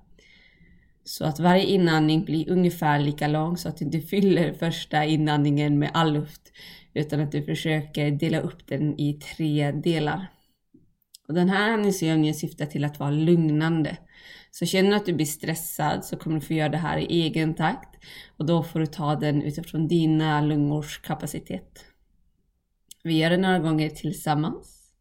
Så 1.03 1.25
att 1.25 1.39
varje 1.39 1.63
inandning 1.63 2.25
blir 2.25 2.49
ungefär 2.49 2.99
lika 2.99 3.27
lång 3.27 3.57
så 3.57 3.69
att 3.69 3.77
du 3.77 3.85
inte 3.85 3.99
fyller 3.99 4.53
första 4.53 5.05
inandningen 5.05 5.79
med 5.79 5.91
all 5.93 6.13
luft 6.13 6.51
utan 6.93 7.19
att 7.19 7.31
du 7.31 7.43
försöker 7.43 8.11
dela 8.11 8.39
upp 8.39 8.67
den 8.67 8.99
i 8.99 9.13
tre 9.13 9.71
delar. 9.71 10.27
Och 11.27 11.33
den 11.33 11.49
här 11.49 11.71
andningsövningen 11.71 12.33
syftar 12.33 12.65
till 12.65 12.85
att 12.85 12.99
vara 12.99 13.11
lugnande. 13.11 13.97
Så 14.51 14.65
känner 14.65 14.89
du 14.89 14.95
att 14.95 15.05
du 15.05 15.13
blir 15.13 15.25
stressad 15.25 16.05
så 16.05 16.17
kommer 16.17 16.39
du 16.39 16.45
få 16.45 16.53
göra 16.53 16.69
det 16.69 16.77
här 16.77 16.97
i 16.97 17.05
egen 17.05 17.55
takt 17.55 18.03
och 18.37 18.45
då 18.45 18.63
får 18.63 18.79
du 18.79 18.85
ta 18.85 19.15
den 19.15 19.41
utifrån 19.41 19.87
dina 19.87 20.41
lungors 20.41 21.01
kapacitet. 21.01 21.85
Vi 23.03 23.17
gör 23.17 23.29
det 23.29 23.37
några 23.37 23.59
gånger 23.59 23.89
tillsammans. 23.89 24.91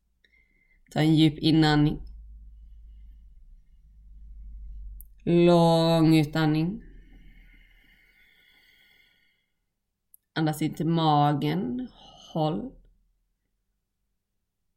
Ta 0.90 1.01
en 1.01 1.14
djup 1.14 1.38
inandning. 1.38 2.01
Lång 5.24 6.16
utandning. 6.16 6.82
Andas 10.34 10.62
in 10.62 10.74
till 10.74 10.86
magen. 10.86 11.88
Håll. 12.32 12.72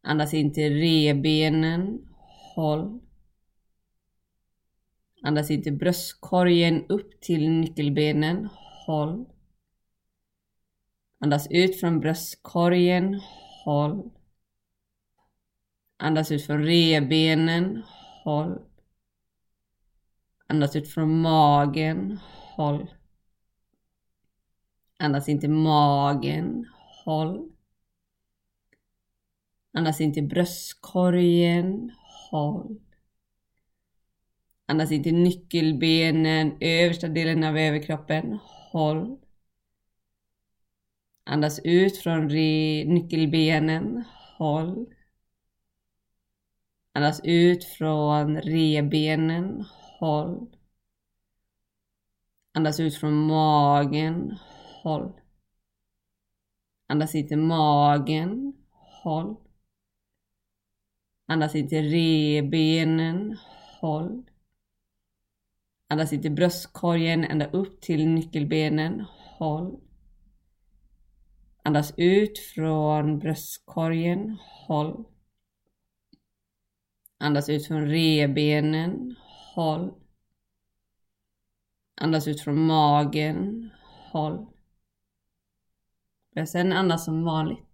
Andas 0.03 0.33
in 0.33 0.53
till 0.53 0.73
rebenen. 0.73 2.07
Håll. 2.55 2.99
Andas 5.21 5.51
in 5.51 5.63
till 5.63 5.77
bröstkorgen 5.77 6.85
upp 6.89 7.21
till 7.21 7.49
nyckelbenen. 7.49 8.49
Håll. 8.85 9.25
Andas 11.19 11.47
ut 11.51 11.79
från 11.79 11.99
bröstkorgen. 11.99 13.21
Håll. 13.65 14.11
Andas 15.97 16.31
ut 16.31 16.45
från 16.45 16.63
rebenen. 16.63 17.83
Håll. 18.23 18.61
Andas 20.47 20.75
ut 20.75 20.93
från 20.93 21.21
magen. 21.21 22.19
Håll. 22.55 22.93
Andas 24.97 25.29
in 25.29 25.39
till 25.39 25.49
magen. 25.49 26.65
Håll. 27.05 27.51
Andas 29.73 30.01
in 30.01 30.13
till 30.13 30.27
bröstkorgen. 30.27 31.91
Håll. 32.31 32.88
Andas 34.69 34.91
in 34.91 35.03
till 35.03 35.15
nyckelbenen, 35.15 36.57
översta 36.59 37.07
delen 37.07 37.43
av 37.43 37.57
överkroppen. 37.57 38.37
Håll. 38.71 39.19
Andas 41.23 41.59
ut 41.63 41.97
från 41.97 42.27
nyckelbenen. 42.27 44.03
Håll. 44.37 44.85
Andas 46.93 47.21
ut 47.23 47.63
från 47.63 48.41
rebenen. 48.41 49.65
Håll. 49.99 50.47
Andas 52.53 52.79
ut 52.79 52.95
från 52.95 53.13
magen. 53.13 54.37
Håll. 54.83 55.13
Andas 56.87 57.15
in 57.15 57.27
till 57.27 57.37
magen. 57.37 58.53
Håll. 59.03 59.35
Andas 61.27 61.55
in 61.55 61.69
till 61.69 61.89
rebenen. 61.89 63.37
Håll. 63.81 64.28
Andas 65.91 66.13
in 66.13 66.21
till 66.21 66.31
bröstkorgen 66.31 67.23
ända 67.23 67.45
upp 67.51 67.81
till 67.81 68.07
nyckelbenen. 68.07 69.05
Håll. 69.37 69.79
Andas 71.63 71.93
ut 71.97 72.39
från 72.39 73.19
bröstkorgen. 73.19 74.37
Håll. 74.67 75.05
Andas 77.17 77.49
ut 77.49 77.67
från 77.67 77.87
rebenen. 77.87 79.15
Håll. 79.55 79.93
Andas 82.01 82.27
ut 82.27 82.41
från 82.41 82.65
magen. 82.65 83.69
Håll. 84.11 84.45
Börja 86.33 86.45
sen 86.45 86.73
andas 86.73 87.05
som 87.05 87.23
vanligt. 87.23 87.68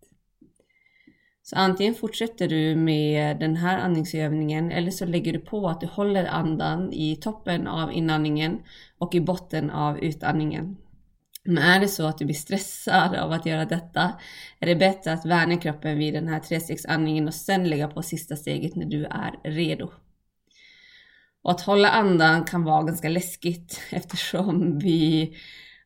Så 1.47 1.55
antingen 1.55 1.95
fortsätter 1.95 2.47
du 2.47 2.75
med 2.75 3.39
den 3.39 3.55
här 3.55 3.77
andningsövningen 3.77 4.71
eller 4.71 4.91
så 4.91 5.05
lägger 5.05 5.33
du 5.33 5.39
på 5.39 5.67
att 5.67 5.81
du 5.81 5.87
håller 5.87 6.25
andan 6.25 6.93
i 6.93 7.15
toppen 7.15 7.67
av 7.67 7.93
inandningen 7.93 8.59
och 8.97 9.15
i 9.15 9.21
botten 9.21 9.69
av 9.69 9.99
utandningen. 9.99 10.77
Men 11.43 11.57
är 11.57 11.79
det 11.79 11.87
så 11.87 12.05
att 12.05 12.17
du 12.17 12.25
blir 12.25 12.35
stressad 12.35 13.15
av 13.15 13.31
att 13.31 13.45
göra 13.45 13.65
detta 13.65 14.13
är 14.59 14.67
det 14.67 14.75
bättre 14.75 15.13
att 15.13 15.25
värna 15.25 15.57
kroppen 15.57 15.97
vid 15.97 16.13
den 16.13 16.27
här 16.27 16.39
trestegsandningen 16.39 17.27
och 17.27 17.33
sen 17.33 17.69
lägga 17.69 17.87
på 17.87 18.01
sista 18.01 18.35
steget 18.35 18.75
när 18.75 18.85
du 18.85 19.05
är 19.05 19.39
redo. 19.43 19.91
Och 21.43 21.51
att 21.51 21.61
hålla 21.61 21.89
andan 21.89 22.43
kan 22.43 22.63
vara 22.63 22.83
ganska 22.83 23.09
läskigt 23.09 23.81
eftersom 23.91 24.79
vi 24.79 25.35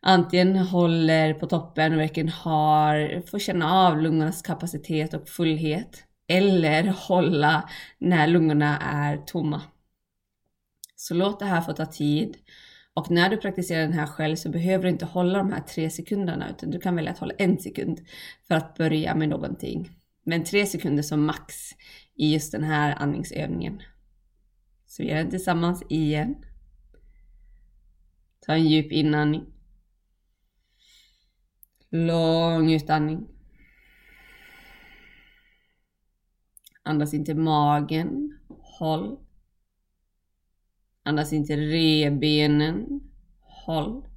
antingen 0.02 0.58
håller 0.58 1.34
på 1.34 1.48
toppen 1.48 1.94
och 1.94 2.00
verkligen 2.00 2.30
har, 2.30 3.22
får 3.28 3.40
känna 3.40 3.74
av 3.74 4.02
lungornas 4.02 4.42
kapacitet 4.42 5.14
och 5.14 5.30
fullhet 5.30 6.04
eller 6.28 6.84
hålla 7.08 7.70
när 7.98 8.28
lungorna 8.28 8.80
är 8.80 9.18
tomma. 9.18 9.62
Så 10.96 11.14
låt 11.14 11.40
det 11.40 11.46
här 11.46 11.62
få 11.62 11.74
ta 11.74 11.86
tid 11.86 12.38
Och 12.94 13.12
när 13.12 13.30
du 13.30 13.38
praktiserar 13.38 13.82
den 13.82 13.94
här 13.94 14.08
själv 14.08 14.36
så 14.36 14.50
behöver 14.50 14.84
du 14.84 14.90
inte 14.90 15.06
hålla 15.06 15.38
de 15.38 15.52
här 15.52 15.62
tre 15.62 15.90
sekunderna 15.90 16.50
utan 16.50 16.72
du 16.72 16.80
kan 16.80 16.96
välja 16.96 17.12
att 17.12 17.18
hålla 17.18 17.34
en 17.38 17.58
sekund 17.58 18.02
för 18.48 18.56
att 18.56 18.76
börja 18.76 19.16
med 19.16 19.30
någonting. 19.30 19.90
Men 20.24 20.44
tre 20.44 20.66
sekunder 20.66 21.04
som 21.04 21.26
max 21.26 21.56
i 22.16 22.34
just 22.34 22.52
den 22.52 22.64
här 22.64 22.96
andningsövningen. 22.96 23.82
Så 24.86 25.04
vi 25.04 25.10
gör 25.10 25.18
den 25.18 25.30
tillsammans 25.30 25.84
igen. 25.90 26.36
Ta 28.46 28.54
en 28.54 28.68
djup 28.68 28.92
inandning. 28.92 29.46
Lång 31.92 32.72
utandning. 32.72 33.28
Andas 36.84 37.14
in 37.14 37.26
till 37.26 37.38
magen. 37.38 38.40
Håll. 38.80 39.20
Andas 41.04 41.34
in 41.34 41.48
till 41.48 41.60
revbenen. 41.60 43.02
Håll. 43.42 44.08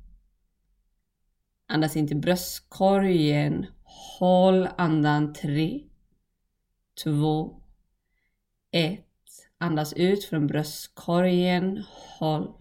Andas 1.66 1.96
in 1.96 2.08
till 2.08 2.16
bröstkorgen. 2.16 3.66
Håll 4.18 4.68
andan 4.78 5.32
3, 5.32 5.82
2, 7.04 7.62
1. 8.70 9.04
Andas 9.58 9.92
ut 9.92 10.24
från 10.24 10.46
bröstkorgen. 10.46 11.84
Håll. 12.18 12.52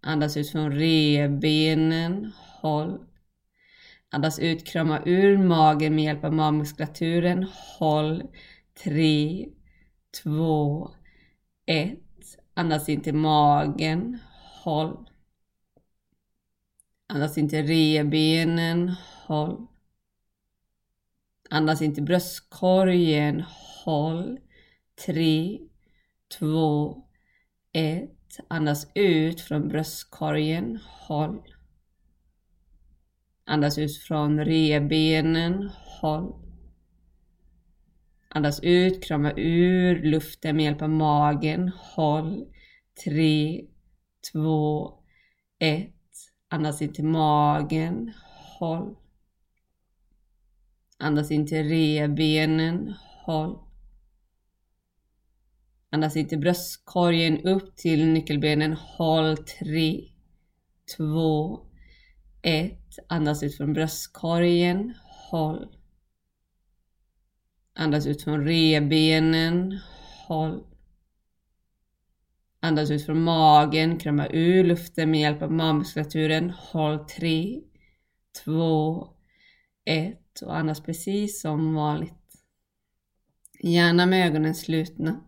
Andas 0.00 0.36
ut 0.36 0.50
från 0.50 0.72
revbenen. 0.72 2.32
Håll. 2.60 3.06
Andas 4.10 4.38
ut, 4.38 4.66
krama 4.66 5.02
ur 5.06 5.38
magen 5.38 5.94
med 5.94 6.04
hjälp 6.04 6.24
av 6.24 6.32
magmuskulaturen. 6.32 7.46
Håll. 7.78 8.22
3, 8.84 9.48
2, 10.22 10.90
1. 11.66 11.98
Andas 12.54 12.88
in 12.88 13.00
till 13.00 13.14
magen. 13.14 14.18
Håll. 14.64 15.10
Andas 17.06 17.38
in 17.38 17.48
till 17.48 17.66
revbenen. 17.66 18.94
Håll. 19.26 19.66
Andas 21.50 21.82
in 21.82 21.94
till 21.94 22.04
bröstkorgen. 22.04 23.44
Håll. 23.84 24.38
3, 25.06 25.58
2, 26.38 27.02
1. 27.72 28.10
Andas 28.48 28.86
ut 28.94 29.40
från 29.40 29.68
bröstkorgen. 29.68 30.78
Håll. 30.84 31.57
Andas 33.50 33.78
ut 33.78 33.96
från 33.96 34.44
revbenen. 34.44 35.70
Håll. 36.00 36.34
Andas 38.28 38.60
ut, 38.62 39.04
krama 39.04 39.32
ur 39.36 40.02
luften 40.02 40.56
med 40.56 40.64
hjälp 40.64 40.82
av 40.82 40.90
magen. 40.90 41.72
Håll. 41.94 42.46
3, 43.04 43.64
2, 44.32 44.92
1. 45.58 45.90
Andas 46.48 46.82
in 46.82 46.92
till 46.92 47.04
magen. 47.04 48.12
Håll. 48.58 48.96
Andas 50.98 51.30
in 51.30 51.46
till 51.46 51.68
revbenen. 51.68 52.94
Håll. 53.24 53.58
Andas 55.90 56.16
in 56.16 56.28
till 56.28 56.38
bröstkorgen 56.38 57.40
upp 57.40 57.76
till 57.76 58.06
nyckelbenen. 58.06 58.72
Håll 58.72 59.36
3, 59.36 60.04
2, 60.96 61.67
1. 62.42 62.78
Andas 63.06 63.42
ut 63.42 63.56
från 63.56 63.72
bröstkorgen. 63.72 64.94
Håll. 65.30 65.76
Andas 67.74 68.06
ut 68.06 68.22
från 68.22 68.44
revbenen. 68.44 69.78
Håll. 70.26 70.64
Andas 72.60 72.90
ut 72.90 73.06
från 73.06 73.22
magen, 73.22 73.98
krama 73.98 74.28
ur 74.28 74.64
luften 74.64 75.10
med 75.10 75.20
hjälp 75.20 75.42
av 75.42 75.52
magmuskulaturen. 75.52 76.50
Håll 76.50 76.98
3, 76.98 77.60
2, 78.44 79.08
1 79.84 80.42
och 80.42 80.56
andas 80.56 80.80
precis 80.80 81.40
som 81.40 81.74
vanligt. 81.74 82.14
Gärna 83.60 84.06
med 84.06 84.26
ögonen 84.26 84.54
slutna. 84.54 85.24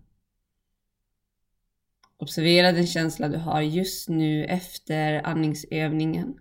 Observera 2.16 2.72
den 2.72 2.86
känsla 2.86 3.28
du 3.28 3.38
har 3.38 3.60
just 3.60 4.08
nu 4.08 4.44
efter 4.44 5.26
andningsövningen. 5.26 6.38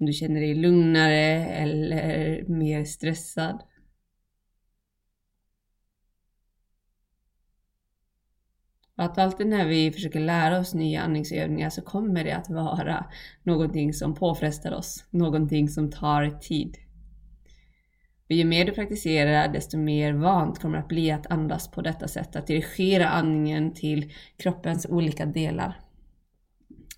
Om 0.00 0.06
du 0.06 0.12
känner 0.12 0.40
dig 0.40 0.54
lugnare 0.54 1.46
eller 1.46 2.44
mer 2.48 2.84
stressad. 2.84 3.62
Att 8.98 9.18
alltid 9.18 9.46
när 9.46 9.66
vi 9.66 9.92
försöker 9.92 10.20
lära 10.20 10.58
oss 10.58 10.74
nya 10.74 11.02
andningsövningar 11.02 11.70
så 11.70 11.82
kommer 11.82 12.24
det 12.24 12.36
att 12.36 12.50
vara 12.50 13.06
någonting 13.42 13.92
som 13.92 14.14
påfrestar 14.14 14.72
oss, 14.72 15.04
någonting 15.10 15.68
som 15.68 15.90
tar 15.90 16.38
tid. 16.40 16.76
Och 18.28 18.32
ju 18.32 18.44
mer 18.44 18.64
du 18.64 18.72
praktiserar, 18.72 19.52
desto 19.52 19.78
mer 19.78 20.12
vant 20.12 20.58
kommer 20.58 20.76
det 20.76 20.82
att 20.82 20.88
bli 20.88 21.10
att 21.10 21.26
andas 21.26 21.70
på 21.70 21.82
detta 21.82 22.08
sätt, 22.08 22.36
att 22.36 22.46
dirigera 22.46 23.08
andningen 23.08 23.74
till 23.74 24.12
kroppens 24.36 24.86
olika 24.86 25.26
delar. 25.26 25.85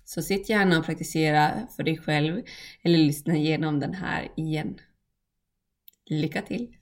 Så 0.09 0.21
sitt 0.21 0.49
gärna 0.49 0.79
och 0.79 0.85
praktisera 0.85 1.67
för 1.75 1.83
dig 1.83 1.97
själv 1.97 2.43
eller 2.81 2.97
lyssna 2.97 3.35
igenom 3.35 3.79
den 3.79 3.93
här 3.93 4.31
igen. 4.35 4.79
Lycka 6.05 6.41
till! 6.41 6.78